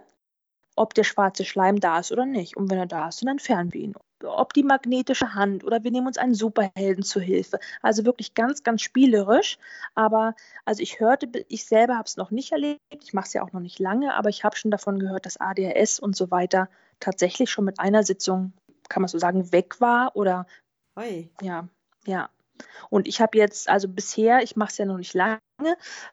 ob 0.75 0.93
der 0.93 1.03
schwarze 1.03 1.45
Schleim 1.45 1.79
da 1.79 1.99
ist 1.99 2.11
oder 2.11 2.25
nicht. 2.25 2.57
Und 2.57 2.69
wenn 2.69 2.77
er 2.79 2.85
da 2.87 3.09
ist, 3.09 3.21
dann 3.21 3.29
entfernen 3.29 3.73
wir 3.73 3.81
ihn 3.81 3.95
ob 4.23 4.53
die 4.53 4.63
magnetische 4.63 5.33
Hand 5.33 5.63
oder 5.63 5.83
wir 5.83 5.91
nehmen 5.91 6.07
uns 6.07 6.17
einen 6.17 6.33
Superhelden 6.33 7.03
zu 7.03 7.19
Hilfe. 7.19 7.59
Also 7.81 8.05
wirklich 8.05 8.33
ganz, 8.33 8.63
ganz 8.63 8.81
spielerisch. 8.81 9.57
Aber 9.95 10.35
also 10.65 10.81
ich 10.81 10.99
hörte, 10.99 11.27
ich 11.47 11.65
selber 11.65 11.95
habe 11.95 12.07
es 12.07 12.17
noch 12.17 12.31
nicht 12.31 12.51
erlebt, 12.51 12.79
ich 13.01 13.13
mache 13.13 13.27
es 13.27 13.33
ja 13.33 13.43
auch 13.43 13.51
noch 13.53 13.59
nicht 13.61 13.79
lange, 13.79 14.13
aber 14.15 14.29
ich 14.29 14.43
habe 14.43 14.55
schon 14.55 14.71
davon 14.71 14.99
gehört, 14.99 15.25
dass 15.25 15.39
ADHS 15.39 15.99
und 15.99 16.15
so 16.15 16.31
weiter 16.31 16.69
tatsächlich 16.99 17.49
schon 17.51 17.65
mit 17.65 17.79
einer 17.79 18.03
Sitzung, 18.03 18.53
kann 18.89 19.01
man 19.01 19.09
so 19.09 19.17
sagen, 19.17 19.51
weg 19.51 19.81
war 19.81 20.15
oder 20.15 20.45
Oi. 20.95 21.29
ja, 21.41 21.67
ja. 22.05 22.29
Und 22.89 23.07
ich 23.07 23.21
habe 23.21 23.37
jetzt, 23.37 23.69
also 23.69 23.87
bisher, 23.87 24.43
ich 24.43 24.55
mache 24.55 24.69
es 24.71 24.77
ja 24.77 24.85
noch 24.85 24.97
nicht 24.97 25.13
lange, 25.13 25.39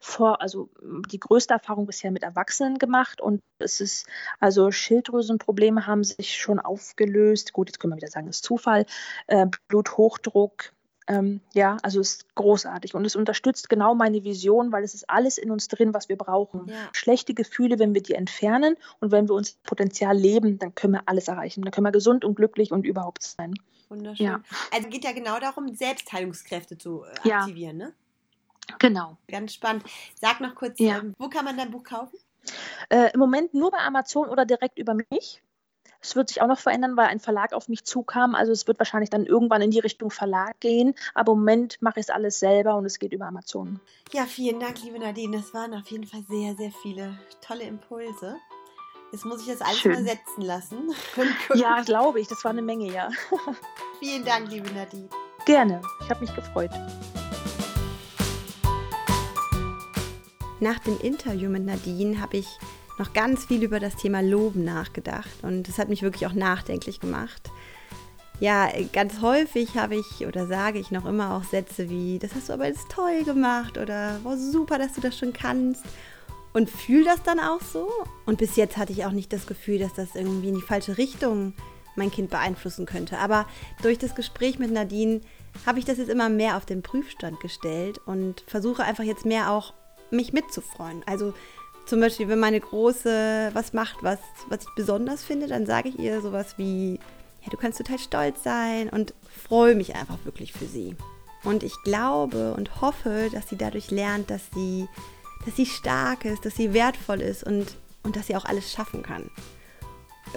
vor, 0.01 0.41
also 0.41 0.71
die 1.11 1.19
größte 1.21 1.55
Erfahrung 1.55 1.87
bisher 1.87 2.11
mit 2.11 2.23
Erwachsenen 2.23 2.79
gemacht 2.79 3.21
und 3.21 3.41
es 3.59 3.81
ist, 3.81 4.07
also 4.39 4.71
Schilddrüsenprobleme 4.71 5.87
haben 5.87 6.05
sich 6.05 6.37
schon 6.39 6.59
aufgelöst. 6.59 7.53
Gut, 7.53 7.69
jetzt 7.69 7.79
können 7.79 7.93
wir 7.93 7.97
wieder 7.97 8.09
sagen, 8.09 8.29
es 8.29 8.37
ist 8.37 8.45
Zufall. 8.45 8.87
Äh, 9.27 9.47
Bluthochdruck, 9.69 10.73
ähm, 11.11 11.41
ja, 11.55 11.77
also 11.83 12.01
es 12.01 12.13
ist 12.13 12.35
großartig 12.37 12.95
und 12.95 13.05
es 13.05 13.17
unterstützt 13.17 13.69
genau 13.69 13.97
meine 13.97 14.23
Vision, 14.23 14.71
weil 14.71 14.85
es 14.85 14.95
ist 14.95 15.11
alles 15.11 15.39
in 15.39 15.51
uns 15.51 15.67
drin, 15.67 15.93
was 15.93 16.09
wir 16.09 16.17
brauchen. 16.17 16.69
Ja. 16.69 16.89
Schlechte 16.93 17.35
Gefühle, 17.35 17.81
wenn 17.81 17.95
wir 17.95 18.03
die 18.03 18.15
entfernen 18.15 18.77
und 19.01 19.11
wenn 19.11 19.29
wir 19.29 19.35
uns 19.35 19.55
Potenzial 19.65 20.17
leben, 20.17 20.61
dann 20.61 20.73
können 20.75 20.93
wir 20.95 21.03
alles 21.07 21.27
erreichen. 21.27 21.63
Dann 21.63 21.73
können 21.73 21.87
wir 21.87 21.93
gesund 21.93 22.25
und 22.25 22.37
glücklich 22.37 22.71
und 22.71 22.87
überhaupt 22.87 23.25
sein. 23.25 23.55
Wunderschön. 23.89 24.27
Ja. 24.27 24.41
Also 24.73 24.89
geht 24.89 25.03
ja 25.03 25.11
genau 25.11 25.41
darum, 25.41 25.75
Selbstheilungskräfte 25.75 26.79
zu 26.79 27.03
äh, 27.25 27.33
aktivieren, 27.33 27.81
ja. 27.81 27.87
ne? 27.87 27.95
Genau. 28.79 29.17
Ganz 29.27 29.55
spannend. 29.55 29.83
Sag 30.15 30.41
noch 30.41 30.55
kurz, 30.55 30.79
ja. 30.79 30.99
ähm, 30.99 31.15
wo 31.19 31.29
kann 31.29 31.45
man 31.45 31.57
dein 31.57 31.73
Buch 31.73 31.83
kaufen? 31.83 32.17
Äh, 32.89 33.13
Im 33.13 33.19
Moment 33.19 33.53
nur 33.53 33.73
bei 33.73 33.79
Amazon 33.79 34.29
oder 34.29 34.47
direkt 34.47 34.79
über 34.79 34.95
mich. 34.95 35.43
Es 36.03 36.17
wird 36.17 36.29
sich 36.29 36.41
auch 36.41 36.47
noch 36.47 36.59
verändern, 36.59 36.97
weil 36.97 37.09
ein 37.09 37.21
Verlag 37.21 37.53
auf 37.53 37.69
mich 37.69 37.85
zukam. 37.85 38.35
Also 38.35 38.53
es 38.53 38.67
wird 38.67 38.79
wahrscheinlich 38.79 39.11
dann 39.11 39.27
irgendwann 39.27 39.61
in 39.61 39.71
die 39.71 39.81
Richtung 39.81 40.11
Verlag 40.11 40.59
gehen. 40.61 40.95
Aber 41.15 41.33
im 41.33 41.39
Moment 41.39 41.81
mache 41.83 42.01
ich 42.01 42.07
es 42.07 42.11
alles 42.11 42.41
selber 42.41 42.77
und 42.77 42.87
es 42.87 42.99
geht 42.99 43.13
über 43.13 43.27
Amazon. 43.27 43.81
Ja, 44.13 44.25
vielen 44.25 44.61
Dank, 44.61 44.83
liebe 44.83 44.99
Nadine. 44.99 45.37
Das 45.37 45.53
waren 45.53 45.75
auf 45.75 45.87
jeden 45.89 46.07
Fall 46.07 46.23
sehr, 46.29 46.55
sehr 46.57 46.73
viele 46.83 47.19
tolle 47.43 47.65
Impulse. 47.65 48.37
Jetzt 49.13 49.27
muss 49.27 49.43
ich 49.43 49.49
das 49.49 49.61
alles 49.61 49.79
Schön. 49.79 49.93
mal 49.93 50.05
setzen 50.05 50.43
lassen. 50.43 50.95
ja, 51.55 51.83
glaube 51.83 52.21
ich. 52.21 52.29
Das 52.29 52.45
war 52.45 52.53
eine 52.53 52.63
Menge, 52.63 52.91
ja. 52.93 53.11
vielen 53.99 54.25
Dank, 54.25 54.51
liebe 54.51 54.71
Nadine. 54.71 55.09
Gerne. 55.45 55.83
Ich 56.03 56.09
habe 56.09 56.21
mich 56.21 56.35
gefreut. 56.35 56.71
Nach 60.61 60.79
dem 60.81 60.99
Interview 61.01 61.51
mit 61.51 61.65
Nadine 61.65 62.21
habe 62.21 62.39
ich 62.39 62.47
noch 63.01 63.13
ganz 63.13 63.47
viel 63.47 63.63
über 63.63 63.81
das 63.81 63.97
Thema 63.97 64.21
Loben 64.21 64.65
nachgedacht 64.65 65.31
und 65.43 65.67
das 65.67 65.79
hat 65.79 65.89
mich 65.89 66.03
wirklich 66.03 66.27
auch 66.27 66.35
nachdenklich 66.35 67.01
gemacht. 67.01 67.51
Ja, 68.41 68.69
ganz 68.93 69.21
häufig 69.21 69.77
habe 69.77 69.97
ich 69.97 70.27
oder 70.27 70.47
sage 70.47 70.79
ich 70.79 70.91
noch 70.91 71.05
immer 71.07 71.35
auch 71.35 71.45
Sätze 71.45 71.91
wie, 71.91 72.19
das 72.19 72.35
hast 72.35 72.49
du 72.49 72.53
aber 72.53 72.67
jetzt 72.67 72.91
toll 72.91 73.25
gemacht 73.25 73.77
oder 73.77 74.21
wow, 74.23 74.35
super, 74.39 74.79
dass 74.79 74.93
du 74.93 75.01
das 75.01 75.19
schon 75.19 75.33
kannst 75.33 75.85
und 76.53 76.71
fühle 76.71 77.05
das 77.05 77.23
dann 77.23 77.41
auch 77.41 77.61
so. 77.61 77.89
Und 78.27 78.39
bis 78.39 78.57
jetzt 78.57 78.77
hatte 78.77 78.93
ich 78.93 79.05
auch 79.05 79.13
nicht 79.13 79.33
das 79.33 79.47
Gefühl, 79.47 79.79
dass 79.79 79.95
das 79.95 80.15
irgendwie 80.15 80.49
in 80.49 80.55
die 80.55 80.63
falsche 80.63 80.99
Richtung 80.99 81.55
mein 81.97 82.11
Kind 82.11 82.31
beeinflussen 82.31 82.87
könnte. 82.87 83.19
Aber 83.19 83.47
durch 83.83 83.99
das 83.99 84.15
Gespräch 84.15 84.59
mit 84.59 84.71
Nadine 84.71 85.21
habe 85.67 85.79
ich 85.79 85.85
das 85.85 85.99
jetzt 85.99 86.11
immer 86.11 86.29
mehr 86.29 86.57
auf 86.57 86.67
den 86.67 86.83
Prüfstand 86.83 87.41
gestellt 87.41 87.99
und 88.07 88.43
versuche 88.47 88.85
einfach 88.85 89.05
jetzt 89.05 89.27
mehr 89.27 89.51
auch 89.51 89.75
mich 90.11 90.33
mitzufreuen. 90.33 91.03
Also 91.07 91.35
zum 91.91 92.01
Beispiel, 92.01 92.29
wenn 92.29 92.39
meine 92.39 92.61
Große 92.61 93.51
was 93.53 93.73
macht, 93.73 93.97
was, 94.03 94.21
was 94.49 94.61
ich 94.63 94.75
besonders 94.77 95.25
finde, 95.25 95.49
dann 95.49 95.67
sage 95.67 95.89
ich 95.89 95.99
ihr 95.99 96.21
sowas 96.21 96.55
wie, 96.57 96.95
ja, 97.43 97.51
du 97.51 97.57
kannst 97.57 97.79
total 97.79 97.99
stolz 97.99 98.45
sein 98.45 98.89
und 98.89 99.13
freue 99.49 99.75
mich 99.75 99.97
einfach 99.97 100.19
wirklich 100.25 100.53
für 100.53 100.67
sie. 100.67 100.95
Und 101.43 101.65
ich 101.65 101.75
glaube 101.83 102.55
und 102.55 102.81
hoffe, 102.81 103.29
dass 103.33 103.49
sie 103.49 103.57
dadurch 103.57 103.91
lernt, 103.91 104.31
dass 104.31 104.43
sie, 104.55 104.87
dass 105.45 105.57
sie 105.57 105.67
stark 105.67 106.25
ist, 106.25 106.47
dass 106.47 106.55
sie 106.55 106.73
wertvoll 106.73 107.21
ist 107.21 107.43
und, 107.43 107.77
und 108.05 108.15
dass 108.15 108.29
sie 108.29 108.37
auch 108.37 108.45
alles 108.45 108.71
schaffen 108.71 109.03
kann. 109.03 109.29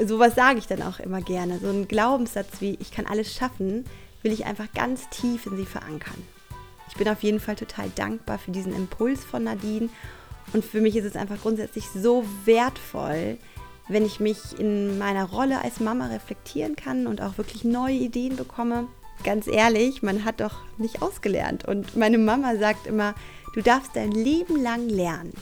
Sowas 0.03 0.33
sage 0.33 0.57
ich 0.57 0.65
dann 0.65 0.81
auch 0.81 0.99
immer 0.99 1.21
gerne. 1.21 1.59
So 1.59 1.69
ein 1.69 1.87
Glaubenssatz 1.87 2.61
wie, 2.61 2.79
ich 2.81 2.91
kann 2.91 3.05
alles 3.05 3.31
schaffen, 3.31 3.85
will 4.23 4.31
ich 4.31 4.45
einfach 4.45 4.73
ganz 4.73 5.07
tief 5.11 5.45
in 5.45 5.55
sie 5.55 5.67
verankern. 5.67 6.17
Ich 6.89 6.95
bin 6.95 7.07
auf 7.09 7.21
jeden 7.21 7.39
Fall 7.39 7.55
total 7.55 7.91
dankbar 7.91 8.39
für 8.39 8.51
diesen 8.51 8.75
Impuls 8.75 9.23
von 9.23 9.43
Nadine 9.43 9.89
und 10.51 10.65
für 10.65 10.82
mich 10.82 10.95
ist 10.95 11.06
es 11.06 11.15
einfach 11.15 11.41
grundsätzlich 11.41 11.86
so 11.89 12.25
wertvoll, 12.45 13.38
wenn 13.88 14.06
ich 14.06 14.19
mich 14.19 14.39
in 14.60 14.97
meiner 14.97 15.25
Rolle 15.25 15.62
als 15.62 15.79
Mama 15.79 16.08
reflektieren 16.08 16.75
kann 16.75 17.08
und 17.08 17.21
auch 17.21 17.38
wirklich 17.38 17.63
neue 17.63 17.95
Ideen 17.95 18.36
bekomme. 18.36 18.88
Ganz 19.23 19.47
ehrlich, 19.47 20.03
man 20.03 20.25
hat 20.25 20.41
doch 20.41 20.56
nicht 20.77 21.01
ausgelernt. 21.01 21.65
Und 21.65 21.95
meine 21.95 22.17
Mama 22.17 22.56
sagt 22.58 22.88
immer, 22.88 23.13
du 23.53 23.62
darfst 23.62 23.95
dein 23.95 24.12
Leben 24.12 24.62
lang 24.62 24.89
lernen. 24.89 25.34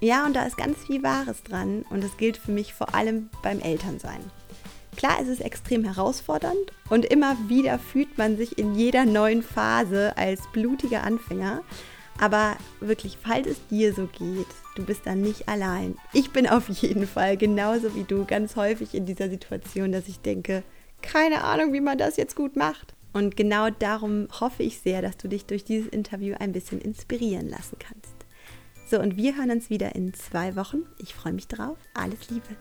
Ja, 0.00 0.26
und 0.26 0.34
da 0.34 0.44
ist 0.44 0.56
ganz 0.56 0.78
viel 0.84 1.02
Wahres 1.04 1.44
dran 1.44 1.84
und 1.88 2.02
das 2.02 2.16
gilt 2.16 2.36
für 2.36 2.50
mich 2.50 2.74
vor 2.74 2.94
allem 2.94 3.30
beim 3.42 3.60
Elternsein. 3.60 4.20
Klar 4.96 5.20
ist 5.20 5.28
es 5.28 5.40
extrem 5.40 5.84
herausfordernd 5.84 6.72
und 6.90 7.04
immer 7.04 7.36
wieder 7.48 7.78
fühlt 7.78 8.18
man 8.18 8.36
sich 8.36 8.58
in 8.58 8.74
jeder 8.74 9.04
neuen 9.04 9.42
Phase 9.42 10.16
als 10.16 10.42
blutiger 10.52 11.04
Anfänger. 11.04 11.62
Aber 12.18 12.56
wirklich, 12.80 13.18
falls 13.20 13.46
es 13.46 13.66
dir 13.68 13.92
so 13.94 14.06
geht, 14.06 14.46
du 14.76 14.84
bist 14.84 15.06
dann 15.06 15.20
nicht 15.20 15.48
allein. 15.48 15.96
Ich 16.12 16.30
bin 16.30 16.46
auf 16.46 16.68
jeden 16.68 17.06
Fall 17.06 17.36
genauso 17.36 17.94
wie 17.94 18.04
du 18.04 18.24
ganz 18.24 18.56
häufig 18.56 18.94
in 18.94 19.06
dieser 19.06 19.28
Situation, 19.28 19.92
dass 19.92 20.08
ich 20.08 20.20
denke, 20.20 20.62
keine 21.00 21.44
Ahnung, 21.44 21.72
wie 21.72 21.80
man 21.80 21.98
das 21.98 22.16
jetzt 22.16 22.36
gut 22.36 22.56
macht. 22.56 22.94
Und 23.12 23.36
genau 23.36 23.68
darum 23.70 24.28
hoffe 24.40 24.62
ich 24.62 24.78
sehr, 24.78 25.02
dass 25.02 25.16
du 25.16 25.28
dich 25.28 25.44
durch 25.46 25.64
dieses 25.64 25.88
Interview 25.88 26.34
ein 26.38 26.52
bisschen 26.52 26.80
inspirieren 26.80 27.48
lassen 27.48 27.76
kannst. 27.78 28.14
So, 28.88 29.00
und 29.00 29.16
wir 29.16 29.36
hören 29.36 29.50
uns 29.50 29.70
wieder 29.70 29.94
in 29.94 30.14
zwei 30.14 30.56
Wochen. 30.56 30.82
Ich 30.98 31.14
freue 31.14 31.32
mich 31.32 31.48
drauf. 31.48 31.78
Alles 31.94 32.30
Liebe. 32.30 32.56